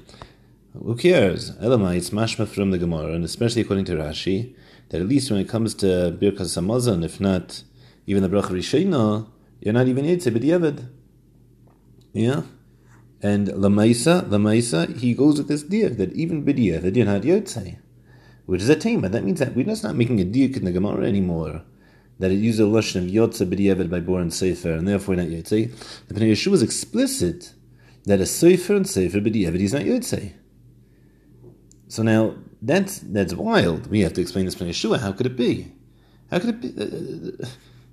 Who 0.72 0.96
cares? 0.96 1.52
Elamai, 1.52 1.96
it's 1.96 2.10
mashma 2.10 2.48
from 2.48 2.70
the 2.70 2.78
Gemara, 2.78 3.12
and 3.12 3.24
especially 3.24 3.62
according 3.62 3.84
to 3.86 3.92
Rashi, 3.92 4.54
that 4.88 5.00
at 5.00 5.08
least 5.08 5.30
when 5.30 5.40
it 5.40 5.48
comes 5.48 5.74
to 5.76 5.86
Birkas 6.20 6.58
Hamazon, 6.58 7.04
if 7.04 7.20
not 7.20 7.62
even 8.06 8.22
the 8.22 8.28
Bracha 8.28 8.50
Rishayna, 8.50 9.28
you're 9.60 9.72
not 9.72 9.88
even 9.88 10.04
Yitzeh, 10.04 10.32
Yevid. 10.32 10.88
Yeah? 12.12 12.42
And 13.22 13.48
Lamaisa, 13.48 14.28
Lamaisa, 14.28 14.96
he 14.96 15.14
goes 15.14 15.38
with 15.38 15.48
this 15.48 15.62
deal 15.62 15.90
that 15.94 16.12
even 16.12 16.44
the 16.44 16.52
din 16.52 17.06
had 17.06 17.22
Yotzei, 17.22 17.78
which 18.44 18.60
is 18.60 18.68
a 18.68 18.76
tema. 18.76 19.08
That 19.08 19.24
means 19.24 19.38
that 19.38 19.54
we're 19.54 19.64
just 19.64 19.82
not 19.82 19.96
making 19.96 20.20
a 20.20 20.24
diuk 20.24 20.56
in 20.56 20.64
the 20.64 20.72
Gemara 20.72 21.06
anymore. 21.06 21.62
That 22.18 22.30
it 22.30 22.36
uses 22.36 22.60
a 22.60 22.64
lashon 22.64 23.06
of 23.06 23.10
Yotzei 23.10 23.48
B'diyevet 23.48 23.88
by 23.88 24.00
Bor 24.00 24.20
and 24.20 24.32
Sefer, 24.32 24.72
and 24.72 24.86
therefore 24.86 25.16
not 25.16 25.28
Yotzei. 25.28 25.72
The 26.08 26.14
Pnei 26.14 26.32
Yeshua 26.32 26.52
is 26.52 26.62
explicit 26.62 27.54
that 28.04 28.20
a 28.20 28.26
Sefer 28.26 28.74
and 28.76 28.88
Sefer 28.88 29.20
B'diyevet 29.20 29.60
is 29.60 29.72
not 29.72 29.82
Yotzei. 29.82 30.32
So 31.88 32.02
now 32.02 32.34
that's 32.60 32.98
that's 32.98 33.34
wild. 33.34 33.88
We 33.88 34.00
have 34.00 34.14
to 34.14 34.20
explain 34.20 34.44
this 34.46 34.54
from 34.54 34.68
Yeshua. 34.68 35.00
How 35.00 35.12
could 35.12 35.26
it 35.26 35.36
be? 35.36 35.72
How 36.30 36.38
could 36.38 36.50
it 36.50 36.60
be? 36.60 36.68
Uh, 36.76 37.44
uh 37.44 37.48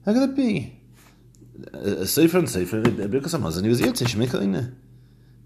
how 0.06 0.14
could 0.14 0.30
it 0.30 0.36
be? 0.36 0.80
Uh, 1.74 2.02
a 2.04 2.08
sefer 2.08 2.40
and 2.40 2.50
sefer 2.50 2.80
uh, 2.80 3.08
because 3.08 3.34
Hamazon 3.34 3.64
he 3.64 3.70
was 3.70 3.82
Yotze 3.82 4.08
Shmei 4.08 4.74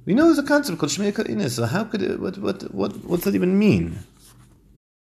We 0.05 0.13
know 0.13 0.25
there's 0.25 0.37
a 0.37 0.43
concept 0.43 0.79
called 0.79 0.91
Shmei 0.91 1.49
So 1.49 1.65
how 1.65 1.83
could 1.83 2.01
it? 2.01 2.19
What 2.19 2.37
what 2.37 2.73
what 2.73 3.03
what's 3.05 3.25
that 3.25 3.35
even 3.35 3.57
mean? 3.59 3.99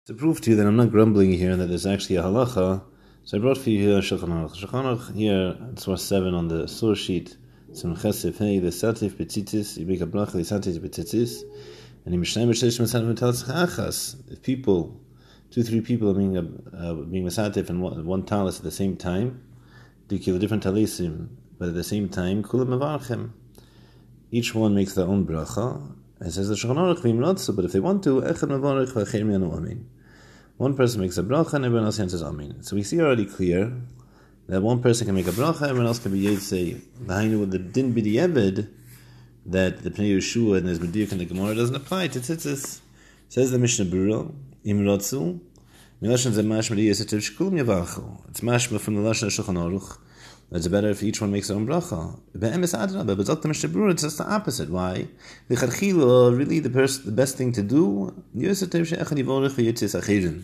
To 0.08 0.14
prove 0.14 0.42
to 0.42 0.52
you 0.52 0.56
that 0.56 0.66
I'm 0.66 0.78
not 0.78 0.92
grumbling 0.92 1.34
here 1.34 1.52
and 1.52 1.60
that 1.62 1.68
there's 1.68 1.86
actually 1.86 2.16
a 2.18 2.24
halacha. 2.24 2.84
So 3.24 3.38
I 3.38 3.40
brought 3.42 3.58
for 3.58 3.70
you 3.70 3.80
here 3.88 4.00
Shulchan 4.00 4.30
Aruch. 4.30 4.56
Shulchan 4.56 4.86
Aruch 4.86 5.16
here 5.16 5.58
it's 5.74 5.86
verse 5.86 6.04
seven 6.04 6.34
on 6.34 6.48
the 6.48 6.68
source 6.68 7.00
sheet. 7.00 7.38
Some 7.74 7.96
chesef 7.96 8.38
hey 8.38 8.60
the 8.60 8.68
satif 8.68 9.12
betzitzis 9.12 9.78
you 9.78 9.86
make 9.86 10.02
a 10.02 10.06
bracha 10.06 10.34
the 10.34 10.40
satif 10.40 10.78
betzitzis. 10.80 11.44
And 12.04 12.14
in 12.14 12.20
Mishnah 12.20 12.46
Mishnah 12.46 13.16
tells 13.16 13.46
achas 13.46 14.30
if 14.30 14.42
people, 14.42 15.00
two 15.52 15.64
three 15.64 15.80
people 15.80 16.10
are 16.10 16.14
being 16.14 16.38
uh, 16.38 16.94
being 16.96 17.24
masatif 17.24 17.70
and 17.70 17.82
one, 17.82 18.06
one 18.06 18.24
talis 18.26 18.58
at 18.58 18.64
the 18.64 18.72
same 18.72 18.98
time, 18.98 19.42
they 20.10 20.20
kill 20.20 20.36
a 20.36 20.40
different 20.40 20.64
talisim, 20.64 21.30
but 21.58 21.70
at 21.70 21.74
the 21.74 21.84
same 21.84 22.10
time 22.10 22.44
kulam 22.44 22.68
mavarchem. 22.78 23.32
each 24.32 24.54
one 24.54 24.76
makes 24.76 24.94
their 24.96 25.08
own 25.08 25.26
bracha. 25.26 25.96
and 26.20 26.34
says 26.34 26.50
the 26.50 26.56
Shulchan 26.56 26.76
Aruch 26.76 27.56
but 27.56 27.64
if 27.64 27.72
they 27.72 27.80
want 27.80 28.04
to, 28.04 28.20
echad 28.20 28.50
mevarich 28.50 28.92
v'acher 28.92 29.24
miyanu 29.24 29.56
amin. 29.56 29.90
One 30.58 30.76
person 30.76 31.00
makes 31.00 31.18
a 31.18 31.24
bracha 31.24 31.54
and 31.54 31.64
everyone 31.64 31.86
else 31.86 32.02
answers 32.02 32.22
amin. 32.22 32.64
So 32.64 32.76
we 32.76 32.84
see 32.84 33.00
already 33.00 33.26
clear 33.26 33.72
that 34.52 34.62
one 34.62 34.82
person 34.82 35.06
can 35.06 35.16
make 35.16 35.28
a 35.28 35.32
bracha, 35.32 35.62
everyone 35.62 35.88
else 35.88 36.00
can 36.00 36.12
be 36.12 36.24
yitzay. 36.24 36.82
Behind 37.08 37.40
with 37.40 37.52
the 37.52 37.58
din 37.58 37.94
b'di'eved 37.94 38.68
that 39.46 39.82
the 39.82 39.90
Pnei 39.90 40.18
Yeshua 40.18 40.58
and 40.58 40.68
his 40.68 40.78
Medir 40.78 41.10
and 41.10 41.22
the 41.22 41.26
Gemara 41.26 41.56
doesn't 41.56 41.74
apply 41.74 42.10
to 42.10 42.20
tzitzis. 42.20 42.82
Says 43.30 43.52
the 43.52 43.58
Mishnah 43.58 43.86
Berurah, 43.86 44.30
im 44.66 44.82
rotzu, 44.82 45.40
milashon 46.02 46.34
ze 46.34 46.42
mashma 46.42 46.76
di 46.76 46.90
shkulim 46.90 47.62
yavachu. 47.64 48.28
It's 48.28 48.42
mashma 48.42 48.78
from 48.82 48.96
the 48.96 49.10
Lashon 49.10 49.30
Shulchan 49.30 49.56
Aruch. 49.56 49.98
It's 50.52 50.68
better 50.68 50.90
if 50.90 51.02
each 51.02 51.22
one 51.22 51.32
makes 51.32 51.48
their 51.48 51.56
own 51.56 51.66
bracha. 51.66 52.20
Be'emes 52.38 52.78
adrabah, 52.78 53.16
but 53.16 53.26
Zot 53.26 53.46
Mishnah 53.46 53.70
Berurah, 53.70 53.92
it's 53.92 54.02
just 54.02 54.18
the 54.18 54.30
opposite. 54.30 54.70
Why? 54.70 55.08
The 55.48 55.56
Chachila, 55.56 56.38
really 56.38 56.60
the, 56.60 56.70
pers- 56.70 57.00
the 57.00 57.14
best 57.14 57.38
thing 57.38 57.54
to 57.54 57.64
do, 57.64 58.22
yesetiv 58.36 58.86
she'echad 58.86 59.18
yivorech 59.18 59.52
v'yitzis 59.52 59.98
achirin. 59.98 60.44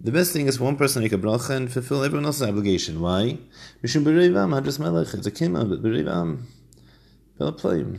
The 0.00 0.12
best 0.12 0.32
thing 0.32 0.46
is 0.46 0.60
one 0.60 0.76
person 0.76 1.02
make 1.02 1.12
a 1.12 1.18
bracha 1.18 1.50
and 1.50 1.72
fulfill 1.72 2.04
everyone 2.04 2.24
else's 2.24 2.48
obligation. 2.48 3.00
Why? 3.00 3.36
Mishum 3.82 4.04
b'reivam, 4.04 4.54
hadras 4.54 4.78
melech, 4.78 5.12
it's 5.12 5.26
a 5.26 5.32
kima, 5.32 5.68
but 5.68 5.82
b'reivam, 5.82 6.42
pelaplayim. 7.36 7.98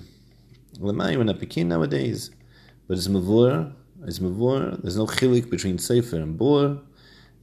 Lamai, 0.78 1.18
we're 1.18 1.26
not 1.26 1.40
pekin 1.40 1.68
nowadays, 1.68 2.32
but 2.88 2.98
it's 2.98 3.10
mavur, 3.10 3.74
it's 4.06 4.20
mavur, 4.20 4.82
there's 4.82 4.96
no 4.96 5.08
chilik 5.08 5.50
between 5.50 5.78
sefer 5.78 6.16
and 6.16 6.38
bor, 6.38 6.80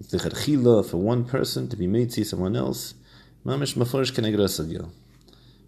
it's 0.01 0.09
the 0.09 0.17
chila 0.17 0.89
for 0.89 0.97
one 0.97 1.27
person 1.27 1.69
to 1.69 1.77
be 1.77 1.87
made 1.87 2.11
see 2.11 2.25
someone 2.25 2.57
else, 2.57 2.95
mamish 3.45 3.75
mafurish 3.75 4.13
kenegrasagil. 4.13 4.91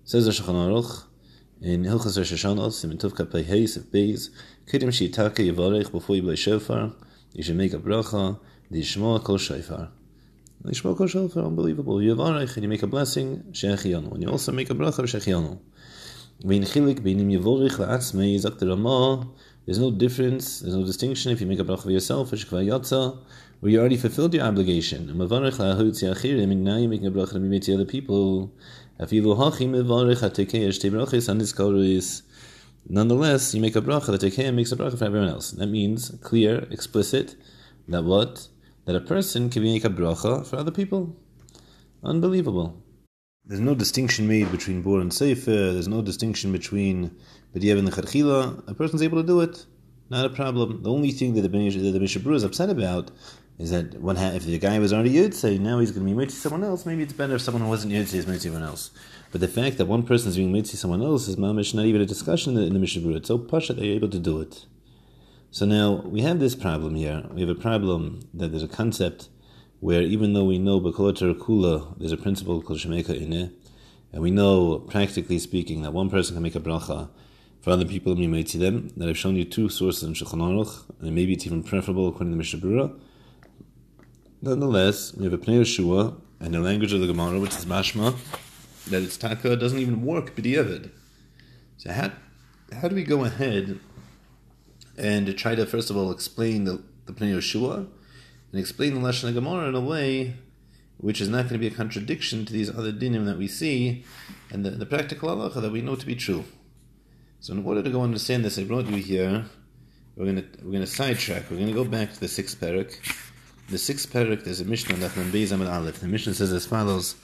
Says 0.04 0.24
the 0.24 0.30
Shulchan 0.30 0.54
Aruch, 0.54 1.04
in 1.60 1.82
Hilchas 1.82 2.16
Rosh 2.16 2.32
Hashanah, 2.32 2.68
Simen 2.68 2.98
Tov 2.98 3.12
Kapei 3.12 3.44
Heis 3.44 3.76
Beis, 3.78 4.30
Kedim 4.66 4.88
Shiitake 4.88 5.52
Yivarech 5.52 5.92
before 5.92 6.16
you 6.16 6.22
blow 6.22 6.34
shofar, 6.34 6.94
you 7.34 7.42
should 7.42 7.56
make 7.56 7.74
a 7.74 7.78
bracha, 7.78 8.40
the 8.70 8.80
Yishmoa 8.82 9.22
Kol 9.24 9.38
Shofar. 9.38 9.88
Yishmoa 10.64 10.96
Kol 10.96 11.06
Shofar, 11.06 11.44
unbelievable. 11.44 12.02
You 12.02 12.14
Yivarech, 12.14 12.54
and 12.54 12.62
you 12.62 12.68
make 12.68 12.82
a 12.82 12.86
blessing, 12.86 13.44
Shechianu, 13.52 14.12
and 14.12 14.22
you 14.22 14.28
also 14.28 14.52
make 14.52 14.70
a 14.70 14.74
bracha, 14.74 15.04
Shechianu. 15.04 15.58
There's 19.64 19.78
no 19.80 19.90
difference, 19.90 20.60
there's 20.60 20.74
no 20.74 20.84
distinction 20.84 21.32
if 21.32 21.40
you 21.40 21.46
make 21.48 21.58
a 21.58 21.64
bracha 21.64 21.82
for 21.82 21.90
yourself, 21.90 22.30
where 23.60 23.72
you 23.72 23.80
already 23.80 23.96
fulfilled 23.96 24.34
your 24.34 24.44
obligation. 24.44 25.10
And 25.10 25.18
now 25.18 26.76
you're 26.76 26.88
making 26.88 27.06
a 27.06 27.10
bracha 27.10 27.32
to 27.32 27.40
be 27.40 27.58
to 27.58 27.74
other 27.74 27.84
people. 27.84 28.52
Nonetheless, 32.90 33.54
you 33.54 33.60
make 33.60 33.74
a 33.76 33.82
bracha, 33.82 34.06
the 34.06 34.18
tekeh 34.18 34.54
makes 34.54 34.70
a 34.70 34.76
bracha 34.76 34.96
for 34.96 35.04
everyone 35.04 35.28
else. 35.28 35.50
That 35.50 35.66
means 35.66 36.12
clear, 36.22 36.68
explicit, 36.70 37.34
that 37.88 38.04
what? 38.04 38.48
That 38.88 38.96
a 38.96 39.00
person 39.00 39.50
can 39.50 39.64
make 39.64 39.84
a 39.84 39.90
bracha 39.90 40.46
for 40.46 40.56
other 40.56 40.70
people. 40.70 41.14
Unbelievable. 42.02 42.82
There's 43.44 43.60
no 43.60 43.74
distinction 43.74 44.26
made 44.26 44.50
between 44.50 44.80
Bor 44.80 44.98
and 45.02 45.12
Sefer. 45.12 45.72
There's 45.74 45.88
no 45.88 46.00
distinction 46.00 46.52
between 46.52 47.14
B'diyev 47.54 47.78
and 47.78 47.92
Chachila. 47.92 48.66
A 48.66 48.72
person's 48.72 49.02
able 49.02 49.20
to 49.20 49.26
do 49.26 49.42
it. 49.42 49.66
Not 50.08 50.24
a 50.24 50.30
problem. 50.30 50.82
The 50.82 50.90
only 50.90 51.10
thing 51.10 51.34
that 51.34 51.42
the, 51.42 51.50
Mishabur 51.50 52.34
is 52.34 52.44
upset 52.44 52.70
about 52.70 53.10
is 53.58 53.72
that 53.72 54.00
when, 54.00 54.16
if 54.16 54.46
the 54.46 54.58
guy 54.58 54.78
was 54.78 54.94
already 54.94 55.12
Yitzay, 55.12 55.60
now 55.60 55.80
he's 55.80 55.90
going 55.90 56.06
to 56.06 56.10
be 56.10 56.16
Mitzi 56.16 56.36
someone 56.36 56.64
else. 56.64 56.86
Maybe 56.86 57.02
it's 57.02 57.12
better 57.12 57.34
if 57.34 57.42
someone 57.42 57.64
who 57.64 57.68
wasn't 57.68 57.92
Yitzay 57.92 58.14
is 58.14 58.26
Mitzi 58.26 58.48
someone 58.48 58.62
else. 58.62 58.90
But 59.32 59.42
the 59.42 59.48
fact 59.48 59.76
that 59.76 59.84
one 59.84 60.02
person 60.02 60.30
is 60.30 60.38
being 60.38 60.50
Mitzi 60.50 60.78
someone 60.78 61.02
else 61.02 61.28
is 61.28 61.36
mamish 61.36 61.74
not 61.74 61.84
even 61.84 62.00
a 62.00 62.06
discussion 62.06 62.56
in 62.56 62.72
the, 62.72 62.80
Mishabur. 62.80 63.16
It's 63.16 63.28
so 63.28 63.36
posh 63.36 63.68
that 63.68 63.76
they're 63.76 63.84
able 63.84 64.08
to 64.08 64.18
do 64.18 64.40
it. 64.40 64.64
So 65.50 65.64
now 65.64 66.02
we 66.04 66.20
have 66.22 66.40
this 66.40 66.54
problem 66.54 66.94
here. 66.94 67.24
We 67.30 67.40
have 67.40 67.48
a 67.48 67.54
problem 67.54 68.20
that 68.34 68.50
there's 68.50 68.62
a 68.62 68.68
concept 68.68 69.28
where 69.80 70.02
even 70.02 70.34
though 70.34 70.44
we 70.44 70.58
know 70.58 70.78
Bakolatar 70.78 71.34
Kula, 71.34 71.98
there's 71.98 72.12
a 72.12 72.18
principle 72.18 72.60
called 72.60 72.78
Shemeka 72.78 73.16
in 73.18 73.32
it, 73.32 73.52
and 74.12 74.22
we 74.22 74.30
know, 74.30 74.78
practically 74.78 75.38
speaking, 75.38 75.82
that 75.82 75.92
one 75.92 76.10
person 76.10 76.34
can 76.34 76.42
make 76.42 76.54
a 76.54 76.60
bracha 76.60 77.08
for 77.62 77.70
other 77.70 77.86
people 77.86 78.14
to 78.14 78.58
them, 78.58 78.90
that 78.96 79.08
I've 79.08 79.16
shown 79.16 79.36
you 79.36 79.44
two 79.44 79.68
sources 79.68 80.02
in 80.02 80.12
Shulchan 80.12 80.38
Aruch, 80.38 80.84
and 81.00 81.14
maybe 81.14 81.32
it's 81.32 81.46
even 81.46 81.62
preferable 81.62 82.08
according 82.08 82.32
to 82.32 82.36
Mishnah 82.36 82.60
Berurah. 82.60 83.00
Nonetheless, 84.42 85.14
we 85.14 85.24
have 85.24 85.32
a 85.32 85.38
Pnei 85.38 85.62
Yeshua, 85.62 86.20
and 86.40 86.54
the 86.54 86.60
language 86.60 86.92
of 86.92 87.00
the 87.00 87.06
Gemara, 87.06 87.40
which 87.40 87.56
is 87.56 87.64
Mashma, 87.64 88.16
that 88.90 89.02
its 89.02 89.16
taka 89.16 89.56
doesn't 89.56 89.78
even 89.78 90.02
work 90.02 90.36
b'di'evid. 90.36 90.90
So 91.78 91.90
how, 91.92 92.12
how 92.80 92.88
do 92.88 92.94
we 92.94 93.02
go 93.02 93.24
ahead 93.24 93.80
and 94.98 95.26
to 95.26 95.32
try 95.32 95.54
to, 95.54 95.64
first 95.64 95.90
of 95.90 95.96
all, 95.96 96.10
explain 96.10 96.64
the, 96.64 96.82
the 97.06 97.12
Pnei 97.12 97.36
Yeshua, 97.36 97.86
and 98.52 98.60
explain 98.60 98.94
the 98.94 99.00
Lashon 99.00 99.32
Gemara 99.32 99.68
in 99.68 99.74
a 99.74 99.80
way 99.80 100.34
which 100.98 101.20
is 101.20 101.28
not 101.28 101.42
going 101.42 101.52
to 101.52 101.58
be 101.58 101.68
a 101.68 101.70
contradiction 101.70 102.44
to 102.44 102.52
these 102.52 102.68
other 102.68 102.92
dinim 102.92 103.24
that 103.26 103.38
we 103.38 103.46
see 103.46 104.04
and 104.50 104.64
the, 104.64 104.70
the 104.70 104.86
practical 104.86 105.28
halacha 105.28 105.62
that 105.62 105.70
we 105.70 105.80
know 105.80 105.94
to 105.94 106.04
be 106.04 106.16
true. 106.16 106.44
So, 107.40 107.52
in 107.52 107.64
order 107.64 107.82
to 107.82 107.90
go 107.90 108.02
understand 108.02 108.44
this, 108.44 108.58
I 108.58 108.64
brought 108.64 108.86
you 108.86 108.96
here. 108.96 109.44
We're 110.16 110.24
going 110.24 110.42
to 110.42 110.48
we're 110.64 110.72
going 110.72 110.80
to 110.80 110.88
sidetrack. 110.88 111.48
We're 111.48 111.58
going 111.58 111.68
to 111.68 111.74
go 111.74 111.84
back 111.84 112.12
to 112.12 112.18
the 112.18 112.26
sixth 112.26 112.60
parak. 112.60 112.98
The 113.68 113.78
sixth 113.78 114.12
parak 114.12 114.42
there's 114.42 114.60
a 114.60 114.64
Mishnah 114.64 114.96
that 114.96 115.12
Beis 115.12 115.52
Amad 115.52 115.72
Aleph. 115.72 116.00
The 116.00 116.08
Mishnah 116.08 116.34
says 116.34 116.52
as 116.52 116.66
follows: 116.66 117.14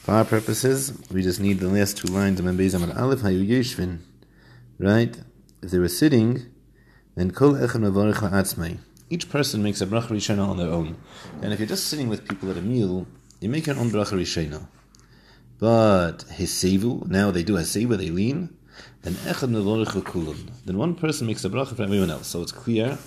For 0.00 0.14
our 0.14 0.24
purposes, 0.24 0.98
we 1.12 1.22
just 1.22 1.38
need 1.38 1.60
the 1.60 1.68
last 1.68 1.98
two 1.98 2.08
lines 2.08 2.40
of 2.40 2.46
Beis 2.46 2.74
Amad 2.74 2.98
Aleph. 2.98 3.20
Hayu 3.20 3.46
Yeshvin, 3.46 4.00
right? 4.80 5.16
If 5.62 5.70
they 5.70 5.78
were 5.78 5.88
sitting, 5.88 6.46
then 7.14 7.30
Kol. 7.30 7.56
Each 9.10 9.28
person 9.28 9.62
makes 9.62 9.80
a 9.82 9.86
bracha 9.86 10.08
rishona 10.08 10.48
on 10.48 10.56
their 10.56 10.70
own. 10.70 10.96
And 11.42 11.52
if 11.52 11.58
you're 11.58 11.68
just 11.68 11.88
sitting 11.88 12.08
with 12.08 12.26
people 12.26 12.50
at 12.50 12.56
a 12.56 12.62
meal, 12.62 13.06
you 13.40 13.50
make 13.50 13.66
your 13.66 13.76
own 13.78 13.90
bracha 13.90 14.14
rishona. 14.18 14.66
But 15.58 16.24
hisevu, 16.30 17.08
now 17.08 17.30
they 17.30 17.42
do 17.42 17.54
hisevu, 17.54 17.96
they 17.98 18.08
lean, 18.08 18.56
then 19.02 19.12
echad 19.12 19.50
mevorich 19.50 19.92
kulam. 20.02 20.50
Then 20.64 20.78
one 20.78 20.94
person 20.94 21.26
makes 21.26 21.44
a 21.44 21.50
bracha 21.50 21.76
for 21.76 21.82
everyone 21.82 22.10
else. 22.10 22.28
So 22.28 22.40
it's 22.40 22.52
clear, 22.52 22.98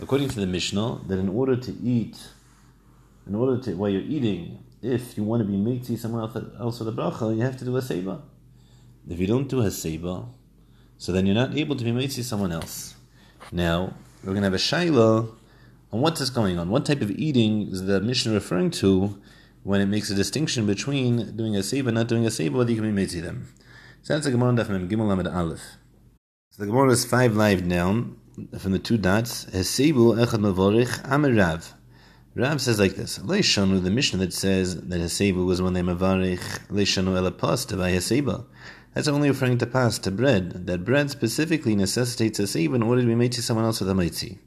according 0.00 0.30
to 0.30 0.40
the 0.40 0.46
Mishnah, 0.46 1.02
that 1.06 1.18
in 1.18 1.28
order 1.28 1.54
to 1.54 1.72
eat, 1.82 2.18
in 3.28 3.36
order 3.36 3.62
to, 3.62 3.74
while 3.76 3.88
you're 3.88 4.02
eating, 4.02 4.58
if 4.82 5.16
you 5.16 5.22
want 5.22 5.40
to 5.42 5.46
be 5.46 5.56
meiti 5.56 5.96
someone 5.96 6.22
else 6.58 6.80
with 6.80 6.88
a 6.88 6.92
bracha, 6.92 7.34
you 7.36 7.42
have 7.42 7.56
to 7.58 7.64
do 7.64 7.76
a 7.76 7.82
seba. 7.82 8.20
If 9.08 9.20
you 9.20 9.28
don't 9.28 9.48
do 9.48 9.60
a 9.60 9.70
seba, 9.70 10.26
so 10.98 11.12
then 11.12 11.24
you're 11.26 11.36
not 11.36 11.56
able 11.56 11.76
to 11.76 11.84
be 11.84 11.92
meiti 11.92 12.24
someone 12.24 12.50
else. 12.50 12.95
Now, 13.52 13.94
we're 14.22 14.32
going 14.32 14.42
to 14.42 14.46
have 14.46 14.54
a 14.54 14.56
shaila 14.56 15.32
on 15.92 16.00
what 16.00 16.20
is 16.20 16.30
going 16.30 16.58
on. 16.58 16.68
What 16.68 16.84
type 16.84 17.00
of 17.00 17.10
eating 17.12 17.68
is 17.68 17.84
the 17.84 18.00
Mishnah 18.00 18.32
referring 18.32 18.70
to 18.72 19.20
when 19.62 19.80
it 19.80 19.86
makes 19.86 20.10
a 20.10 20.14
distinction 20.14 20.66
between 20.66 21.36
doing 21.36 21.56
a 21.56 21.62
seba 21.62 21.88
and 21.88 21.96
not 21.96 22.08
doing 22.08 22.26
a 22.26 22.30
seba, 22.30 22.56
whether 22.56 22.70
you 22.70 22.80
can 22.80 22.94
be 22.94 23.04
them. 23.04 23.52
So 24.02 24.14
that's 24.14 24.26
the 24.26 24.32
Gemara 24.32 24.52
Daf 24.52 24.68
Mem 24.68 24.88
Gimel 24.88 25.08
Lamed 25.08 25.26
Aleph. 25.26 25.62
So 26.50 26.62
the 26.62 26.66
Gemara 26.66 26.90
is 26.90 27.04
five 27.04 27.36
live 27.36 27.68
down 27.68 28.16
from 28.58 28.72
the 28.72 28.78
two 28.78 28.96
dots. 28.96 29.46
Hesebu 29.46 30.24
echad 30.24 30.40
mavorich 30.40 31.02
amirav. 31.02 31.72
Rav 32.36 32.60
says 32.60 32.78
like 32.78 32.94
this: 32.94 33.18
Leishanu, 33.18 33.82
the 33.82 33.90
Mishnah 33.90 34.20
that 34.20 34.32
says 34.32 34.76
that 34.76 35.00
Hesebu 35.00 35.44
was 35.44 35.60
when 35.60 35.72
they 35.72 35.80
mavarich 35.80 36.38
leishanu 36.68 37.18
elapasta 37.18 37.76
by 37.76 37.92
Heseba. 37.92 38.44
That's 38.96 39.08
only 39.08 39.28
referring 39.28 39.58
to 39.58 39.66
past, 39.66 40.04
to 40.04 40.10
bread. 40.10 40.66
That 40.68 40.82
bread 40.82 41.10
specifically 41.10 41.76
necessitates 41.76 42.38
a 42.38 42.44
seiva 42.44 42.76
in 42.76 42.82
order 42.82 43.02
to 43.02 43.06
be 43.06 43.14
made 43.14 43.32
to 43.32 43.42
someone 43.42 43.66
else 43.66 43.80
with 43.80 43.90
a 43.90 43.94
mitzi. 43.94 44.38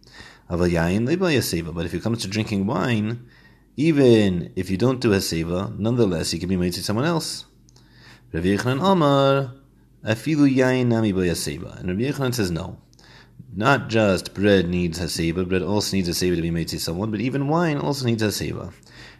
But 0.47 0.65
if 0.71 1.93
it 1.93 2.01
comes 2.01 2.23
to 2.23 2.27
drinking 2.27 2.65
wine, 2.65 3.27
even 3.77 4.51
if 4.55 4.71
you 4.71 4.77
don't 4.77 4.99
do 5.01 5.13
a 5.13 5.17
seva, 5.17 5.77
nonetheless 5.77 6.33
you 6.33 6.39
can 6.39 6.49
be 6.49 6.57
made 6.57 6.73
to 6.73 6.81
someone 6.81 7.05
else. 7.05 7.45
Rav 8.33 8.43
Yechanan 8.43 8.83
Amar, 8.83 9.53
afilu 10.03 10.51
yain 10.51 10.87
nami 10.87 11.13
seva. 11.13 11.79
And 11.79 11.89
Rav 11.89 11.97
Yechanan 11.97 12.33
says 12.33 12.49
no. 12.49 12.79
Not 13.55 13.87
just 13.87 14.33
bread 14.33 14.67
needs 14.67 14.99
a 14.99 15.03
haseba, 15.03 15.47
bread 15.47 15.61
also 15.61 15.95
needs 15.95 16.09
a 16.09 16.13
seva 16.13 16.35
to 16.35 16.41
be 16.41 16.49
made 16.49 16.69
to 16.69 16.79
someone, 16.79 17.11
but 17.11 17.21
even 17.21 17.49
wine 17.49 17.77
also 17.77 18.07
needs 18.07 18.23
a 18.23 18.29
seva. 18.29 18.73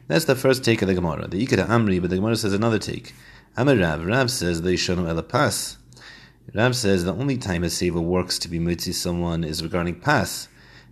That's 0.07 0.25
the 0.25 0.35
first 0.35 0.63
take 0.63 0.81
of 0.81 0.87
the 0.87 0.95
Gemara. 0.95 1.27
The 1.27 1.45
Ikeda 1.45 1.67
Amri, 1.67 2.01
but 2.01 2.09
the 2.09 2.15
Gemara 2.15 2.35
says 2.35 2.53
another 2.53 2.79
take. 2.79 3.13
Amar 3.57 3.75
Rav. 3.75 4.31
Says 4.31 4.61
they 4.61 4.75
shonu 4.75 5.05
elapas. 5.11 5.77
Rav 6.53 6.75
says 6.75 7.03
the 7.03 7.13
only 7.13 7.37
time 7.37 7.63
a 7.63 7.67
seva 7.67 8.01
works 8.01 8.39
to 8.39 8.47
be 8.47 8.59
mitzi 8.59 8.91
someone 8.91 9.43
is 9.43 9.61
regarding 9.61 9.99
pas. 9.99 10.47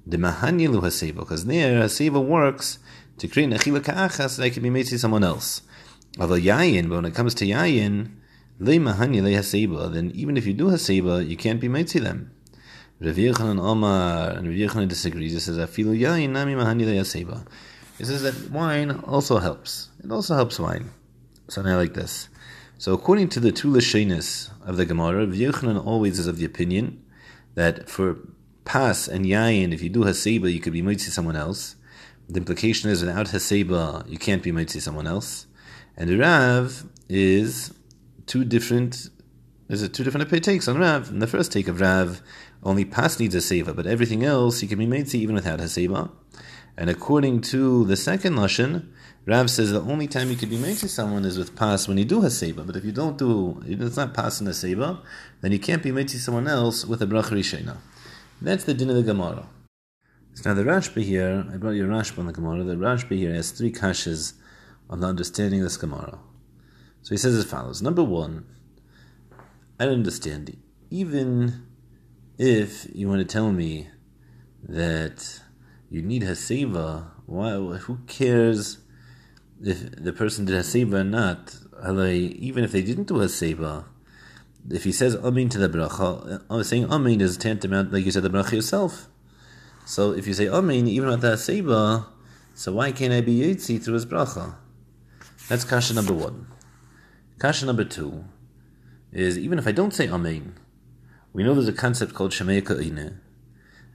The 0.06 0.18
mahanyilu 0.18 0.82
haseva, 0.82 1.16
because 1.16 1.46
there 1.46 1.82
a 1.82 1.86
seva 1.86 2.24
works 2.24 2.80
to 3.18 3.28
create 3.28 3.50
nechila 3.50 3.84
ka'achas 3.84 4.38
that 4.38 4.44
I 4.44 4.50
can 4.50 4.64
be 4.64 4.70
mitzi 4.70 4.98
someone 4.98 5.24
else. 5.24 5.62
Although 6.20 6.36
yayin, 6.36 6.90
but 6.90 6.96
when 6.96 7.06
it 7.06 7.16
comes 7.16 7.34
to 7.36 7.46
yayin, 7.46 8.12
le 8.60 8.74
mahanya 8.74 9.22
le 9.22 9.32
haseba, 9.32 9.92
then 9.94 10.12
even 10.16 10.38
if 10.38 10.46
you 10.46 10.54
do 10.54 10.68
haseba, 10.68 11.28
you 11.28 11.36
can't 11.36 11.60
be 11.60 11.68
mitzi 11.68 12.00
them. 12.00 12.32
Rav 13.00 13.16
Yechanan 13.16 13.60
Omar 13.60 14.32
and 14.32 14.48
Rav 14.48 14.56
Yechanan 14.56 14.88
disagrees. 14.88 15.34
He 15.34 15.40
says 15.40 15.58
afilu 15.58 16.00
yayin 16.00 16.30
nami 16.30 16.54
mahanya 16.54 16.86
le 16.86 16.94
haseba. 16.94 17.46
He 17.98 18.06
says 18.06 18.22
that 18.22 18.52
wine 18.52 18.92
also 18.92 19.40
helps. 19.40 19.90
It 20.04 20.12
also 20.12 20.36
helps 20.36 20.60
wine. 20.60 20.92
So 21.50 21.62
now 21.64 21.78
like 21.78 21.94
this. 21.94 22.30
So 22.80 22.94
according 22.94 23.30
to 23.30 23.40
the 23.40 23.52
two 23.52 23.70
Lashonis 23.70 24.52
of 24.64 24.78
the 24.78 24.86
Gemara, 24.86 25.26
Yochanan 25.26 25.84
always 25.84 26.20
is 26.20 26.28
of 26.28 26.38
the 26.38 26.46
opinion 26.46 27.04
that 27.56 27.90
for 27.90 28.20
pas 28.66 29.08
and 29.08 29.26
yayin, 29.26 29.74
if 29.74 29.82
you 29.82 29.90
do 29.90 30.02
haseba, 30.02 30.54
you 30.54 30.60
could 30.60 30.74
be 30.74 30.84
mitzi 30.84 31.10
someone 31.10 31.36
else. 31.36 31.76
The 32.30 32.38
implication 32.38 32.92
is 32.92 33.02
without 33.02 33.28
haseba, 33.28 34.08
you 34.08 34.20
can't 34.20 34.44
be 34.44 34.52
mitzi 34.52 34.80
someone 34.80 35.08
else. 35.08 35.48
And 35.96 36.08
the 36.08 36.18
Rav 36.18 36.86
is 37.10 37.74
two 38.28 38.46
different. 38.46 39.10
There's 39.68 39.82
a 39.82 39.90
two 39.90 40.04
different 40.04 40.44
takes 40.44 40.68
on 40.68 40.78
Rav. 40.78 41.10
In 41.10 41.18
the 41.18 41.26
first 41.26 41.52
take 41.52 41.68
of 41.68 41.82
Rav, 41.82 42.22
only 42.62 42.86
pas 42.86 43.20
needs 43.20 43.34
a 43.34 43.40
seva, 43.40 43.76
but 43.76 43.88
everything 43.88 44.24
else 44.24 44.62
you 44.62 44.68
can 44.68 44.78
be 44.78 44.86
mitzi 44.86 45.18
even 45.18 45.34
without 45.34 45.58
haseba. 45.58 46.12
And 46.78 46.92
according 46.92 47.42
to 47.42 47.86
the 47.86 47.98
second 47.98 48.36
lashon, 48.36 48.90
Rav 49.28 49.50
says 49.50 49.74
the 49.74 49.82
only 49.82 50.08
time 50.08 50.30
you 50.30 50.38
could 50.38 50.50
be 50.50 50.58
made 50.58 50.78
to 50.78 50.88
someone 50.88 51.26
is 51.26 51.38
with 51.38 51.54
pas 51.54 51.86
when 51.86 51.98
you 51.98 52.06
do 52.06 52.22
haseba. 52.22 52.66
But 52.66 52.78
if 52.78 52.86
you 52.86 52.94
don't 52.94 53.18
do, 53.18 53.62
it's 53.66 53.98
not 53.98 54.14
pas 54.14 54.40
in 54.40 54.48
haseba, 54.48 55.02
then 55.42 55.52
you 55.52 55.60
can't 55.60 55.84
be 55.84 55.92
made 55.92 56.08
to 56.10 56.18
someone 56.18 56.48
else 56.48 56.86
with 56.86 57.02
a 57.02 57.06
bracha 57.06 57.32
rishena. 57.32 57.76
That's 58.42 58.64
the 58.64 58.74
din 58.74 58.90
of 58.90 58.96
the 58.96 59.04
Gemara. 59.04 59.46
So 60.34 60.50
now 60.50 60.56
the 60.56 60.64
Rashba 60.64 61.04
here, 61.04 61.46
I 61.52 61.58
brought 61.58 61.72
you 61.72 61.86
a 61.86 61.90
Rashba 61.90 62.20
on 62.20 62.28
the 62.28 62.32
Gemara. 62.32 62.64
The 62.64 62.76
Rashba 62.76 63.18
here 63.18 63.34
has 63.34 63.52
three 63.52 63.72
kashas 63.72 64.34
on 64.90 65.02
the 65.02 65.08
understanding 65.08 65.60
of 65.60 65.66
this 65.66 65.78
Gemara. 65.78 66.20
So 67.02 67.10
he 67.10 67.18
says 67.18 67.36
as 67.36 67.44
follows: 67.44 67.82
Number 67.82 68.04
one, 68.04 68.46
I 69.78 69.86
don't 69.86 69.96
understand. 69.96 70.56
Even 70.90 71.66
if 72.38 72.88
you 72.96 73.10
want 73.10 73.20
to 73.20 73.26
tell 73.26 73.52
me 73.52 73.90
that 74.64 75.42
you 75.90 76.02
need 76.02 76.22
haseba, 76.22 77.08
why? 77.26 77.54
Who 77.56 77.98
cares? 78.08 78.78
If 79.64 79.92
the 80.04 80.14
person 80.14 80.46
did 80.46 80.56
haseba 80.56 81.02
or 81.02 81.04
not, 81.04 81.56
even 82.00 82.64
if 82.64 82.72
they 82.72 82.82
didn't 82.82 83.06
do 83.06 83.16
haseba, 83.16 83.86
if 84.70 84.84
he 84.84 84.92
says 84.92 85.16
amin 85.16 85.50
to 85.50 85.58
the 85.58 85.70
bracha, 85.70 86.44
uh, 86.50 86.64
saying 86.64 86.92
amin 86.92 87.22
is 87.22 87.38
tantamount, 87.38 87.94
like 87.94 88.06
you 88.06 88.12
said, 88.12 88.24
the 88.24 88.30
bracha 88.30 88.54
yourself. 88.54 89.08
So 89.86 90.12
if 90.12 90.28
you 90.28 90.34
say 90.34 90.48
amin, 90.48 90.88
even 90.88 91.10
with 91.10 91.22
the 91.22 91.34
haseba, 91.34 92.06
so 92.54 92.74
why 92.74 92.92
can't 92.92 93.14
I 93.14 93.22
be 93.22 93.40
yitzi 93.40 93.82
through 93.82 93.94
his 93.94 94.06
bracha? 94.06 94.56
That's 95.48 95.64
kasha 95.64 95.94
number 95.94 96.14
one. 96.14 96.48
Kasha 97.40 97.66
number 97.66 97.86
two 97.86 98.26
is 99.12 99.38
even 99.38 99.58
if 99.58 99.68
I 99.68 99.72
don't 99.72 99.94
say 99.94 100.10
amin, 100.10 100.56
we 101.32 101.44
know 101.44 101.54
there's 101.54 101.68
a 101.68 101.74
concept 101.74 102.14
called 102.14 102.32
shemei 102.32 102.66
ka'ina, 102.66 103.14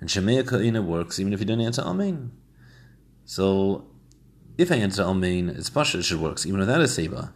and 0.00 0.08
shemei 0.08 0.46
ka'ina 0.46 0.80
works 0.80 1.20
even 1.20 1.32
if 1.32 1.40
you 1.40 1.46
don't 1.46 1.60
answer 1.60 1.82
amin. 1.82 2.32
So 3.24 3.91
if 4.59 4.70
I 4.70 4.76
answer 4.76 5.03
Amen, 5.03 5.48
it's 5.48 5.70
Pasha, 5.70 5.98
it 5.98 6.05
should 6.05 6.20
work, 6.20 6.44
even 6.46 6.61
without 6.61 6.80
a 6.80 6.88
Seba. 6.88 7.32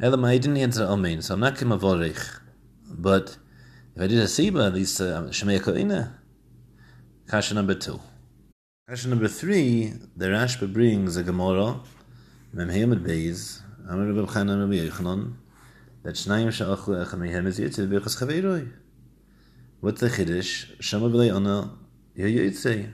Elam, 0.00 0.24
I 0.24 0.38
didn't 0.38 0.58
answer 0.58 0.84
Amen, 0.84 1.22
so 1.22 1.34
I'm 1.34 1.40
not 1.40 1.56
Kimavorich. 1.56 2.40
But 2.88 3.36
if 3.94 4.02
I 4.02 4.06
did 4.06 4.18
a 4.18 4.28
Seba, 4.28 4.66
at 4.66 4.74
least 4.74 5.00
uh, 5.00 5.22
Shemei 5.30 5.60
Ko'ina. 5.60 6.18
Kasha 7.26 7.54
number 7.54 7.74
two. 7.74 8.00
Kasha 8.88 9.08
number 9.08 9.26
three, 9.26 9.94
the 10.16 10.26
Rashba 10.26 10.72
brings 10.72 11.16
a 11.16 11.24
Gemara, 11.24 11.80
Memheyamad 12.54 13.04
Beis, 13.04 13.60
Amar 13.88 14.06
Rabbi 14.06 14.32
Chanan 14.32 14.60
Rabbi 14.60 14.88
Yechanan, 14.88 15.34
that 16.04 16.14
Shnayim 16.14 16.48
Sha'achu 16.48 17.04
Echad 17.04 17.18
Mehem 17.18 17.46
is 17.46 17.58
Yitzid 17.58 17.88
Birchas 17.88 18.16
Chaveiroi. 18.22 18.72
What's 19.80 20.00
the 20.00 20.08
Chiddush? 20.08 20.80
Shama 20.80 21.10
B'lei 21.10 21.34
Ana 21.34 21.76
Yoyitzei. 22.16 22.92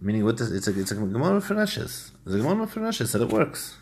Meaning, 0.00 0.24
what 0.24 0.36
does 0.36 0.50
it's 0.50 0.66
a 0.66 0.80
it's 0.80 0.90
a 0.90 0.94
Gemara 0.94 1.40
for 1.40 1.54
Rashes. 1.54 2.12
It's 2.24 2.34
a 2.34 2.38
Gemara 2.38 2.66
for 2.66 2.80
Rashes 2.80 3.12
that 3.12 3.22
it 3.22 3.28
works. 3.28 3.76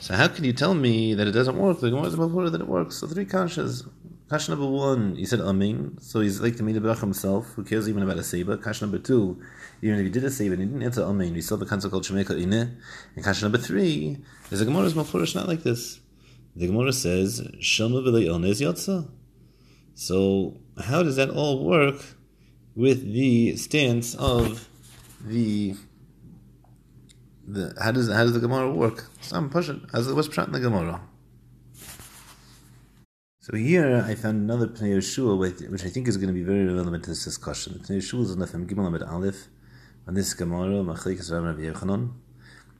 So 0.00 0.14
how 0.14 0.28
can 0.28 0.44
you 0.44 0.52
tell 0.52 0.74
me 0.74 1.14
that 1.14 1.26
it 1.26 1.32
doesn't 1.32 1.56
work? 1.56 1.80
The 1.80 1.90
Gemara 1.90 2.06
is 2.06 2.16
before 2.16 2.50
that 2.50 2.60
it 2.60 2.66
works. 2.66 2.96
So 2.96 3.06
three 3.06 3.24
kashas. 3.24 3.88
Kasha 4.28 4.50
number 4.50 4.66
one, 4.66 5.16
he 5.16 5.24
said 5.24 5.40
Amin, 5.40 5.96
so 6.02 6.20
he's 6.20 6.38
like 6.38 6.56
the 6.56 6.80
Brach 6.80 6.98
himself. 6.98 7.46
Who 7.54 7.64
cares 7.64 7.88
even 7.88 8.02
about 8.02 8.18
a 8.18 8.22
Seba? 8.22 8.58
Kasha 8.58 8.84
number 8.84 8.98
two, 8.98 9.40
even 9.80 9.98
if 9.98 10.04
he 10.04 10.10
did 10.10 10.22
a 10.22 10.30
Seba 10.30 10.52
and 10.52 10.60
he 10.62 10.68
didn't 10.68 10.82
answer 10.82 11.02
Amin, 11.02 11.32
we 11.32 11.40
still 11.40 11.56
have 11.56 11.66
a 11.66 11.70
concept 11.70 11.92
called 11.92 12.04
Shemeka 12.04 12.38
Ine. 12.38 12.76
And 13.16 13.24
Kasha 13.24 13.44
number 13.44 13.56
three 13.56 14.18
is 14.50 14.60
a 14.60 14.66
Gemara 14.66 14.84
is 14.84 14.92
Mafurish 14.92 15.34
not 15.34 15.48
like 15.48 15.62
this. 15.62 16.00
The 16.54 16.66
Gemara 16.66 16.92
says 16.92 17.40
v'lei 17.40 18.28
Onez 18.28 18.60
Yotza. 18.60 19.08
So 19.94 20.58
how 20.78 21.02
does 21.02 21.16
that 21.16 21.30
all 21.30 21.64
work 21.64 22.02
with 22.76 23.10
the 23.12 23.56
stance 23.56 24.14
of 24.14 24.67
the 25.24 25.74
the 27.46 27.74
how 27.82 27.92
does 27.92 28.10
how 28.10 28.24
does 28.24 28.34
the 28.34 28.40
Gemara 28.40 28.72
work? 28.72 29.06
Some 29.20 29.50
push 29.50 29.68
it 29.68 29.78
as 29.92 30.08
was 30.08 30.28
prat 30.28 30.46
in 30.46 30.52
the 30.52 30.60
Gemara. 30.60 31.00
So 33.40 33.56
here 33.56 34.04
I 34.06 34.14
found 34.14 34.42
another 34.42 34.66
Pnei 34.66 34.98
Yeshua, 34.98 35.38
which 35.70 35.82
I 35.82 35.88
think 35.88 36.06
is 36.06 36.18
going 36.18 36.28
to 36.28 36.34
be 36.34 36.42
very 36.42 36.66
relevant 36.66 37.04
to 37.04 37.10
this 37.10 37.24
discussion. 37.24 37.72
The 37.72 37.78
Pnei 37.78 37.98
Yeshua 37.98 38.22
is 38.24 38.32
in 38.32 38.38
the 38.40 38.46
Gimel 38.46 38.86
Amid 38.86 39.02
Aleph 39.02 39.48
on 40.06 40.14
this 40.14 40.34
Gemara, 40.34 40.84
Machlikas 40.84 41.32
Rabbi 41.32 41.62
Yechanan. 41.62 42.12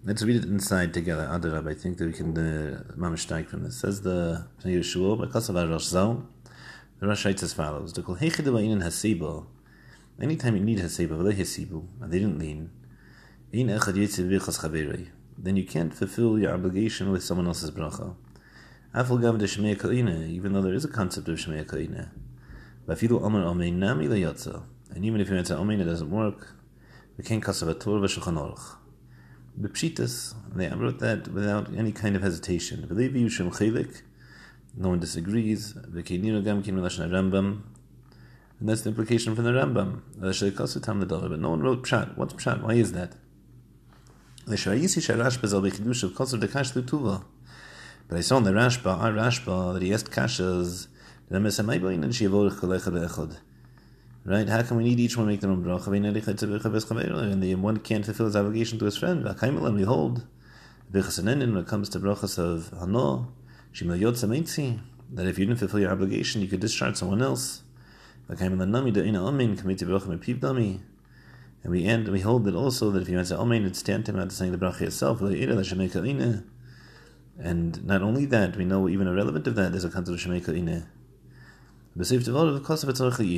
Let's 0.04 0.22
read 0.22 0.36
it 0.36 0.44
inside 0.44 0.92
together. 0.92 1.26
Adarab, 1.26 1.70
I 1.70 1.74
think 1.74 1.96
that 1.96 2.06
we 2.06 2.12
can 2.12 2.36
uh, 2.36 2.82
mamish 2.98 3.48
from 3.48 3.64
this. 3.64 3.80
Says 3.80 4.02
the 4.02 4.46
Pnei 4.62 4.80
Yeshua, 4.80 5.18
because 5.18 5.48
of 5.48 5.56
our 5.56 5.78
Zal, 5.78 6.26
the 7.00 7.06
Rosh 7.06 7.24
writes 7.24 7.42
as 7.42 7.54
follows: 7.54 7.94
The 7.94 8.02
Heichidu 8.02 8.52
Ayin 8.52 8.82
Hasiba 8.82 9.46
Anytime 10.20 10.56
you 10.56 10.64
need 10.64 10.78
haseba, 10.78 11.20
and 12.00 12.12
they 12.12 12.18
didn't 12.18 12.38
lean, 12.38 12.70
then 13.52 13.68
you 15.56 15.64
can't 15.64 15.94
fulfill 15.94 16.38
your 16.38 16.52
obligation 16.52 17.12
with 17.12 17.22
someone 17.22 17.46
else's 17.46 17.70
bracha. 17.70 18.16
Even 18.96 20.52
though 20.52 20.62
there 20.62 20.74
is 20.74 20.84
a 20.84 20.88
concept 20.88 21.28
of 21.28 21.38
shmei 21.38 21.64
kaina, 21.64 22.10
and 22.90 23.02
even 25.04 25.20
if 25.20 25.28
you 25.28 25.36
answer 25.36 25.54
amen, 25.54 25.80
it 25.80 25.84
doesn't 25.84 26.10
work. 26.10 26.54
We 27.18 27.24
can't 27.24 27.44
kasav 27.44 27.78
Torah 27.78 28.00
v'shulchan 28.00 28.34
aruch. 28.34 28.76
B'pshitas, 29.60 30.34
they 30.54 30.70
wrote 30.70 30.98
that 31.00 31.28
without 31.28 31.68
any 31.76 31.92
kind 31.92 32.16
of 32.16 32.22
hesitation. 32.22 32.86
No 34.76 34.88
one 34.88 35.00
disagrees. 35.00 35.74
And 38.60 38.68
that's 38.68 38.82
the 38.82 38.90
implication 38.90 39.34
from 39.34 39.44
the 39.44 39.52
Rambam. 39.52 40.02
But 40.18 41.40
no 41.40 41.50
one 41.50 41.60
wrote 41.60 41.84
Pshat. 41.84 42.16
What's 42.16 42.34
Pshat? 42.34 42.62
Why 42.62 42.74
is 42.74 42.92
that? 42.92 43.14
But 44.46 44.56
I 48.16 48.20
saw 48.20 48.38
in 48.38 48.44
the 48.44 48.52
Rashba, 48.52 48.98
our 48.98 49.12
Rashba, 49.12 49.74
that 49.74 49.82
he 49.82 49.92
asked 49.92 50.10
Kashas, 50.10 50.88
Right? 54.24 54.48
How 54.48 54.62
can 54.62 54.76
we 54.78 54.84
need 54.84 54.98
each 54.98 55.16
one 55.16 55.26
make 55.26 55.40
their 55.40 55.50
own 55.50 55.62
bracha? 55.62 57.32
And 57.32 57.42
the 57.42 57.54
one 57.54 57.76
can't 57.78 58.04
fulfill 58.04 58.26
his 58.26 58.36
obligation 58.36 58.78
to 58.78 58.86
his 58.86 58.96
friend. 58.96 59.24
We 59.24 59.82
hold 59.82 60.26
when 60.90 61.56
it 61.56 61.66
comes 61.66 61.88
to 61.90 62.00
brachas 62.00 62.38
of 62.38 62.70
Hano, 62.72 63.28
that 65.14 65.26
if 65.26 65.38
you 65.38 65.46
didn't 65.46 65.58
fulfill 65.58 65.80
your 65.80 65.90
obligation, 65.92 66.40
you 66.40 66.48
could 66.48 66.60
discharge 66.60 66.96
someone 66.96 67.20
else. 67.20 67.62
And 68.28 68.60
we 71.72 71.84
end, 71.84 72.08
we 72.08 72.20
hold 72.20 72.44
that 72.44 72.54
also 72.54 72.90
that 72.90 73.02
if 73.02 73.08
you 73.08 73.18
answer 73.18 73.36
Amen, 73.36 73.64
it's 73.64 73.82
tantamount 73.82 74.30
to 74.30 74.36
saying 74.36 74.52
the 74.52 74.58
bracha 74.58 74.82
itself. 74.82 75.20
And 77.40 77.86
not 77.86 78.02
only 78.02 78.26
that, 78.26 78.56
we 78.56 78.64
know 78.64 78.88
even 78.88 79.06
irrelevant 79.06 79.46
of 79.46 79.54
that, 79.56 79.72
there's 79.72 79.84
a 79.84 79.90
concept 79.90 80.24
of 80.24 80.30
Tzarech 80.32 80.86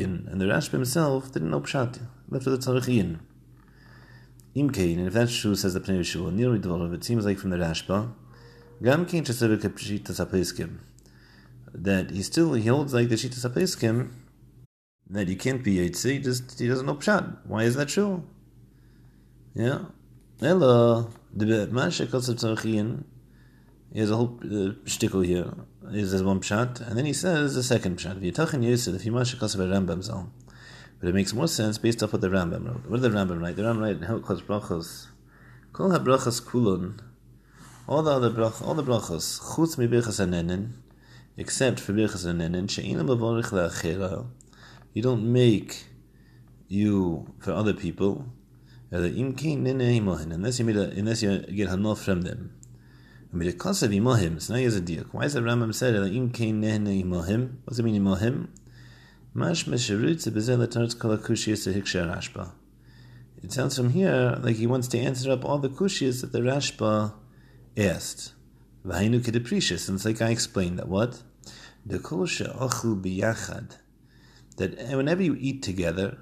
and 0.05 0.41
the 0.41 0.47
Rashba 0.47 0.73
himself 0.73 1.33
didn't 1.33 1.51
know 1.51 1.61
Pshat, 1.61 2.01
left 2.29 2.47
with 2.47 2.61
the 2.61 2.73
Tzarech 2.73 3.19
Imkein, 4.57 4.99
and 4.99 5.07
if 5.07 5.13
that's 5.13 5.37
true, 5.37 5.55
says 5.55 5.75
the 5.75 5.81
Pnei 5.81 6.01
Yeshua, 6.01 6.33
nearly 6.33 6.59
Devar 6.59 6.93
it 6.93 7.05
seems 7.05 7.25
like 7.25 7.39
from 7.39 7.51
the 7.51 7.57
Rashba, 7.57 8.11
Gam 8.83 9.07
Kein 9.07 9.25
Chesavik 9.25 9.61
Pshitas 9.61 10.27
HaPeskim, 10.27 10.79
that 11.73 12.11
he 12.11 12.23
still, 12.23 12.55
he 12.55 12.67
holds 12.67 12.93
like 12.93 13.09
the 13.09 13.15
Shitas 13.15 13.49
HaPeskim, 13.49 14.11
that 15.11 15.29
you 15.29 15.37
can't 15.37 15.63
be 15.63 15.77
Yitzi, 15.77 16.13
he 16.13 16.19
just 16.19 16.59
he 16.59 16.69
doesn't 16.69 16.87
know 16.87 16.95
Pshat. 16.95 17.39
Why 17.45 17.65
is 17.65 17.75
that 17.77 17.89
true? 17.89 18.23
Yeah. 19.55 19.81
Hello. 20.41 21.11
The 21.35 21.69
Masha 21.69 22.07
Kotsav 22.07 22.37
Tzarchian, 22.37 23.05
he 23.93 24.01
has 24.01 24.11
a 24.11 24.17
whole 24.17 24.39
uh, 24.43 24.75
shtickle 24.85 25.25
here. 25.25 25.53
He 25.91 26.05
says 26.05 26.23
one 26.23 26.41
Pshat, 26.41 26.81
and 26.87 26.97
then 26.97 27.05
he 27.05 27.13
says 27.13 27.55
the 27.55 27.63
second 27.63 27.99
Pshat. 27.99 28.21
V'yitachin 28.21 28.65
Yisrael, 28.65 28.95
if 28.97 29.07
Masha 29.07 29.37
Kotsav 29.37 29.61
Rambam 29.69 30.03
Zal. 30.03 30.33
But 30.99 31.09
it 31.09 31.15
makes 31.15 31.33
more 31.33 31.49
sense 31.49 31.79
based 31.79 32.03
off 32.03 32.13
what 32.13 32.23
the 32.23 32.29
Rambam 32.29 32.67
wrote. 32.67 32.87
What 32.87 33.01
did 33.01 33.13
the 33.13 33.17
Rambam 33.17 33.41
write? 33.41 33.57
The 33.57 33.63
Rambam 33.63 33.81
write 33.81 33.97
in 33.97 34.03
Hilchos 34.03 34.43
Brachos. 34.43 35.07
Kol 35.73 35.91
ha-brachos 35.93 36.43
kulon. 36.43 37.01
All 37.87 38.03
the 38.03 38.13
other 38.13 38.31
brachos, 38.31 38.67
all 38.67 38.75
the 38.75 38.85
brachos, 38.85 39.41
chutz 39.41 39.77
mi 39.77 39.89
birchas 39.89 40.21
anenin, 40.25 40.73
except 41.37 41.81
for 41.81 41.93
birchas 41.93 42.25
anenin, 42.25 42.71
she'ina 42.71 43.03
mavorich 43.03 43.51
la'achera, 43.51 44.27
you 44.93 45.03
don't 45.03 45.33
make 45.33 45.85
you 46.69 47.33
for 47.41 47.53
other 47.53 47.75
people 47.75 48.27
unless 48.91 49.15
you 49.15 50.65
made 50.65 50.77
a, 50.77 50.91
unless 50.91 51.23
you 51.23 51.39
get 51.39 51.69
hanaf 51.69 51.99
from 51.99 52.23
them. 52.23 52.53
Why 53.33 53.45
is 53.45 53.81
the 53.81 53.89
Rambam 53.89 55.73
said 55.73 55.95
im 55.95 56.31
kein 56.31 56.61
nehne 56.61 57.05
imohim? 57.05 57.59
What 57.65 57.69
does 57.69 57.79
it 57.79 57.85
mean 57.85 58.05
Rashba. 62.03 62.51
It 63.43 63.53
sounds 63.53 63.77
from 63.77 63.91
here 63.91 64.39
like 64.43 64.57
he 64.57 64.67
wants 64.67 64.89
to 64.89 64.99
answer 64.99 65.31
up 65.31 65.45
all 65.45 65.59
the 65.59 65.69
kushiyas 65.69 66.21
that 66.23 66.33
the 66.33 66.41
Rashba 66.41 67.13
asked. 67.77 68.33
V'hainu 68.85 69.21
kedeprishis, 69.21 69.89
and 69.89 69.97
it's 69.97 70.05
like 70.05 70.21
I 70.21 70.31
explained 70.31 70.79
that 70.81 70.89
what 70.89 71.23
the 71.87 72.01
kol 72.01 72.27
she'achlu 72.27 73.01
biyachad. 73.01 73.77
That 74.57 74.79
whenever 74.97 75.23
you 75.23 75.37
eat 75.39 75.63
together, 75.63 76.19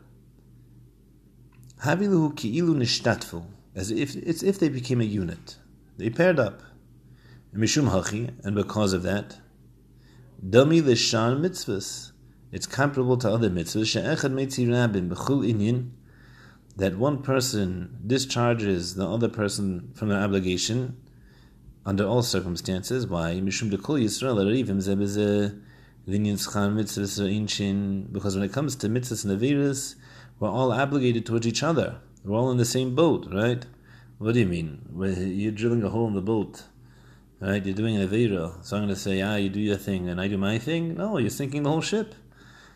havilu 1.82 2.36
ki'ilu 2.36 2.74
nishtatfu, 2.76 3.44
as 3.74 3.90
if 3.90 4.14
it's 4.16 4.42
if 4.42 4.58
they 4.58 4.68
became 4.68 5.00
a 5.00 5.04
unit. 5.04 5.56
They 5.96 6.10
paired 6.10 6.38
up. 6.38 6.62
Mishum 7.54 7.90
hachi, 7.90 8.32
and 8.44 8.54
because 8.54 8.92
of 8.92 9.02
that, 9.02 9.38
dami 10.46 10.82
lishan 10.82 11.40
mitzvahs. 11.40 12.12
It's 12.52 12.66
comparable 12.66 13.16
to 13.18 13.30
other 13.30 13.50
mitzvahs. 13.50 13.92
That 16.76 16.96
one 16.96 17.22
person 17.22 17.98
discharges 18.06 18.94
the 18.94 19.08
other 19.08 19.28
person 19.28 19.90
from 19.94 20.08
their 20.10 20.20
obligation 20.20 20.96
under 21.84 22.06
all 22.06 22.22
circumstances. 22.22 23.06
Why? 23.06 23.40
Mishum 23.42 23.70
dekol 23.72 24.00
Yisrael 24.00 24.38
arivim 24.44 24.78
zebeze 24.78 25.60
mitzvahs. 26.08 28.12
Because 28.12 28.36
when 28.36 28.44
it 28.44 28.52
comes 28.52 28.76
to 28.76 28.88
mitzvahs 28.88 29.24
and 29.24 29.40
avirus, 29.40 29.96
we're 30.40 30.48
all 30.48 30.72
obligated 30.72 31.26
towards 31.26 31.46
each 31.46 31.62
other. 31.62 32.00
We're 32.24 32.38
all 32.38 32.50
in 32.50 32.56
the 32.56 32.64
same 32.64 32.94
boat, 32.94 33.28
right? 33.32 33.64
What 34.18 34.34
do 34.34 34.40
you 34.40 34.46
mean? 34.46 34.88
You're 34.96 35.52
drilling 35.52 35.82
a 35.82 35.90
hole 35.90 36.08
in 36.08 36.14
the 36.14 36.22
boat 36.22 36.64
Right? 37.40 37.64
You're 37.64 37.74
doing 37.74 37.96
an 37.96 38.08
Avera. 38.08 38.64
So 38.64 38.76
I'm 38.76 38.82
going 38.82 38.94
to 38.94 39.00
say, 39.00 39.22
ah, 39.22 39.36
you 39.36 39.48
do 39.48 39.60
your 39.60 39.76
thing 39.76 40.08
and 40.08 40.20
I 40.20 40.26
do 40.26 40.36
my 40.36 40.58
thing. 40.58 40.96
No, 40.96 41.18
you're 41.18 41.30
sinking 41.30 41.62
the 41.62 41.70
whole 41.70 41.80
ship. 41.80 42.16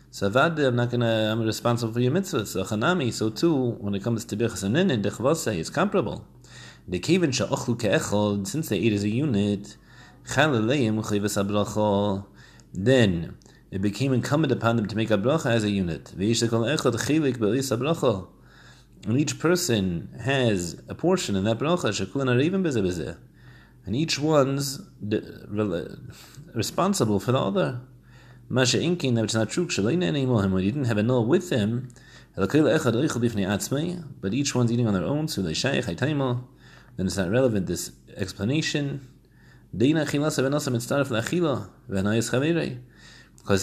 So 0.09 0.27
I'm 0.27 0.75
not 0.75 0.89
going 0.89 1.01
to, 1.01 1.31
I'm 1.31 1.41
responsible 1.41 1.91
for 1.91 1.99
your 1.99 2.13
mitzvah. 2.13 2.45
So 2.45 2.63
Chanami, 2.63 3.11
so 3.11 3.29
too, 3.29 3.71
when 3.81 3.93
it 3.93 4.03
comes 4.03 4.23
to 4.25 4.37
Birchas 4.37 4.63
and 4.63 4.75
Ninin, 4.75 5.59
it's 5.59 5.69
comparable. 5.69 6.25
The 6.87 6.99
Kevin 6.99 7.31
Ke'echol, 7.31 8.47
since 8.47 8.69
they 8.69 8.77
ate 8.77 8.93
as 8.93 9.03
a 9.03 9.09
unit, 9.09 9.75
Chalaleim 10.27 11.03
then 12.73 13.37
it 13.71 13.81
became 13.81 14.13
incumbent 14.13 14.51
upon 14.51 14.75
them 14.75 14.87
to 14.87 14.95
make 14.95 15.11
a 15.11 15.17
bracha 15.17 15.51
as 15.51 15.63
a 15.63 15.69
unit. 15.69 16.11
And 19.05 19.19
each 19.19 19.39
person 19.39 20.09
has 20.21 20.81
a 20.87 20.95
portion 20.95 21.35
in 21.35 21.43
that 21.43 21.59
bracha, 21.59 23.17
and 23.85 23.95
each 23.95 24.17
one's 24.19 24.79
responsible 26.53 27.19
for 27.19 27.31
the 27.31 27.39
other. 27.39 27.81
Masha 28.49 28.81
inking 28.81 29.15
that 29.15 29.23
it's 29.23 29.33
not 29.33 29.49
true. 29.49 29.67
When 29.67 30.01
you 30.01 30.71
didn't 30.71 30.85
have 30.85 30.97
a 30.97 31.03
Noah 31.03 31.21
with 31.21 31.49
him, 31.49 31.89
but 32.35 32.55
each 34.33 34.55
one's 34.55 34.71
eating 34.71 34.87
on 34.87 34.93
their 34.93 35.03
own, 35.03 35.27
so 35.27 35.41
they 35.41 35.53
then 35.53 37.07
it's 37.07 37.17
not 37.17 37.29
relevant. 37.29 37.67
This 37.67 37.91
explanation. 38.15 39.07
Because 39.75 40.13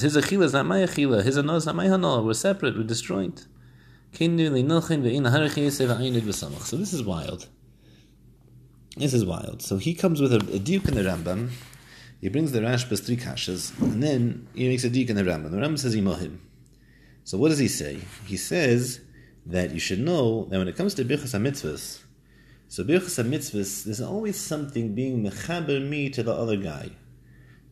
his 0.01 0.17
achila 0.17 0.45
is 0.45 0.53
not 0.53 0.67
my 0.67 0.81
achila, 0.81 1.23
his 1.23 1.39
anah 1.39 1.55
is 1.55 1.67
not 1.67 1.77
my 1.77 1.87
anah. 1.87 2.23
We're 2.23 2.35
separate, 2.35 2.77
we're 2.77 2.85
disjoint. 2.85 3.47
So 4.13 4.27
this 6.77 6.93
is 6.93 7.05
wild. 7.05 7.47
This 8.97 9.15
is 9.15 9.25
wild. 9.25 9.63
So 9.63 9.77
he 9.77 9.95
comes 9.95 10.21
with 10.21 10.33
a, 10.33 10.39
a 10.53 10.59
duke 10.59 10.87
in 10.87 10.95
the 10.95 11.03
Rambam. 11.03 11.51
He 12.21 12.29
brings 12.29 12.51
the 12.51 12.59
Rashba's 12.61 12.99
three 13.01 13.17
kashas, 13.17 13.81
and 13.81 14.03
then 14.03 14.49
he 14.55 14.69
makes 14.69 14.83
a 14.83 14.91
duke 14.91 15.11
in 15.11 15.17
the 15.17 15.23
Rambam. 15.23 15.53
The 15.53 15.59
Rambam 15.59 15.79
says 15.79 15.95
imohim. 15.95 16.39
So 17.23 17.39
what 17.39 17.51
does 17.51 17.59
he 17.59 17.69
say? 17.69 18.01
He 18.27 18.37
says 18.37 19.01
that 19.47 19.71
you 19.71 19.79
should 19.79 20.01
know 20.01 20.47
that 20.47 20.59
when 20.59 20.67
it 20.67 20.75
comes 20.77 20.95
to 20.95 21.05
birchas 21.05 21.41
mitzvahs, 21.41 22.01
so 22.71 22.85
birchas 22.85 23.19
mitzvahs, 23.27 23.83
there's 23.83 24.01
always 24.01 24.37
something 24.37 24.95
being 24.95 25.25
mechaber 25.25 25.85
me 25.85 26.09
to 26.09 26.23
the 26.23 26.33
other 26.33 26.57
guy. 26.57 26.91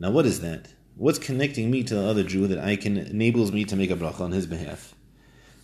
Now 0.01 0.11
what 0.11 0.27
is 0.27 0.41
that? 0.41 0.75
What's 0.97 1.21
connecting 1.21 1.71
me 1.71 1.85
to 1.85 1.95
the 1.95 2.05
other 2.05 2.25
Jew 2.25 2.49
that 2.49 2.59
I 2.59 2.75
can 2.75 2.97
enables 2.97 3.53
me 3.53 3.65
to 3.67 3.77
make 3.77 3.93
a 3.93 3.95
bracha 3.95 4.23
on 4.23 4.33
his 4.33 4.49
behalf? 4.49 4.97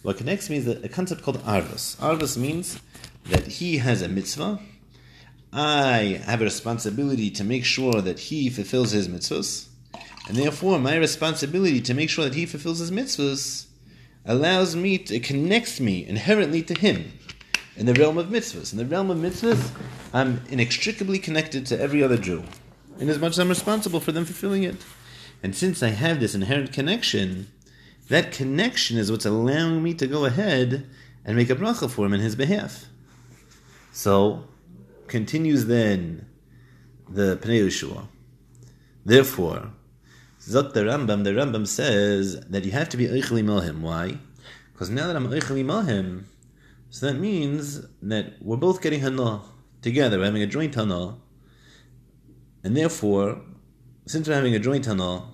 What 0.03 0.19
connects 0.19 0.49
me 0.49 0.59
is 0.59 0.69
a 0.69 0.89
concept 0.89 1.23
called 1.23 1.43
arvus. 1.43 1.97
Arvus 1.97 2.37
means 2.37 2.79
that 3.25 3.49
he 3.49 3.79
has 3.79 4.03
a 4.03 4.09
mitzvah 4.09 4.61
I 5.53 6.23
have 6.27 6.41
a 6.41 6.45
responsibility 6.45 7.29
to 7.33 7.43
make 7.43 7.65
sure 7.65 8.01
that 8.03 8.21
he 8.21 8.49
fulfills 8.51 8.93
his 8.93 9.09
mitzvahs, 9.09 9.67
and 10.29 10.37
therefore 10.37 10.79
my 10.79 10.95
responsibility 10.95 11.81
to 11.81 11.95
make 11.95 12.09
sure 12.09 12.25
that 12.25 12.37
he 12.37 12.47
fulfills 12.47 12.79
his 12.79 12.93
mitzvahs 12.93 13.67
allows 14.25 14.77
me, 14.77 14.99
to, 14.99 15.17
it 15.17 15.25
connects 15.25 15.81
me 15.81 16.07
inherently 16.07 16.63
to 16.63 16.75
him 16.75 17.13
in 17.77 17.87
the 17.87 17.95
realm 17.95 18.19
of 18.19 18.27
mitzvahs. 18.27 18.73
In 18.73 18.79
the 18.79 18.87
realm 18.87 19.11
of 19.11 19.19
mitzvahs, 19.19 19.71
I'm 20.13 20.43
inextricably 20.49 21.19
connected 21.19 21.67
to 21.67 21.81
every 21.81 22.03
other 22.03 22.17
Jew, 22.17 22.45
in 22.99 23.09
as 23.09 23.39
I'm 23.39 23.49
responsible 23.49 24.01
for 24.01 24.13
them 24.13 24.25
fulfilling 24.25 24.63
it. 24.63 24.85
And 25.43 25.55
since 25.55 25.83
I 25.83 25.89
have 25.89 26.21
this 26.21 26.35
inherent 26.35 26.73
connection, 26.73 27.49
that 28.09 28.33
connection 28.33 28.97
is 28.97 29.11
what's 29.11 29.27
allowing 29.27 29.83
me 29.83 29.95
to 29.95 30.07
go 30.07 30.25
ahead 30.25 30.87
and 31.25 31.37
make 31.37 31.51
a 31.51 31.57
bracha 31.57 31.91
for 31.91 32.07
him 32.07 32.13
in 32.13 32.21
his 32.21 32.37
behalf. 32.37 32.87
So, 33.93 34.45
continues 35.09 35.67
then 35.67 36.27
the 37.09 37.37
Pnei 37.37 37.67
Yeshua. 37.67 38.07
Therefore, 39.05 39.71
Zot 40.41 40.73
the 40.75 40.81
Rambam, 40.85 41.25
the 41.25 41.31
Rambam 41.31 41.67
says 41.67 42.41
that 42.41 42.65
you 42.65 42.73
have 42.73 42.89
to 42.91 42.97
be 42.97 43.07
Eicheli 43.07 43.43
Mohim. 43.43 43.81
Why? 43.81 44.19
Because 44.73 44.91
now 44.91 45.07
that 45.07 45.17
I'm 45.17 45.29
Eicheli 45.29 45.65
Mohim, 45.65 46.25
so 46.95 47.07
that 47.07 47.19
means 47.19 47.85
that 48.03 48.35
we're 48.41 48.57
both 48.57 48.81
getting 48.81 49.01
Hana 49.01 49.41
together, 49.83 50.17
we're 50.17 50.27
having 50.27 50.45
a 50.45 50.47
joint 50.47 50.77
Hana, 50.77 51.17
and 52.63 52.77
therefore, 52.77 53.41
since 54.07 54.29
we're 54.29 54.37
having 54.37 54.55
a 54.55 54.61
joint 54.61 54.87
Hana, 54.87 55.25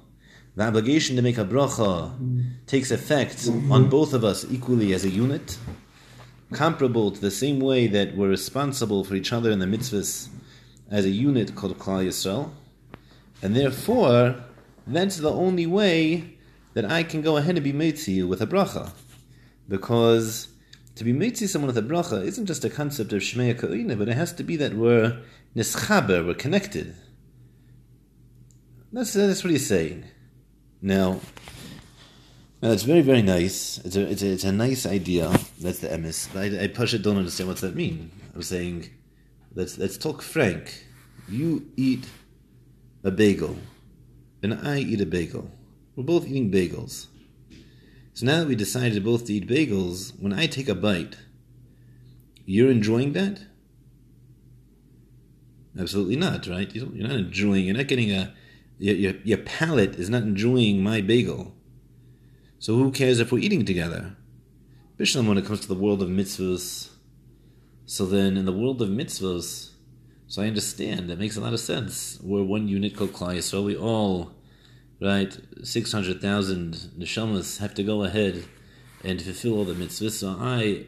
the 0.56 0.64
obligation 0.64 1.16
to 1.16 1.22
make 1.22 1.36
a 1.36 1.44
bracha 1.44 2.12
mm-hmm. 2.12 2.40
takes 2.66 2.90
effect 2.90 3.36
mm-hmm. 3.36 3.70
on 3.70 3.90
both 3.90 4.14
of 4.14 4.24
us 4.24 4.46
equally 4.50 4.94
as 4.94 5.04
a 5.04 5.10
unit 5.10 5.58
comparable 6.50 7.10
to 7.10 7.20
the 7.20 7.30
same 7.30 7.60
way 7.60 7.86
that 7.86 8.16
we're 8.16 8.30
responsible 8.30 9.04
for 9.04 9.14
each 9.14 9.30
other 9.30 9.50
in 9.50 9.58
the 9.58 9.66
mitzvahs 9.66 10.30
as 10.90 11.04
a 11.04 11.10
unit 11.10 11.54
called 11.54 11.78
Klal 11.78 12.06
Yisrael, 12.06 12.52
and 13.42 13.54
therefore 13.54 14.34
that's 14.86 15.18
the 15.18 15.30
only 15.30 15.66
way 15.66 16.38
that 16.72 16.90
I 16.90 17.02
can 17.02 17.20
go 17.20 17.36
ahead 17.36 17.56
and 17.56 17.62
be 17.62 17.74
mitzi 17.74 18.22
with 18.22 18.40
a 18.40 18.46
bracha, 18.46 18.92
because 19.68 20.48
to 20.96 21.04
be 21.04 21.12
mitzi 21.12 21.46
someone 21.46 21.68
with 21.68 21.78
a 21.78 21.82
bracha 21.82 22.22
isn't 22.24 22.46
just 22.46 22.64
a 22.64 22.70
concept 22.70 23.12
of 23.12 23.22
shmei 23.22 23.58
ka'ina, 23.58 23.96
but 23.96 24.08
it 24.08 24.16
has 24.16 24.32
to 24.34 24.42
be 24.42 24.56
that 24.56 24.74
we're 24.74 25.20
nischaber, 25.56 26.26
we're 26.26 26.34
connected. 26.34 26.94
That's 28.92 29.12
that's 29.12 29.44
what 29.44 29.52
he's 29.52 29.66
saying. 29.66 30.04
Now, 30.82 31.20
now 32.60 32.72
it's 32.72 32.82
very 32.82 33.02
very 33.02 33.22
nice. 33.22 33.78
It's 33.78 33.96
a 33.96 34.10
it's 34.10 34.22
a, 34.22 34.26
it's 34.32 34.44
a 34.44 34.52
nice 34.52 34.84
idea. 34.84 35.28
That's 35.60 35.78
the 35.78 35.88
emes. 35.88 36.34
I, 36.36 36.64
I 36.64 36.66
push 36.66 36.92
it. 36.92 37.02
Don't 37.02 37.16
understand 37.16 37.48
what's 37.48 37.60
that 37.60 37.76
mean. 37.76 38.10
I'm 38.34 38.42
saying, 38.42 38.90
let's 39.54 39.78
let's 39.78 39.96
talk 39.96 40.22
frank. 40.22 40.86
You 41.28 41.70
eat 41.76 42.06
a 43.04 43.12
bagel, 43.12 43.56
and 44.42 44.54
I 44.54 44.78
eat 44.78 45.00
a 45.00 45.06
bagel. 45.06 45.48
We're 45.94 46.04
both 46.04 46.26
eating 46.26 46.50
bagels. 46.50 47.06
So 48.14 48.26
now 48.26 48.40
that 48.40 48.48
we 48.48 48.54
decided 48.54 48.94
to 48.94 49.00
both 49.00 49.26
to 49.26 49.32
eat 49.32 49.48
bagels, 49.48 50.12
when 50.20 50.32
I 50.32 50.46
take 50.46 50.68
a 50.68 50.74
bite, 50.74 51.16
you're 52.44 52.70
enjoying 52.70 53.12
that? 53.12 53.42
Absolutely 55.78 56.16
not, 56.16 56.46
right? 56.46 56.74
You're 56.74 57.08
not 57.08 57.16
enjoying. 57.16 57.64
You're 57.64 57.76
not 57.76 57.86
getting 57.86 58.10
a. 58.10 58.34
Your, 58.78 58.94
your, 58.94 59.14
your 59.24 59.38
palate 59.38 59.96
is 59.96 60.10
not 60.10 60.22
enjoying 60.22 60.82
my 60.82 61.00
bagel 61.00 61.54
so 62.60 62.74
who 62.74 62.90
cares 62.90 63.20
if 63.20 63.32
we're 63.32 63.38
eating 63.38 63.64
together? 63.64 64.16
Bishlam, 64.98 65.26
when 65.26 65.38
it 65.38 65.46
comes 65.46 65.60
to 65.60 65.68
the 65.68 65.74
world 65.74 66.02
of 66.02 66.10
mitzvahs, 66.10 66.90
so 67.86 68.04
then 68.04 68.36
in 68.36 68.44
the 68.44 68.52
world 68.52 68.82
of 68.82 68.90
mitzvahs, 68.90 69.70
so 70.26 70.42
I 70.42 70.46
understand, 70.46 71.08
that 71.08 71.18
makes 71.18 71.38
a 71.38 71.40
lot 71.40 71.54
of 71.54 71.60
sense. 71.60 72.18
We're 72.22 72.44
one 72.44 72.68
unit 72.68 72.94
called 72.94 73.14
Klai 73.14 73.42
so 73.42 73.62
we 73.62 73.74
all, 73.74 74.34
right, 75.00 75.38
600,000 75.62 76.74
neshamas 76.98 77.58
have 77.58 77.74
to 77.74 77.82
go 77.82 78.02
ahead 78.04 78.44
and 79.02 79.20
fulfill 79.20 79.58
all 79.58 79.64
the 79.64 79.74
mitzvahs. 79.74 80.12
So 80.12 80.36
I, 80.38 80.84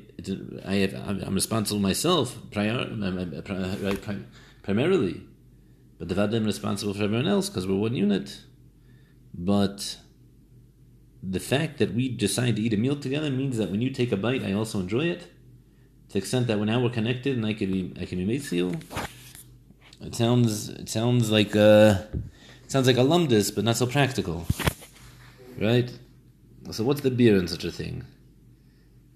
I 0.66 0.74
have, 0.76 0.94
I'm 0.94 1.34
responsible 1.34 1.80
myself, 1.80 2.38
prior, 2.50 2.88
right, 2.94 3.98
primarily. 4.62 5.22
But 5.98 6.08
the 6.08 6.14
Vadim 6.14 6.44
responsible 6.44 6.94
for 6.94 7.04
everyone 7.04 7.28
else 7.28 7.48
because 7.48 7.66
we're 7.66 7.76
one 7.76 7.94
unit. 7.94 8.40
But 9.32 9.98
the 11.22 11.40
fact 11.40 11.78
that 11.78 11.94
we 11.94 12.08
decide 12.08 12.56
to 12.56 12.62
eat 12.62 12.74
a 12.74 12.76
meal 12.76 12.96
together 12.96 13.30
means 13.30 13.56
that 13.56 13.70
when 13.70 13.80
you 13.80 13.90
take 13.90 14.12
a 14.12 14.16
bite, 14.16 14.42
I 14.42 14.52
also 14.52 14.80
enjoy 14.80 15.06
it. 15.06 15.20
To 15.20 16.14
the 16.14 16.18
extent 16.18 16.48
that 16.48 16.58
when 16.58 16.66
now 16.66 16.82
we're 16.82 16.90
connected 16.90 17.36
and 17.36 17.46
I 17.46 17.54
can 17.54 17.70
be 17.70 17.94
I 18.00 18.04
can 18.04 18.18
be 18.18 18.24
made 18.24 18.42
seal. 18.42 18.74
It 20.00 20.14
sounds 20.14 20.68
it 20.68 20.88
sounds 20.88 21.30
like 21.30 21.54
it 21.54 22.08
sounds 22.72 22.86
like 22.86 22.96
a 22.96 23.00
lumdis, 23.00 23.54
but 23.54 23.64
not 23.64 23.76
so 23.76 23.86
practical, 23.86 24.46
right? 25.60 25.92
So 26.70 26.84
what's 26.84 27.02
the 27.02 27.10
beer 27.10 27.36
in 27.36 27.46
such 27.46 27.64
a 27.64 27.70
thing? 27.70 28.06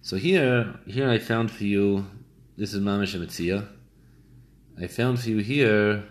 So 0.02 0.16
here 0.16 0.74
here 0.86 1.08
I 1.08 1.18
found 1.18 1.50
for 1.50 1.64
you. 1.64 2.06
This 2.58 2.74
is 2.74 2.80
Mamish 2.80 3.18
Mitzia. 3.18 3.66
I 4.78 4.86
found 4.88 5.20
for 5.20 5.30
you 5.30 5.38
here 5.38 6.04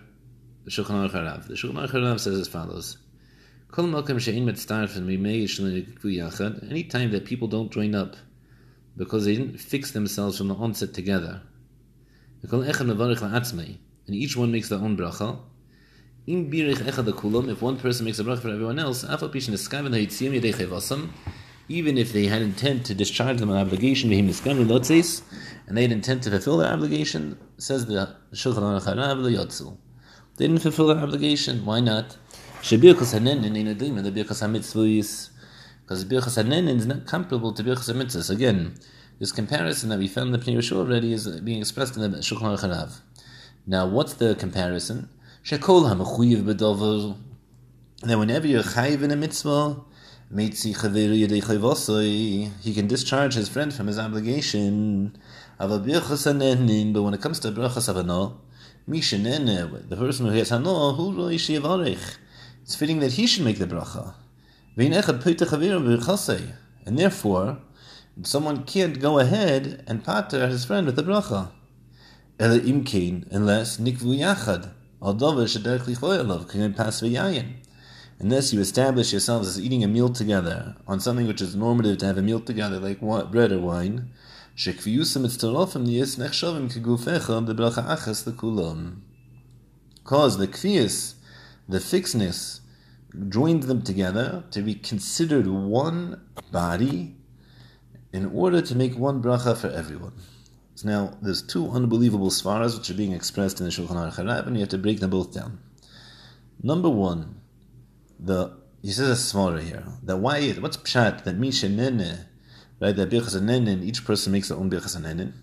the 0.63 0.71
Shulchan 0.71 0.97
Aruch 1.01 1.11
Harav. 1.11 1.47
The 1.47 1.53
Shulchan 1.53 1.75
Aruch 1.75 1.91
Harav 1.91 2.19
says 2.19 2.39
as 2.39 2.47
follows: 2.47 2.97
Kol 3.69 3.85
malkim 3.85 4.19
she'in 4.19 4.43
mimei 4.43 5.45
yachad. 5.45 6.71
Anytime 6.71 7.11
that 7.11 7.25
people 7.25 7.47
don't 7.47 7.71
join 7.71 7.93
up 7.93 8.15
because 8.97 9.25
they 9.25 9.35
didn't 9.35 9.59
fix 9.59 9.91
themselves 9.91 10.39
from 10.39 10.47
the 10.47 10.55
onset 10.55 10.95
together, 10.95 11.43
and 12.41 14.15
each 14.23 14.35
one 14.35 14.51
makes 14.51 14.69
their 14.69 14.79
own 14.79 14.97
bracha. 14.97 15.37
If 16.27 17.61
one 17.61 17.77
person 17.77 18.05
makes 18.05 18.17
a 18.17 18.23
bracha 18.23 18.39
for 18.39 18.49
everyone 18.49 18.79
else, 18.79 19.03
even 21.67 21.97
if 21.97 22.13
they 22.13 22.25
had 22.25 22.41
intent 22.41 22.85
to 22.87 22.95
discharge 22.95 23.37
them 23.37 23.51
an 23.51 23.57
obligation, 23.57 24.11
and 24.11 24.29
they 25.77 25.81
had 25.83 25.91
intent 25.91 26.23
to 26.23 26.31
fulfill 26.31 26.57
their 26.57 26.73
obligation, 26.73 27.37
says 27.59 27.85
the 27.85 28.15
Shulchan 28.33 28.81
Aruch 28.81 29.77
they 30.37 30.47
didn't 30.47 30.63
fulfill 30.63 30.87
their 30.87 30.97
obligation. 30.97 31.63
Why 31.63 31.79
not? 31.79 32.17
Because 32.61 32.83
birchas 32.83 33.13
hanenin 36.43 36.77
is 36.77 36.87
not 36.87 37.05
comparable 37.05 37.53
to 37.53 37.63
birchas 37.63 37.93
hamitzvahs. 37.93 38.31
Again, 38.31 38.75
this 39.19 39.31
comparison 39.31 39.89
that 39.89 39.99
we 39.99 40.07
found 40.07 40.33
in 40.33 40.39
the 40.39 40.39
Pnei 40.39 40.57
Yeshua 40.57 40.77
already 40.77 41.13
is 41.13 41.27
being 41.41 41.59
expressed 41.59 41.95
in 41.95 42.11
the 42.11 42.17
Shulchan 42.17 42.57
Aruch 42.57 42.99
Now, 43.67 43.85
what's 43.85 44.15
the 44.15 44.33
comparison? 44.33 45.09
Shekol 45.45 45.87
ha'mechuyiv 45.87 46.41
b'dover, 46.41 47.15
that 48.01 48.17
whenever 48.17 48.47
you're 48.47 48.63
chayiv 48.63 49.03
in 49.03 49.11
a 49.11 49.15
mitzvah, 49.15 49.79
he 50.35 50.49
can 52.73 52.87
discharge 52.87 53.35
his 53.35 53.47
friend 53.47 53.71
from 53.71 53.85
his 53.85 53.99
obligation. 53.99 55.15
But 55.59 55.69
when 55.83 55.91
it 55.91 56.01
comes 57.21 57.39
to 57.41 57.51
brachas 57.51 57.93
avano, 57.93 58.37
the 58.87 59.95
person 59.95 60.25
who 60.25 60.31
has 60.31 60.49
hano, 60.49 60.95
who 60.95 61.29
it's 62.63 62.75
fitting 62.75 62.99
that 63.01 63.11
he 63.11 63.27
should 63.27 63.43
make 63.43 63.59
the 63.59 63.67
bracha. 63.67 64.15
And 66.87 66.97
therefore, 66.97 67.59
someone 68.23 68.63
can't 68.63 68.99
go 68.99 69.19
ahead 69.19 69.83
and 69.85 70.03
pater 70.03 70.47
his 70.47 70.65
friend 70.65 70.87
with 70.87 70.95
the 70.95 71.03
bracha. 71.03 71.51
Unless 72.39 73.77
nikvu 73.77 74.17
yachad, 74.17 74.71
Unless 75.07 75.53
you 78.53 78.59
establish 78.59 79.11
yourselves 79.11 79.47
as 79.47 79.61
eating 79.61 79.83
a 79.83 79.87
meal 79.87 80.09
together 80.09 80.75
on 80.87 80.99
something 80.99 81.27
which 81.27 81.41
is 81.41 81.55
normative 81.55 81.99
to 81.99 82.07
have 82.07 82.17
a 82.17 82.23
meal 82.23 82.39
together, 82.39 82.79
like 82.79 83.01
bread 83.29 83.51
or 83.51 83.59
wine, 83.59 84.09
because 84.55 84.83
the 90.37 90.47
kfiyas 90.47 91.13
the 91.69 91.79
fixedness 91.79 92.61
joined 93.29 93.63
them 93.63 93.81
together 93.83 94.43
to 94.49 94.63
be 94.63 94.73
considered 94.73 95.45
one 95.45 96.19
body 96.51 97.15
in 98.11 98.25
order 98.25 98.59
to 98.59 98.73
make 98.73 98.97
one 98.97 99.21
bracha 99.21 99.55
for 99.55 99.67
everyone. 99.67 100.13
So 100.75 100.89
now, 100.89 101.17
there's 101.21 101.41
two 101.41 101.69
unbelievable 101.69 102.29
svaras 102.29 102.77
which 102.77 102.89
are 102.89 102.95
being 102.95 103.13
expressed 103.13 103.59
in 103.59 103.65
the 103.65 103.71
Shulchan 103.71 103.95
Aruch 103.95 104.45
and 104.45 104.55
you 104.55 104.61
have 104.61 104.69
to 104.69 104.77
break 104.77 104.99
them 104.99 105.09
both 105.09 105.33
down. 105.33 105.59
Number 106.61 106.89
one, 106.89 107.41
the 108.19 108.57
he 108.81 108.91
says 108.91 109.09
a 109.09 109.35
svara 109.37 109.61
here 109.61 109.83
that 110.03 110.17
why 110.17 110.51
what's 110.53 110.77
pshat 110.77 111.23
that 111.23 111.35
misha 111.37 111.67
nene 111.67 112.25
right 112.79 112.95
that 112.95 113.09
birchas 113.09 113.41
nene 113.41 113.83
each 113.83 114.05
person 114.05 114.31
makes 114.31 114.49
their 114.49 114.57
own 114.57 114.69
birchas 114.69 114.99
nene. 115.01 115.33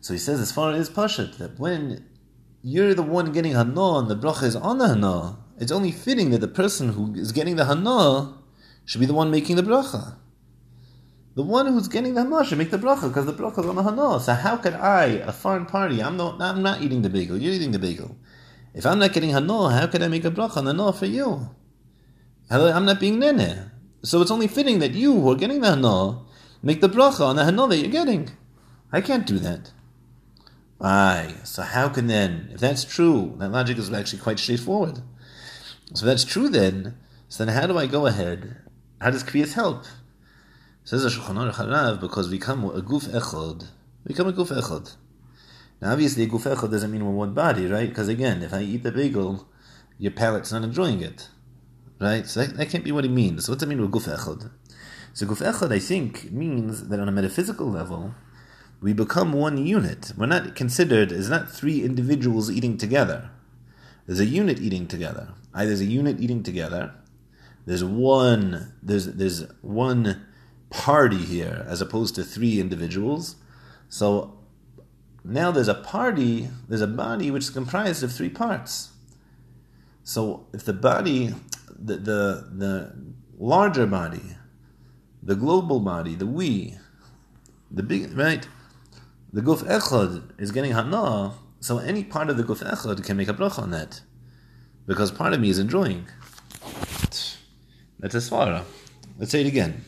So 0.00 0.12
he 0.12 0.18
says 0.18 0.40
as 0.40 0.52
far 0.52 0.72
as 0.72 0.88
pashat 0.88 1.38
that 1.38 1.58
when 1.58 2.06
you're 2.62 2.94
the 2.94 3.02
one 3.02 3.32
getting 3.32 3.52
hana 3.52 3.98
and 3.98 4.08
the 4.08 4.16
bracha 4.16 4.44
is 4.44 4.56
on 4.56 4.78
the 4.78 4.88
hana, 4.88 5.38
it's 5.58 5.72
only 5.72 5.92
fitting 5.92 6.30
that 6.30 6.40
the 6.40 6.48
person 6.48 6.90
who 6.92 7.14
is 7.14 7.32
getting 7.32 7.56
the 7.56 7.64
hana 7.64 8.38
should 8.84 9.00
be 9.00 9.06
the 9.06 9.14
one 9.14 9.30
making 9.30 9.56
the 9.56 9.62
bracha. 9.62 10.16
The 11.36 11.42
one 11.44 11.66
who's 11.66 11.88
getting 11.88 12.14
the 12.14 12.24
hana 12.24 12.44
should 12.44 12.58
make 12.58 12.70
the 12.70 12.78
bracha 12.78 13.08
because 13.08 13.26
the 13.26 13.32
bracha 13.32 13.60
is 13.60 13.66
on 13.66 13.76
the 13.76 13.82
hana. 13.82 14.18
So 14.20 14.34
how 14.34 14.56
could 14.56 14.74
I, 14.74 15.04
a 15.04 15.32
foreign 15.32 15.66
party, 15.66 16.02
I'm 16.02 16.16
not, 16.16 16.40
I'm 16.40 16.62
not 16.62 16.82
eating 16.82 17.02
the 17.02 17.10
bagel, 17.10 17.36
you're 17.36 17.52
eating 17.52 17.70
the 17.70 17.78
bagel. 17.78 18.16
If 18.74 18.84
I'm 18.84 18.98
not 18.98 19.12
getting 19.12 19.30
hana, 19.30 19.70
how 19.70 19.86
could 19.86 20.02
I 20.02 20.08
make 20.08 20.24
a 20.24 20.30
bracha 20.30 20.56
on 20.56 20.64
the 20.64 20.92
for 20.92 21.06
you? 21.06 21.50
I'm 22.50 22.84
not 22.84 22.98
being 22.98 23.20
nene. 23.20 23.70
So 24.02 24.20
it's 24.20 24.30
only 24.30 24.48
fitting 24.48 24.80
that 24.80 24.92
you 24.92 25.12
who 25.20 25.30
are 25.30 25.36
getting 25.36 25.60
the 25.60 25.70
hana 25.70 26.20
make 26.62 26.80
the 26.80 26.88
bracha 26.88 27.20
on 27.20 27.36
the 27.36 27.44
hana 27.44 27.68
that 27.68 27.76
you're 27.76 27.88
getting. 27.88 28.30
I 28.92 29.00
can't 29.00 29.26
do 29.26 29.38
that. 29.38 29.72
Aye, 30.80 31.34
so 31.44 31.62
how 31.62 31.90
can 31.90 32.06
then, 32.06 32.50
if 32.52 32.60
that's 32.60 32.84
true, 32.84 33.34
that 33.38 33.52
logic 33.52 33.78
is 33.78 33.92
actually 33.92 34.20
quite 34.20 34.38
straightforward. 34.38 35.02
So 35.94 36.06
that's 36.06 36.24
true 36.24 36.48
then, 36.48 36.96
so 37.28 37.44
then 37.44 37.54
how 37.54 37.66
do 37.66 37.76
I 37.78 37.86
go 37.86 38.06
ahead? 38.06 38.56
How 39.00 39.10
does 39.10 39.22
Kriyas 39.22 39.52
help? 39.52 39.84
Says 40.90 41.04
the 41.04 41.08
Shulchan 41.08 41.52
Harav, 41.52 42.00
because 42.00 42.28
we 42.28 42.40
come 42.40 42.64
a 42.64 42.82
guf 42.82 43.08
echad, 43.10 43.68
we 44.04 44.12
come 44.12 44.26
a 44.26 44.32
guf 44.32 44.48
echad. 44.48 44.96
Now 45.80 45.92
obviously 45.92 46.26
guf 46.26 46.52
echad 46.52 46.68
doesn't 46.68 46.90
mean 46.90 47.06
we're 47.06 47.12
one 47.12 47.32
body, 47.32 47.68
right? 47.68 47.88
Because 47.88 48.08
again, 48.08 48.42
if 48.42 48.52
I 48.52 48.62
eat 48.62 48.82
the 48.82 48.90
bagel, 48.90 49.46
your 49.98 50.10
palate's 50.10 50.50
not 50.50 50.64
enjoying 50.64 51.00
it. 51.00 51.28
Right? 52.00 52.26
So 52.26 52.40
that, 52.40 52.56
that 52.56 52.70
can't 52.70 52.82
be 52.82 52.90
what 52.90 53.04
he 53.04 53.10
means. 53.10 53.44
So 53.44 53.52
what 53.52 53.60
does 53.60 53.68
that 53.68 53.72
mean 53.72 53.80
with 53.80 53.92
guf 53.92 54.12
echad? 54.12 54.50
So 55.12 55.26
guf 55.26 55.48
echad, 55.48 55.72
I 55.72 55.78
think, 55.78 56.32
means 56.32 56.88
that 56.88 56.98
on 56.98 57.08
a 57.08 57.12
metaphysical 57.12 57.70
level, 57.70 58.12
we 58.80 58.92
become 58.92 59.32
one 59.32 59.64
unit. 59.64 60.12
We're 60.16 60.26
not 60.26 60.56
considered 60.56 61.12
as 61.12 61.30
not 61.30 61.48
three 61.48 61.84
individuals 61.84 62.50
eating 62.50 62.76
together. 62.76 63.30
There's 64.08 64.18
a 64.18 64.26
unit 64.26 64.58
eating 64.58 64.88
together. 64.88 65.34
Either 65.54 65.68
there's 65.68 65.82
a 65.82 65.84
unit 65.84 66.18
eating 66.18 66.42
together. 66.42 66.94
There's 67.64 67.84
one. 67.84 68.72
There's 68.82 69.06
there's 69.06 69.44
one 69.62 70.26
party 70.70 71.18
here 71.18 71.64
as 71.68 71.80
opposed 71.80 72.14
to 72.14 72.24
three 72.24 72.60
individuals. 72.60 73.36
So 73.88 74.38
now 75.24 75.50
there's 75.50 75.68
a 75.68 75.74
party. 75.74 76.48
There's 76.68 76.80
a 76.80 76.86
body 76.86 77.30
which 77.30 77.44
is 77.44 77.50
comprised 77.50 78.02
of 78.02 78.12
three 78.12 78.30
parts. 78.30 78.90
So 80.04 80.46
if 80.52 80.64
the 80.64 80.72
body, 80.72 81.34
the 81.78 81.96
the, 81.96 82.48
the 82.56 82.96
larger 83.38 83.86
body, 83.86 84.36
the 85.22 85.34
global 85.34 85.80
body, 85.80 86.14
the 86.14 86.26
we, 86.26 86.78
the 87.70 87.82
big 87.82 88.16
right 88.16 88.46
the 89.32 89.40
guf 89.40 89.62
echad 89.62 90.40
is 90.40 90.50
getting 90.50 90.72
hana, 90.72 91.34
so 91.60 91.78
any 91.78 92.02
part 92.02 92.30
of 92.30 92.36
the 92.36 92.42
guf 92.42 92.64
echad 92.68 93.04
can 93.04 93.16
make 93.16 93.28
a 93.28 93.34
bracha 93.34 93.60
on 93.60 93.70
that, 93.70 94.00
because 94.86 95.12
part 95.12 95.32
of 95.32 95.40
me 95.40 95.50
is 95.50 95.58
enjoying. 95.58 96.08
That's 98.00 98.14
a 98.14 98.18
svara. 98.18 98.64
Let's 99.18 99.30
say 99.30 99.42
it 99.42 99.46
again, 99.46 99.84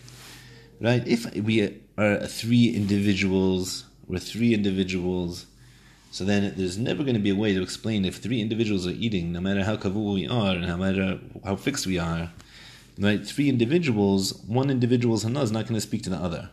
right? 0.82 1.06
If 1.06 1.32
we 1.36 1.80
are 1.96 2.26
three 2.26 2.74
individuals, 2.74 3.84
we're 4.06 4.18
three 4.18 4.52
individuals. 4.52 5.46
So 6.10 6.24
then 6.24 6.52
there's 6.56 6.76
never 6.76 7.04
going 7.04 7.14
to 7.14 7.20
be 7.20 7.30
a 7.30 7.34
way 7.34 7.54
to 7.54 7.62
explain 7.62 8.04
if 8.04 8.16
three 8.16 8.40
individuals 8.40 8.86
are 8.86 8.90
eating, 8.90 9.32
no 9.32 9.40
matter 9.40 9.64
how 9.64 9.76
kavu 9.76 10.14
we 10.14 10.26
are 10.26 10.56
and 10.56 10.66
no 10.66 10.76
matter 10.76 11.20
how 11.44 11.56
fixed 11.56 11.86
we 11.86 11.98
are. 11.98 12.32
Right? 12.98 13.24
Three 13.26 13.48
individuals, 13.48 14.34
one 14.46 14.68
individual's 14.68 15.22
hana 15.22 15.40
is 15.42 15.52
not 15.52 15.64
going 15.64 15.76
to 15.76 15.80
speak 15.80 16.02
to 16.02 16.10
the 16.10 16.16
other. 16.16 16.50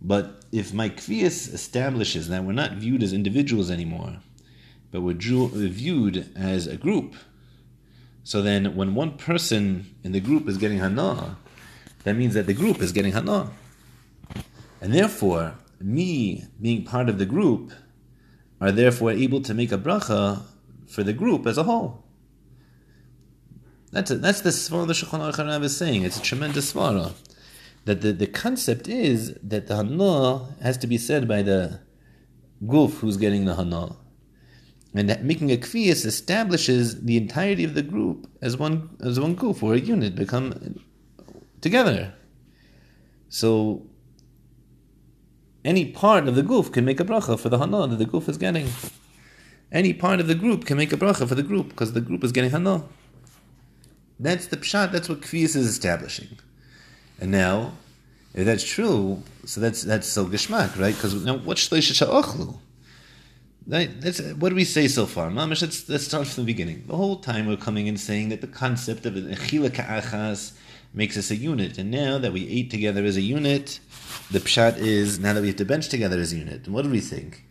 But 0.00 0.44
if 0.52 0.72
my 0.72 0.90
kvias 0.90 1.52
establishes 1.52 2.28
that 2.28 2.44
we're 2.44 2.52
not 2.52 2.74
viewed 2.74 3.02
as 3.02 3.12
individuals 3.12 3.70
anymore, 3.70 4.18
but 4.92 5.00
we're 5.00 5.14
viewed 5.14 6.30
as 6.36 6.68
a 6.68 6.76
group, 6.76 7.16
so 8.22 8.42
then 8.42 8.76
when 8.76 8.94
one 8.94 9.16
person 9.16 9.96
in 10.04 10.12
the 10.12 10.20
group 10.20 10.48
is 10.48 10.58
getting 10.58 10.78
hana, 10.78 11.38
that 12.04 12.16
means 12.16 12.34
that 12.34 12.46
the 12.46 12.54
group 12.54 12.80
is 12.80 12.92
getting 12.92 13.12
hana. 13.12 13.50
And 14.80 14.94
therefore, 14.94 15.54
me 15.80 16.44
being 16.60 16.84
part 16.84 17.08
of 17.08 17.18
the 17.18 17.26
group 17.26 17.72
are 18.60 18.72
therefore 18.72 19.10
able 19.10 19.40
to 19.42 19.54
make 19.54 19.72
a 19.72 19.78
bracha 19.78 20.42
for 20.88 21.02
the 21.02 21.12
group 21.12 21.46
as 21.46 21.58
a 21.58 21.64
whole. 21.64 22.04
That's, 23.90 24.10
a, 24.10 24.16
that's 24.16 24.42
the 24.42 24.50
svara 24.50 24.86
the 24.86 24.92
Shulchan 24.92 25.32
Aruch 25.32 25.62
is 25.62 25.76
saying. 25.76 26.02
It's 26.02 26.18
a 26.18 26.22
tremendous 26.22 26.72
svara 26.72 27.14
that 27.84 28.02
the, 28.02 28.12
the 28.12 28.26
concept 28.26 28.86
is 28.86 29.34
that 29.42 29.66
the 29.66 29.76
hana 29.76 30.56
has 30.62 30.76
to 30.78 30.86
be 30.86 30.98
said 30.98 31.26
by 31.26 31.42
the 31.42 31.80
guf 32.64 32.98
who's 32.98 33.16
getting 33.16 33.44
the 33.44 33.54
hana. 33.54 33.96
And 34.94 35.08
that 35.08 35.24
making 35.24 35.50
a 35.52 35.56
kviyas 35.56 36.04
establishes 36.04 37.02
the 37.02 37.16
entirety 37.16 37.64
of 37.64 37.74
the 37.74 37.82
group 37.82 38.28
as 38.42 38.56
one 38.56 38.90
as 39.00 39.20
one 39.20 39.36
guf 39.36 39.62
or 39.62 39.74
a 39.74 39.78
unit 39.78 40.16
become 40.16 40.80
together. 41.60 42.14
So 43.28 43.86
any 45.64 45.86
part 45.86 46.28
of 46.28 46.34
the 46.34 46.42
guf 46.42 46.72
can 46.72 46.84
make 46.84 47.00
a 47.00 47.04
bracha 47.04 47.38
for 47.38 47.48
the 47.48 47.58
hana 47.58 47.86
that 47.86 47.96
the 47.96 48.06
guf 48.06 48.28
is 48.28 48.38
getting. 48.38 48.68
any 49.72 49.92
part 49.92 50.20
of 50.20 50.26
the 50.26 50.34
group 50.34 50.64
can 50.64 50.76
make 50.76 50.92
a 50.92 50.96
bracha 50.96 51.28
for 51.28 51.34
the 51.34 51.42
group 51.42 51.68
because 51.68 51.92
the 51.92 52.00
group 52.00 52.24
is 52.24 52.32
getting 52.32 52.50
hana. 52.50 52.84
That's 54.18 54.46
the 54.46 54.56
pshat. 54.56 54.92
That's 54.92 55.08
what 55.08 55.20
kviyas 55.20 55.54
is 55.56 55.66
establishing. 55.66 56.38
And 57.20 57.30
now, 57.30 57.72
if 58.34 58.44
that's 58.46 58.64
true, 58.64 59.22
so 59.44 59.60
that's 59.60 59.82
that's 59.82 60.08
so 60.08 60.26
geshmak, 60.26 60.78
right? 60.78 60.94
Because 60.94 61.24
now, 61.24 61.36
what's 61.38 61.68
shleisha 61.68 61.94
sha'ochlu? 61.94 62.58
Right, 63.66 63.90
what 64.38 64.48
do 64.48 64.54
we 64.54 64.64
say 64.64 64.88
so 64.88 65.04
far, 65.04 65.28
Mamish? 65.28 65.60
Let's, 65.60 65.86
let's 65.90 66.04
start 66.04 66.26
from 66.26 66.44
the 66.44 66.46
beginning. 66.46 66.84
The 66.86 66.96
whole 66.96 67.16
time 67.16 67.46
we're 67.46 67.58
coming 67.58 67.86
and 67.86 68.00
saying 68.00 68.30
that 68.30 68.40
the 68.40 68.46
concept 68.46 69.04
of 69.04 69.14
an 69.16 69.28
echila 69.34 69.74
ka'achas 69.74 70.52
makes 70.92 71.16
us 71.16 71.30
a 71.30 71.36
unit, 71.36 71.78
and 71.78 71.90
now 71.90 72.18
that 72.18 72.32
we 72.32 72.48
ate 72.48 72.70
together 72.70 73.04
as 73.04 73.16
a 73.16 73.20
unit, 73.20 73.80
the 74.30 74.40
pshat 74.40 74.78
is 74.78 75.18
now 75.18 75.32
that 75.32 75.40
we 75.40 75.48
have 75.48 75.56
to 75.56 75.64
bench 75.64 75.88
together 75.88 76.18
as 76.18 76.32
a 76.32 76.36
unit. 76.36 76.66
And 76.66 76.74
what 76.74 76.82
do 76.82 76.90
we 76.90 77.00
think? 77.00 77.44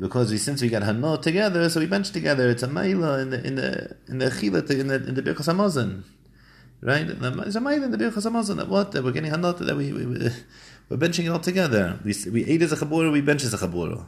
Because 0.00 0.30
we 0.30 0.38
since 0.38 0.62
we 0.62 0.68
got 0.68 0.82
hano 0.82 1.20
together, 1.20 1.68
so 1.68 1.80
we 1.80 1.86
bench 1.86 2.10
together. 2.10 2.48
It's 2.48 2.62
a 2.62 2.68
maila 2.68 3.22
in 3.22 3.30
the 3.30 3.46
in 3.46 3.54
the 3.56 3.96
in 4.08 4.18
the 4.18 4.26
echila 4.26 4.70
in 4.70 4.88
the 4.88 4.94
in 4.94 5.14
the 5.14 5.22
birchas 5.22 5.48
hamazon, 5.52 6.04
right? 6.80 7.08
It's 7.08 7.56
a 7.56 7.60
maila 7.60 7.84
in 7.84 7.90
the 7.90 7.98
birchas 7.98 8.30
hamazon. 8.30 8.66
What 8.68 8.92
that 8.92 9.02
we're 9.02 9.12
getting 9.12 9.32
hano 9.32 9.58
that 9.58 9.76
we, 9.76 9.92
we 9.92 10.04
we're 10.88 10.96
benching 10.96 11.24
it 11.24 11.28
all 11.28 11.40
together. 11.40 11.98
We 12.04 12.14
we 12.30 12.44
ate 12.46 12.62
as 12.62 12.72
a 12.72 12.76
chabura, 12.76 13.10
we 13.10 13.20
bench 13.20 13.42
as 13.42 13.54
a 13.54 13.58
chabura. 13.58 14.06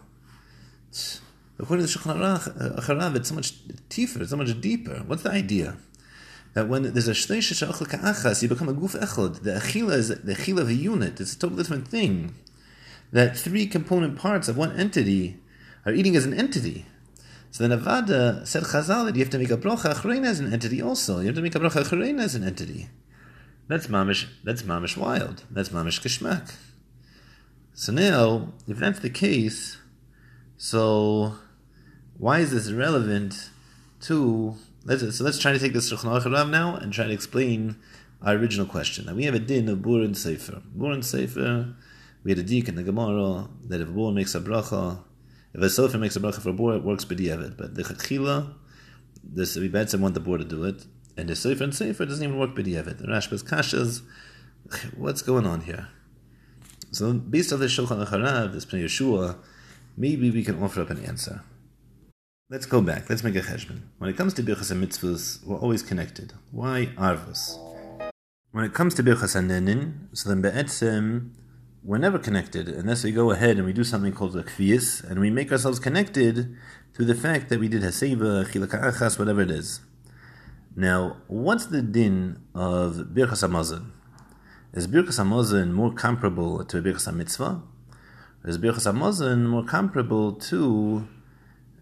According 1.61 1.87
to 1.87 1.93
the 1.93 1.99
Shulchan 1.99 2.17
Aruch, 2.17 3.13
uh, 3.13 3.17
it's 3.17 3.29
so 3.29 3.35
much 3.35 3.53
deeper, 3.91 4.23
it's 4.23 4.31
so 4.31 4.37
much 4.37 4.59
deeper. 4.61 5.03
What's 5.07 5.23
the 5.23 5.31
idea? 5.31 5.77
That 6.55 6.69
when 6.69 6.83
there's 6.83 7.09
a 7.09 7.13
shleish 7.13 7.55
she'achal 7.55 7.89
ka'achas, 7.89 8.43
you 8.43 8.49
become 8.49 8.69
a 8.69 8.75
guf 8.75 8.99
echod. 9.01 9.43
The 9.43 9.53
achila 9.53 9.93
is 9.93 10.09
the 10.09 10.35
achila 10.35 10.63
of 10.63 10.69
a 10.69 10.75
unit. 10.75 11.21
It's 11.21 11.35
a 11.35 11.39
totally 11.39 11.63
different 11.63 11.87
thing. 11.87 12.35
That 13.13 13.37
three 13.37 13.67
component 13.67 14.19
parts 14.19 14.49
of 14.49 14.57
one 14.57 14.79
entity 14.79 15.39
are 15.87 15.93
eating 15.93 16.17
as 16.17 16.25
an 16.25 16.35
entity. 16.35 16.87
So 17.53 17.65
the 17.67 17.77
Nevada 17.77 18.47
said 18.47 18.65
Chazal 18.65 19.07
that 19.07 19.17
you 19.17 19.23
have 19.23 19.31
to 19.31 19.39
make 19.39 19.51
a 19.51 19.57
brocha 19.57 20.25
as 20.25 20.41
an 20.41 20.53
entity 20.53 20.81
also. 20.83 21.21
You 21.21 21.27
have 21.27 21.37
to 21.37 21.43
make 21.43 21.55
a 21.55 21.61
brocha 21.61 22.21
as 22.21 22.35
an 22.35 22.45
entity. 22.45 22.89
That's 23.69 23.87
mamish. 23.87 24.27
That's 24.45 24.63
mamish 24.63 24.97
wild. 24.97 25.45
That's 25.51 25.69
mamish 25.69 26.01
kishmak. 26.01 26.57
So 27.75 27.93
now, 27.93 28.53
if 28.67 28.79
that's 28.79 28.99
the 28.99 29.11
case, 29.11 29.79
so 30.57 31.35
why 32.19 32.41
is 32.41 32.51
this 32.51 32.73
relevant 32.73 33.51
to? 34.03 34.57
Let's, 34.85 35.17
so 35.17 35.25
let's 35.25 35.39
try 35.39 35.53
to 35.53 35.59
take 35.59 35.73
this 35.75 35.93
Shulchan 35.93 36.23
Aruch 36.23 36.51
now 36.51 36.75
and 36.75 36.93
try 36.93 37.07
to 37.07 37.13
explain 37.13 37.77
our 38.23 38.35
original 38.35 38.67
question. 38.67 39.07
Now 39.07 39.15
we 39.15 39.25
have 39.25 39.35
a 39.35 39.39
din 39.39 39.69
of 39.69 39.83
bur 39.83 40.03
and 40.03 40.17
sefer. 40.17 40.63
Bur 40.75 40.93
and 40.93 41.05
sefer. 41.05 41.75
We 42.25 42.31
had 42.31 42.39
a 42.39 42.43
dik 42.43 42.69
in 42.69 42.75
the 42.77 42.83
Gemara 42.83 43.49
that 43.69 43.81
if 43.81 43.89
a 43.89 43.93
bur 43.93 44.11
makes 44.11 44.35
a 44.35 44.41
bracha, 44.41 45.03
if 45.53 45.61
a 45.61 45.69
sefer 45.69 45.99
makes 45.99 46.17
a 46.17 46.21
bracha 46.21 46.41
for 46.41 46.51
a 46.51 46.53
bur, 46.53 46.77
it 46.77 46.85
works 46.85 47.05
b'diavad. 47.05 47.57
But 47.57 47.75
the 47.75 47.83
chachila, 47.83 48.55
this 49.23 49.57
we 49.57 49.69
bet 49.69 49.95
want 49.95 50.15
the 50.15 50.21
bur 50.21 50.39
to 50.39 50.45
do 50.45 50.65
it, 50.65 50.87
and 51.17 51.29
the 51.29 51.37
sefer 51.37 51.65
and 51.65 51.75
sefer 51.75 52.07
doesn't 52.07 52.25
even 52.25 52.39
work 52.39 52.55
b'diavad. 52.55 52.99
The 52.99 53.07
Rashba's 53.07 53.43
kashas. 53.43 54.03
What's 54.97 55.23
going 55.23 55.47
on 55.47 55.63
here? 55.63 55.89
So 56.93 57.13
based 57.13 57.53
on 57.53 57.61
the 57.61 57.67
Shulchan 57.67 58.07
Aruch, 58.07 58.53
this 58.53 58.65
Pnei 58.67 58.85
Yeshua, 58.85 59.37
maybe 59.97 60.31
we 60.31 60.43
can 60.43 60.63
offer 60.63 60.83
up 60.83 60.91
an 60.91 61.05
answer. 61.05 61.43
Let's 62.53 62.67
go 62.67 62.81
back. 62.81 63.09
Let's 63.09 63.23
make 63.23 63.37
a 63.37 63.43
cheshbon. 63.43 63.83
When 63.99 64.11
it 64.11 64.17
comes 64.17 64.35
to 64.35 64.43
birchas 64.43 64.73
and 64.73 64.83
mitzvahs, 64.85 65.47
we're 65.47 65.57
always 65.59 65.85
connected. 65.85 66.33
Why 66.51 66.87
arvus? 66.97 67.57
When 68.51 68.65
it 68.65 68.75
comes 68.75 68.93
to 68.95 69.05
birchas 69.05 69.37
and 69.37 69.49
nenin, 69.49 70.09
so 70.13 70.29
then 70.29 70.43
be'etzem, 70.43 71.31
we're 71.85 71.99
never 71.99 72.19
connected 72.19 72.69
unless 72.69 73.05
we 73.05 73.13
go 73.13 73.31
ahead 73.31 73.59
and 73.59 73.67
we 73.67 73.73
do 73.73 73.85
something 73.85 74.13
called 74.13 74.35
a 74.35 74.43
kviyas, 74.43 75.09
and 75.09 75.21
we 75.21 75.31
make 75.31 75.53
ourselves 75.53 75.79
connected 75.79 76.57
through 76.93 77.05
the 77.05 77.15
fact 77.15 77.51
that 77.51 77.61
we 77.61 77.69
did 77.69 77.83
haseva, 77.83 78.45
chilaka 78.51 78.83
achas, 78.83 79.17
whatever 79.17 79.43
it 79.43 79.51
is. 79.53 79.83
Now, 80.75 81.19
what's 81.29 81.67
the 81.67 81.83
din 81.83 82.43
of 82.53 82.95
birchas 83.15 83.49
hamazon? 83.49 83.93
Is 84.73 84.89
birchas 84.89 85.21
hamazon 85.21 85.71
more 85.71 85.93
comparable 85.93 86.65
to 86.65 86.79
a 86.79 86.83
birchas 86.83 87.15
mitzvah? 87.15 87.63
Is 88.45 88.59
birchas 88.59 88.93
hamazon 88.93 89.47
more 89.47 89.65
comparable 89.65 90.33
to 90.33 91.07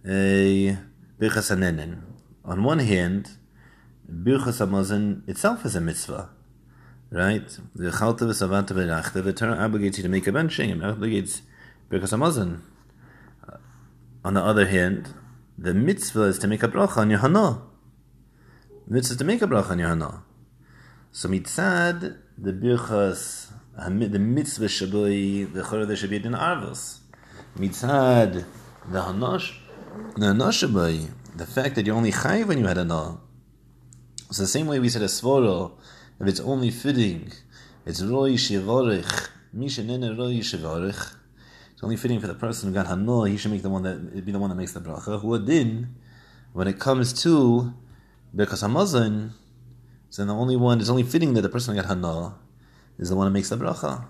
a 0.04 0.78
birchas 1.20 1.50
hanenin. 1.50 2.02
On 2.44 2.62
one 2.62 2.78
hand, 2.78 3.30
birchas 4.10 4.64
hamazon 4.64 5.28
itself 5.28 5.64
is 5.64 5.74
a 5.76 5.80
mitzvah, 5.80 6.30
right? 7.10 7.58
The 7.74 7.90
chalta 7.90 8.20
v'savanta 8.20 8.70
v'rachta, 8.70 9.22
the 9.22 9.32
Torah 9.32 9.56
obligates 9.56 9.96
you 9.98 10.02
to 10.02 10.08
make 10.08 10.26
a 10.26 10.32
benching, 10.32 10.72
and 10.72 10.82
obligates 10.82 11.42
birchas 11.90 12.12
hamazon. 12.16 12.60
On 14.24 14.34
the 14.34 14.42
other 14.42 14.66
hand, 14.66 15.14
the 15.56 15.74
mitzvah 15.74 16.22
is 16.22 16.38
to 16.38 16.46
make 16.46 16.62
a 16.62 16.68
bracha 16.68 16.98
on 16.98 17.10
your 17.10 17.18
hana. 17.20 17.62
The 18.86 18.94
mitzvah 18.94 19.12
is 19.12 19.18
to 19.18 19.24
make 19.24 19.42
a 19.42 19.46
bracha 19.46 19.70
on 19.70 19.78
your 19.78 19.88
hana. 19.88 20.22
So 21.12 21.28
mitzad, 21.28 22.16
the 22.36 22.52
birchas, 22.52 23.52
the 23.76 24.18
mitzvah 24.18 24.66
shaboi, 24.66 25.52
the 25.52 25.62
chorah 25.62 25.86
there 25.86 25.96
should 25.96 26.10
be 26.10 26.16
in 26.16 26.32
arvos. 26.32 26.98
Mitzad, 27.56 28.44
the 28.90 29.02
hanash, 29.02 29.54
Nashabai, 29.98 31.10
the 31.36 31.46
fact 31.46 31.74
that 31.74 31.84
you're 31.84 31.96
only 31.96 32.12
chayiv 32.12 32.46
when 32.46 32.58
you 32.58 32.66
had 32.66 32.78
a 32.78 32.84
na. 32.84 33.16
It's 34.28 34.38
the 34.38 34.46
same 34.46 34.66
way 34.66 34.78
we 34.78 34.88
said 34.88 35.02
a 35.02 35.06
svoro, 35.06 35.72
if 36.20 36.26
it's 36.28 36.40
only 36.40 36.70
fitting, 36.70 37.32
it's 37.84 38.02
roi 38.02 38.32
shivorich, 38.32 39.28
misha 39.52 39.82
nene 39.82 40.16
roi 40.16 40.38
shivorich. 40.38 41.14
It's 41.72 41.82
only 41.82 41.96
fitting 41.96 42.20
for 42.20 42.28
the 42.28 42.34
person 42.34 42.68
who 42.68 42.74
got 42.74 42.86
hano, 42.86 43.28
he 43.28 43.36
should 43.36 43.50
make 43.50 43.62
the 43.62 43.70
one 43.70 43.82
that 43.82 44.24
be 44.24 44.30
the 44.30 44.38
one 44.38 44.50
that 44.50 44.56
makes 44.56 44.72
the 44.72 44.80
bracha. 44.80 45.20
Who 45.20 45.44
din, 45.44 45.96
when 46.52 46.68
it 46.68 46.78
comes 46.78 47.12
to 47.22 47.74
because 48.34 48.62
hamazon, 48.62 49.30
so 50.10 50.24
the 50.24 50.32
only 50.32 50.56
one 50.56 50.80
it's 50.80 50.90
only 50.90 51.02
fitting 51.02 51.34
that 51.34 51.42
the 51.42 51.48
person 51.48 51.74
who 51.74 51.82
got 51.82 51.90
hano 51.90 52.34
is 52.98 53.08
the 53.08 53.16
one 53.16 53.26
that 53.26 53.32
makes 53.32 53.48
the 53.48 53.56
bracha. 53.56 54.06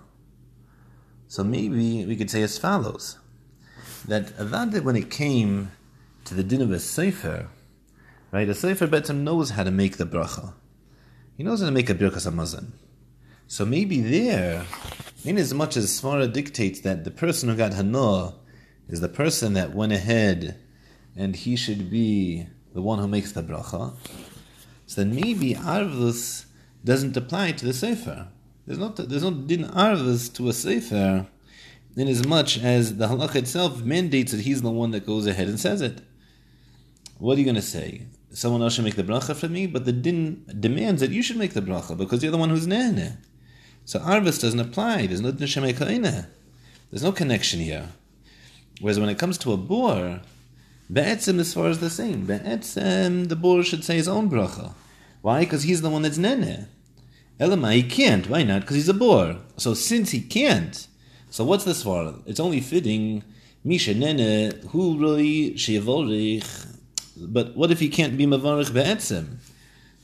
So 1.27 1.43
maybe 1.43 2.05
we 2.05 2.15
could 2.15 2.29
say 2.29 2.43
as 2.43 2.57
follows 2.57 3.17
that 4.07 4.27
Avada, 4.37 4.83
when 4.83 4.95
it 4.95 5.09
came 5.09 5.71
to 6.29 6.35
the 6.35 6.43
din 6.43 6.61
of 6.61 6.71
a 6.71 6.79
sefer, 6.79 7.49
right? 8.31 8.47
A 8.47 8.53
sefer 8.53 8.87
betzim 8.87 9.21
knows 9.21 9.49
how 9.49 9.63
to 9.63 9.71
make 9.71 9.97
the 9.97 10.05
bracha. 10.05 10.53
He 11.35 11.43
knows 11.43 11.59
how 11.59 11.65
to 11.65 11.71
make 11.71 11.89
a 11.89 11.95
birkas 11.95 12.29
hamazon. 12.29 12.67
So 13.47 13.65
maybe 13.65 13.99
there, 13.99 14.63
in 15.25 15.39
as 15.39 15.55
much 15.55 15.75
as 15.75 15.87
Svara 15.87 16.31
dictates 16.31 16.81
that 16.81 17.03
the 17.03 17.09
person 17.09 17.49
who 17.49 17.55
got 17.55 17.73
hana 17.73 18.35
is 18.87 19.01
the 19.01 19.09
person 19.09 19.53
that 19.53 19.73
went 19.73 19.91
ahead 19.91 20.59
and 21.15 21.35
he 21.35 21.55
should 21.55 21.89
be 21.89 22.45
the 22.75 22.81
one 22.83 22.99
who 22.99 23.07
makes 23.07 23.31
the 23.31 23.41
bracha, 23.41 23.95
so 24.85 25.01
then 25.01 25.15
maybe 25.15 25.55
arvus 25.55 26.45
doesn't 26.85 27.17
apply 27.17 27.53
to 27.53 27.65
the 27.65 27.73
sefer. 27.73 28.27
There's 28.67 28.77
not 28.77 28.97
there's 28.97 29.23
no 29.23 29.31
din 29.31 29.63
arvus 29.63 30.31
to 30.35 30.47
a 30.47 30.53
sefer 30.53 31.25
in 31.97 32.07
as 32.07 32.23
much 32.27 32.59
as 32.59 32.97
the 32.97 33.07
halach 33.07 33.35
itself 33.35 33.81
mandates 33.81 34.31
that 34.31 34.41
he's 34.41 34.61
the 34.61 34.69
one 34.69 34.91
that 34.91 35.07
goes 35.07 35.25
ahead 35.25 35.47
and 35.47 35.59
says 35.59 35.81
it. 35.81 36.01
What 37.19 37.35
are 37.35 37.39
you 37.39 37.45
going 37.45 37.55
to 37.55 37.61
say? 37.61 38.07
Someone 38.31 38.61
else 38.61 38.75
should 38.75 38.85
make 38.85 38.95
the 38.95 39.03
bracha 39.03 39.35
for 39.35 39.49
me, 39.49 39.67
but 39.67 39.83
the 39.83 39.91
din 39.91 40.45
demands 40.57 41.01
that 41.01 41.11
you 41.11 41.21
should 41.21 41.35
make 41.35 41.53
the 41.53 41.61
bracha 41.61 41.97
because 41.97 42.23
you're 42.23 42.31
the 42.31 42.37
one 42.37 42.49
who's 42.49 42.65
nehne. 42.65 43.17
So 43.83 43.99
arvis 43.99 44.41
doesn't 44.41 44.59
apply. 44.59 45.07
There's 45.07 45.19
no 45.19 45.33
neshemei 45.33 46.25
There's 46.89 47.03
no 47.03 47.11
connection 47.11 47.59
here. 47.59 47.89
Whereas 48.79 48.99
when 48.99 49.09
it 49.09 49.19
comes 49.19 49.37
to 49.39 49.51
a 49.51 49.57
boar, 49.57 50.21
be'etzim 50.91 51.39
as 51.39 51.53
far 51.53 51.67
as 51.67 51.79
the 51.79 51.89
same. 51.89 52.25
Be'etzim, 52.25 53.27
the 53.27 53.35
boar 53.35 53.63
should 53.63 53.83
say 53.83 53.97
his 53.97 54.07
own 54.07 54.29
bracha. 54.29 54.73
Why? 55.21 55.41
Because 55.41 55.63
he's 55.63 55.81
the 55.81 55.89
one 55.89 56.03
that's 56.03 56.17
nene. 56.17 56.67
Elama, 57.37 57.73
he 57.73 57.83
can't. 57.83 58.29
Why 58.29 58.43
not? 58.43 58.61
Because 58.61 58.77
he's 58.77 58.89
a 58.89 58.93
boar. 58.93 59.39
So 59.57 59.73
since 59.73 60.11
he 60.11 60.21
can't, 60.21 60.87
so 61.29 61.43
what's 61.43 61.65
this 61.65 61.83
for? 61.83 62.15
It's 62.25 62.39
only 62.39 62.61
fitting. 62.61 63.23
Misha 63.65 63.93
nene 63.93 64.53
hu 64.69 64.97
roi 64.97 65.53
But 67.19 67.55
what 67.55 67.71
if 67.71 67.79
he 67.79 67.89
can't 67.89 68.17
be 68.17 68.25
mavarich 68.25 68.73
be'etzim? 68.73 69.37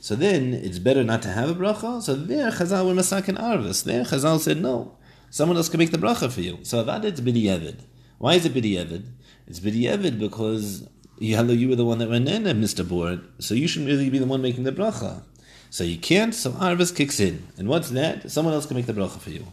So 0.00 0.14
then 0.14 0.54
it's 0.54 0.78
better 0.78 1.02
not 1.02 1.22
to 1.22 1.28
have 1.28 1.50
a 1.50 1.54
bracha. 1.54 2.02
So 2.02 2.14
there 2.14 2.50
Chazal 2.50 2.86
were 2.86 2.94
masakin 2.94 3.38
arvis. 3.38 3.84
There 3.84 4.04
Chazal 4.04 4.38
said 4.38 4.60
no. 4.60 4.96
Someone 5.30 5.56
else 5.56 5.68
can 5.68 5.78
make 5.78 5.90
the 5.90 5.98
bracha 5.98 6.30
for 6.30 6.40
you. 6.40 6.58
So 6.62 6.84
Avad 6.84 7.04
it's 7.04 7.20
b'di'evid. 7.20 7.80
Why 8.18 8.34
is 8.34 8.44
it 8.44 8.54
b'di'evid? 8.54 9.04
It's 9.46 9.60
b'di'evid 9.60 10.18
because 10.18 10.88
Yalla, 11.18 11.54
you 11.54 11.68
were 11.68 11.76
the 11.76 11.84
one 11.84 11.98
that 11.98 12.10
went 12.10 12.28
in, 12.28 12.44
Mr. 12.44 12.86
Board, 12.86 13.26
so 13.38 13.54
you 13.54 13.66
shouldn't 13.66 13.90
really 13.90 14.10
be 14.10 14.18
the 14.18 14.26
one 14.26 14.42
making 14.42 14.64
the 14.64 14.72
bracha. 14.72 15.22
So 15.70 15.82
you 15.82 15.96
can't, 15.96 16.34
so 16.34 16.50
Arvis 16.52 16.94
kicks 16.94 17.18
in. 17.18 17.46
And 17.56 17.68
what's 17.68 17.90
that? 17.90 18.30
Someone 18.30 18.52
else 18.52 18.66
can 18.66 18.76
make 18.76 18.86
the 18.86 18.92
bracha 18.92 19.18
for 19.18 19.30
you. 19.30 19.46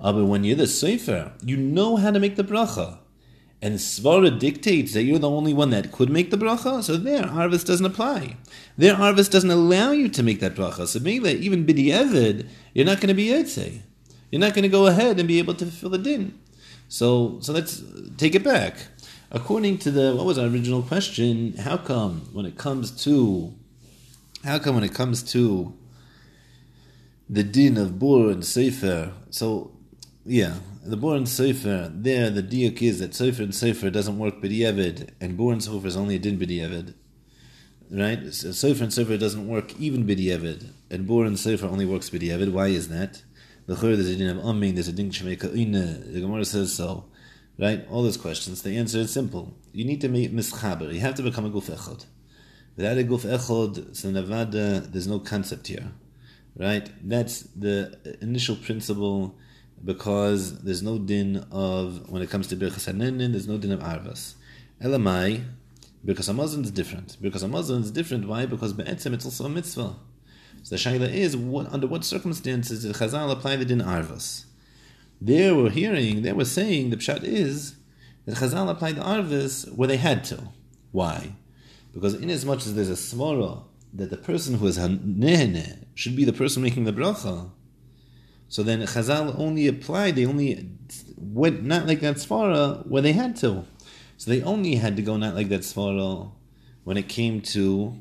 Uh, 0.00 0.12
but 0.12 0.24
when 0.24 0.42
you're 0.42 0.56
the 0.56 0.66
Sefer, 0.66 1.32
you 1.44 1.56
know 1.56 1.96
how 1.96 2.10
to 2.10 2.18
make 2.18 2.34
the 2.34 2.44
bracha. 2.44 2.98
And 3.62 3.76
Svara 3.76 4.38
dictates 4.38 4.92
that 4.92 5.04
you're 5.04 5.18
the 5.18 5.30
only 5.30 5.54
one 5.54 5.70
that 5.70 5.90
could 5.90 6.10
make 6.10 6.30
the 6.30 6.36
bracha, 6.36 6.82
so 6.82 6.96
there, 6.96 7.22
Arvis 7.22 7.64
doesn't 7.64 7.86
apply. 7.86 8.36
There, 8.76 8.94
Arvis 8.94 9.30
doesn't 9.30 9.50
allow 9.50 9.92
you 9.92 10.08
to 10.10 10.22
make 10.22 10.40
that 10.40 10.54
bracha. 10.54 10.86
So 10.86 11.00
maybe 11.00 11.30
even 11.30 11.64
B'di'evid, 11.64 12.48
you're 12.74 12.84
not 12.84 12.98
going 12.98 13.08
to 13.08 13.14
be 13.14 13.28
Yetzeh. 13.28 13.80
You're 14.30 14.40
not 14.40 14.54
going 14.54 14.64
to 14.64 14.68
go 14.68 14.86
ahead 14.86 15.18
and 15.18 15.26
be 15.26 15.38
able 15.38 15.54
to 15.54 15.64
fulfill 15.64 15.90
the 15.90 15.98
din. 15.98 16.38
So, 16.88 17.38
so 17.40 17.52
let's 17.52 17.82
take 18.18 18.34
it 18.34 18.44
back. 18.44 18.76
according 19.30 19.78
to 19.78 19.90
the 19.90 20.14
what 20.14 20.26
was 20.26 20.38
our 20.38 20.46
original 20.46 20.82
question, 20.82 21.54
how 21.58 21.76
come 21.76 22.28
when 22.32 22.46
it 22.46 22.56
comes 22.56 22.90
to 23.04 23.54
how 24.44 24.58
come 24.58 24.74
when 24.74 24.84
it 24.84 24.94
comes 24.94 25.22
to 25.22 25.74
the 27.28 27.42
din 27.42 27.76
of 27.76 27.98
bur 27.98 28.30
and 28.30 28.44
sefer, 28.44 29.12
so 29.30 29.72
yeah, 30.24 30.54
the 30.88 30.96
bur 30.96 31.16
and 31.16 31.26
there 31.26 32.30
the 32.30 32.42
diuk 32.42 32.80
is 32.80 33.00
that 33.00 33.14
sefer 33.14 33.42
and 33.42 33.54
sefer 33.54 33.90
doesn't 33.90 34.18
work 34.18 34.40
b'di'evid, 34.40 35.10
and 35.20 35.36
bur 35.36 35.52
and 35.52 35.60
is 35.60 35.96
only 35.96 36.16
a 36.16 36.18
din 36.18 36.38
b'di'evid. 36.38 36.94
Right? 37.90 38.18
Uh, 38.18 38.30
so 38.30 38.52
sefer 38.52 38.84
and 38.84 38.92
sefer 38.92 39.16
doesn't 39.16 39.46
work 39.46 39.78
even 39.78 40.06
b'di'evid, 40.06 40.70
and 40.90 41.06
bur 41.06 41.24
and 41.24 41.38
only 41.62 41.86
works 41.86 42.10
b'di'evid. 42.10 42.52
Why 42.52 42.68
is 42.68 42.88
that? 42.88 43.22
The 43.66 43.74
chur 43.74 43.96
there's 43.96 44.10
a 44.10 44.16
din 44.16 44.38
of 44.38 44.44
amin, 44.44 44.74
there's 44.74 44.88
a 44.88 44.92
din 44.92 45.10
shemeka 45.10 45.52
The 46.12 46.20
Gemara 46.20 46.44
says 46.44 46.74
so. 46.74 47.06
Right? 47.58 47.86
All 47.90 48.02
those 48.02 48.18
questions. 48.18 48.62
The 48.62 48.76
answer 48.76 48.98
is 48.98 49.12
simple. 49.12 49.56
You 49.72 49.84
need 49.84 50.00
to 50.02 50.08
make 50.08 50.32
mischaber. 50.32 50.92
You 50.92 51.00
have 51.00 51.14
to 51.14 51.22
become 51.22 51.46
a 51.46 51.50
guf 51.50 51.70
echod. 51.74 52.04
Without 52.76 52.98
a 52.98 53.02
guf 53.02 53.22
echod, 53.22 53.96
so 53.96 54.10
Nevada, 54.10 54.80
there's 54.80 55.06
no 55.06 55.18
concept 55.18 55.68
here. 55.68 55.92
Right? 56.54 56.88
That's 57.02 57.42
the 57.42 58.16
initial 58.20 58.56
principle 58.56 59.36
because 59.84 60.60
there's 60.62 60.82
no 60.82 60.98
din 60.98 61.44
of, 61.50 62.08
when 62.10 62.22
it 62.22 62.30
comes 62.30 62.46
to 62.48 62.56
Birchas 62.56 62.92
HaNenin, 62.92 63.32
there's 63.32 63.48
no 63.48 63.58
din 63.58 63.72
of 63.72 63.80
Arvas. 63.80 64.34
Elamai, 64.82 65.44
Birchas 66.04 66.32
HaMazon 66.32 66.64
is 66.64 66.70
different. 66.70 67.16
Birchas 67.22 67.44
HaMazon 67.44 67.82
is 67.82 67.90
different. 67.90 68.26
Why? 68.26 68.46
Because 68.46 68.72
Be'etzem 68.72 69.12
it's 69.12 69.24
also 69.24 69.44
a 69.44 69.48
mitzvah. 69.48 69.96
So 70.62 70.74
the 70.74 70.80
shaila 70.80 71.12
is, 71.12 71.36
what, 71.36 71.72
under 71.72 71.86
what 71.86 72.04
circumstances 72.04 72.82
did 72.82 72.94
Chazal 72.96 73.30
apply 73.30 73.56
the 73.56 73.64
din 73.64 73.80
Arvas? 73.80 74.46
They 75.20 75.50
were 75.52 75.70
hearing, 75.70 76.22
they 76.22 76.32
were 76.32 76.44
saying, 76.44 76.90
the 76.90 76.96
pshat 76.96 77.22
is 77.22 77.76
that 78.26 78.36
Chazal 78.36 78.68
applied 78.68 78.96
the 78.96 79.02
arvis 79.02 79.72
where 79.72 79.88
they 79.88 79.96
had 79.96 80.24
to. 80.24 80.48
Why? 80.92 81.36
Because 81.94 82.14
in 82.14 82.28
as 82.28 82.44
there's 82.44 82.90
a 82.90 82.92
svara 82.92 83.62
that 83.94 84.10
the 84.10 84.16
person 84.16 84.58
who 84.58 84.66
is 84.66 84.76
hanehne 84.76 85.86
should 85.94 86.16
be 86.16 86.24
the 86.24 86.32
person 86.32 86.62
making 86.62 86.84
the 86.84 86.92
bracha, 86.92 87.50
so 88.48 88.62
then 88.62 88.80
Chazal 88.80 89.38
only 89.38 89.66
applied, 89.66 90.16
they 90.16 90.26
only 90.26 90.68
went 91.16 91.64
not 91.64 91.86
like 91.86 92.00
that 92.00 92.16
svara 92.16 92.86
where 92.86 93.02
they 93.02 93.12
had 93.12 93.36
to. 93.36 93.64
So 94.16 94.30
they 94.30 94.42
only 94.42 94.76
had 94.76 94.96
to 94.96 95.02
go 95.02 95.16
not 95.16 95.34
like 95.34 95.48
that 95.50 95.60
svara 95.60 96.30
when 96.84 96.96
it 96.96 97.08
came 97.08 97.40
to 97.42 98.00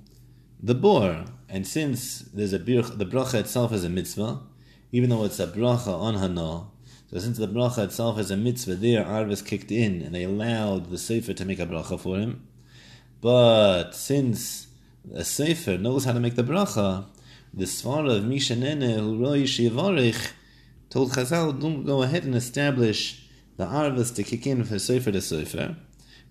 the 0.61 0.75
bor. 0.75 1.25
And 1.49 1.67
since 1.67 2.19
there's 2.33 2.53
a 2.53 2.59
birch, 2.59 2.87
the 2.95 3.05
bracha 3.05 3.35
itself 3.35 3.71
is 3.73 3.83
a 3.83 3.89
mitzvah, 3.89 4.41
even 4.91 5.09
though 5.09 5.25
it's 5.25 5.39
a 5.39 5.47
bracha 5.47 5.93
on 5.93 6.15
hana, 6.15 6.67
so 7.11 7.19
since 7.19 7.37
the 7.37 7.47
bracha 7.47 7.85
itself 7.85 8.19
is 8.19 8.31
a 8.31 8.37
mitzvah, 8.37 8.75
there 8.75 9.03
Arvis 9.05 9.45
kicked 9.45 9.71
in 9.71 10.01
and 10.01 10.13
they 10.13 10.23
allowed 10.23 10.89
the 10.89 10.97
sefer 10.97 11.33
to 11.33 11.45
make 11.45 11.59
a 11.59 11.65
bracha 11.65 11.99
for 11.99 12.17
him. 12.17 12.47
But 13.21 13.91
since 13.91 14.67
a 15.13 15.23
sefer 15.23 15.77
knows 15.77 16.05
how 16.05 16.13
to 16.13 16.19
make 16.19 16.35
the 16.35 16.43
bracha, 16.43 17.05
the 17.55 17.65
svara 17.65 18.17
of 18.17 18.23
Mishanene 18.23 18.95
who 18.99 19.17
roi 19.17 19.43
shivarich 19.43 20.31
told 20.89 21.11
Chazal, 21.11 21.59
don't 21.59 21.85
go 21.85 22.03
ahead 22.03 22.25
and 22.25 22.35
establish 22.35 23.27
the 23.57 23.65
Arvis 23.65 24.13
to 24.15 24.23
kick 24.23 24.45
in 24.45 24.63
for 24.65 24.77
sefer 24.77 25.11
to 25.11 25.21
sefer, 25.21 25.75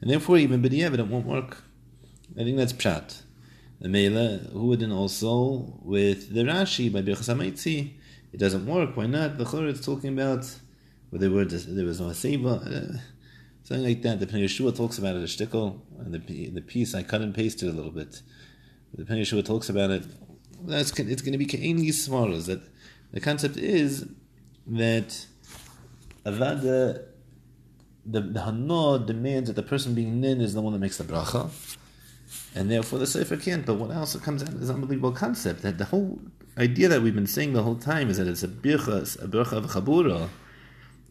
and 0.01 0.11
therefore 0.11 0.37
even 0.37 0.63
b'diavad 0.63 0.99
it 0.99 1.07
won't 1.07 1.27
work. 1.27 1.63
I 2.39 2.45
think 2.45 2.57
that's 2.57 2.73
pshat. 2.75 3.23
The 3.81 3.89
Mela, 3.89 4.39
who 4.53 4.67
would 4.67 4.81
then 4.81 4.93
also 4.93 5.79
with 5.83 6.33
the 6.33 6.43
Rashi 6.43 6.93
by 6.93 7.03
Birchas 7.03 7.91
it 8.33 8.39
doesn't 8.39 8.67
work. 8.67 8.97
Why 8.97 9.07
not? 9.07 9.39
The 9.39 9.45
Chor 9.45 9.67
is 9.67 9.81
talking 9.81 10.19
about 10.19 10.45
where 11.11 11.21
there 11.21 11.31
were 11.31 11.45
there 11.45 11.85
was 11.85 12.01
no 12.01 12.09
seiva, 12.09 12.67
uh, 12.67 12.99
something 13.63 13.85
like 13.85 14.03
that. 14.03 14.21
The 14.21 14.27
Pnei 14.27 14.45
Yeshua 14.45 14.77
talks 14.77 14.99
about 14.99 15.17
it 15.17 15.23
a 15.23 15.27
shtickle, 15.27 15.81
and 16.01 16.13
the 16.13 16.51
the 16.51 16.61
piece 16.61 16.95
I 16.95 17.03
cut 17.03 17.21
and 17.21 17.35
pasted 17.35 17.69
a 17.69 17.73
little 17.73 17.93
bit. 17.93 18.23
The 18.93 19.05
Pnei 19.05 19.23
Yeshua 19.23 19.45
talks 19.45 19.69
about 19.69 19.91
it. 19.91 20.05
That's 20.67 20.99
it's 20.99 21.23
going 21.23 21.33
to 21.33 21.39
be 21.39 21.47
kaini 21.47 21.89
smaras. 21.89 22.47
That 22.47 22.63
the 23.13 23.21
concept 23.21 23.57
is 23.57 24.09
that 24.67 25.27
avada 26.25 27.03
the 28.07 28.21
the 28.21 28.43
hana 28.43 29.05
demands 29.05 29.49
that 29.49 29.57
the 29.57 29.63
person 29.63 29.95
being 29.95 30.21
nin 30.21 30.41
is 30.41 30.55
the 30.55 30.63
one 30.63 30.73
that 30.73 30.79
makes 30.79 30.99
the 30.99 31.05
bracha, 31.05 31.51
and 32.55 32.71
therefore 32.71 32.99
the 32.99 33.07
sefer 33.07 33.37
can't. 33.37 33.67
But 33.67 33.75
what 33.75 33.91
else 33.91 34.17
comes 34.17 34.43
out 34.43 34.51
is 34.51 34.69
an 34.69 34.77
unbelievable 34.77 35.13
concept 35.13 35.63
that 35.63 35.79
the 35.79 35.87
whole 35.87 36.19
idea 36.59 36.89
that 36.89 37.03
we've 37.03 37.15
been 37.15 37.27
saying 37.27 37.53
the 37.53 37.63
whole 37.63 37.77
time 37.77 38.09
is 38.11 38.19
that 38.19 38.27
it's 38.27 38.43
a 38.43 38.49
bircha, 38.49 39.23
a 39.23 39.29
bircha 39.29 39.53
of 39.53 39.67
chabura 39.67 40.29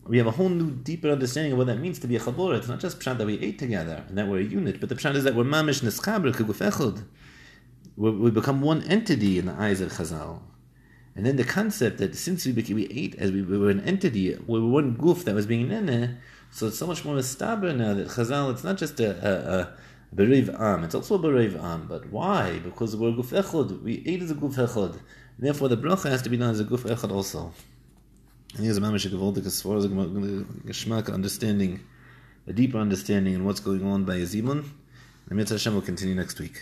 we 0.06 0.18
have 0.18 0.28
a 0.28 0.32
whole 0.32 0.49
new, 0.49 0.70
deeper 0.72 1.10
understanding 1.10 1.54
of 1.54 1.58
what 1.58 1.68
that 1.68 1.80
means 1.80 1.99
to 1.99 2.08
be 2.08 2.16
a 2.16 2.20
chabura. 2.20 2.58
It's 2.58 2.68
not 2.68 2.80
just 2.80 2.99
pshat 2.99 3.18
that 3.18 3.26
we 3.26 3.39
ate 3.39 3.58
together 3.58 4.04
and 4.10 4.18
that 4.18 4.28
we're 4.28 4.39
a 4.39 4.43
unit, 4.43 4.80
but 4.80 4.89
the 4.89 4.95
pshat 4.95 5.16
is 5.16 5.24
that 5.24 5.36
we're 5.36 5.45
mamish 5.45 5.82
neschaber 5.82 6.34
keguf 6.34 6.62
We 7.96 8.32
become 8.32 8.62
one 8.62 8.84
entity 8.84 9.38
in 9.38 9.46
the 9.46 9.54
eyes 9.54 9.82
of 9.82 9.91
Chazal. 9.91 10.39
And 11.16 11.26
then 11.26 11.36
the 11.36 11.44
concept 11.44 12.00
that 12.00 12.16
since 12.16 12.46
we, 12.46 12.52
became, 12.52 12.76
we 12.76 12.88
ate 12.88 13.16
as 13.16 13.32
we, 13.32 13.44
we, 13.44 13.58
were 13.58 13.70
an 13.70 13.82
entity, 13.82 14.36
we 14.48 14.60
were 14.60 14.68
one 14.68 14.94
goof 14.94 15.26
that 15.26 15.36
was 15.36 15.46
being 15.46 15.68
nene, 15.68 16.18
so 16.50 16.68
it's 16.68 16.80
so 16.80 16.88
much 16.88 17.06
more 17.06 17.16
mistaber 17.16 17.76
now 17.76 17.94
that 17.94 18.08
Chazal, 18.08 18.52
it's 18.52 18.64
not 18.64 18.78
just 18.78 19.00
a, 19.00 19.12
a, 19.12 19.60
a 19.60 19.74
Berev 20.16 20.60
Am, 20.60 20.84
it's 20.84 20.96
also 20.96 21.16
a 21.16 21.20
Berev 21.20 21.62
Am. 21.64 21.88
But 21.88 22.10
why? 22.10 22.60
Because 22.60 22.96
we're 22.96 23.12
Guf 23.12 23.28
Echad. 23.28 23.84
We 23.84 24.04
ate 24.06 24.24
as 24.24 24.32
a 24.32 24.36
Guf 24.36 24.56
Echad. 24.56 25.00
Therefore, 25.38 25.68
the 25.68 25.78
bracha 25.78 26.10
has 26.10 26.22
to 26.24 26.30
be 26.30 26.38
done 26.38 26.52
as 26.52 26.60
a 26.60 26.66
Guf 26.66 26.82
Echad 26.82 27.12
also. 27.12 27.52
Think 28.54 28.70
it's 28.70 28.78
a 28.78 28.82
mamish 28.82 29.08
gewoldig 29.08 29.46
as 29.48 29.62
far 29.62 29.78
as 29.78 29.88
geschmack 29.88 31.12
understanding, 31.12 31.80
a 32.46 32.54
deeper 32.54 32.78
understanding 32.78 33.34
in 33.34 33.46
what's 33.46 33.60
going 33.60 33.84
on 33.84 34.04
by 34.04 34.18
Yezimun. 34.18 34.64
And 35.28 35.38
Mitzvah 35.38 35.56
Hashem 35.56 35.74
will 35.74 35.82
continue 35.82 36.14
next 36.14 36.39
week. 36.39 36.62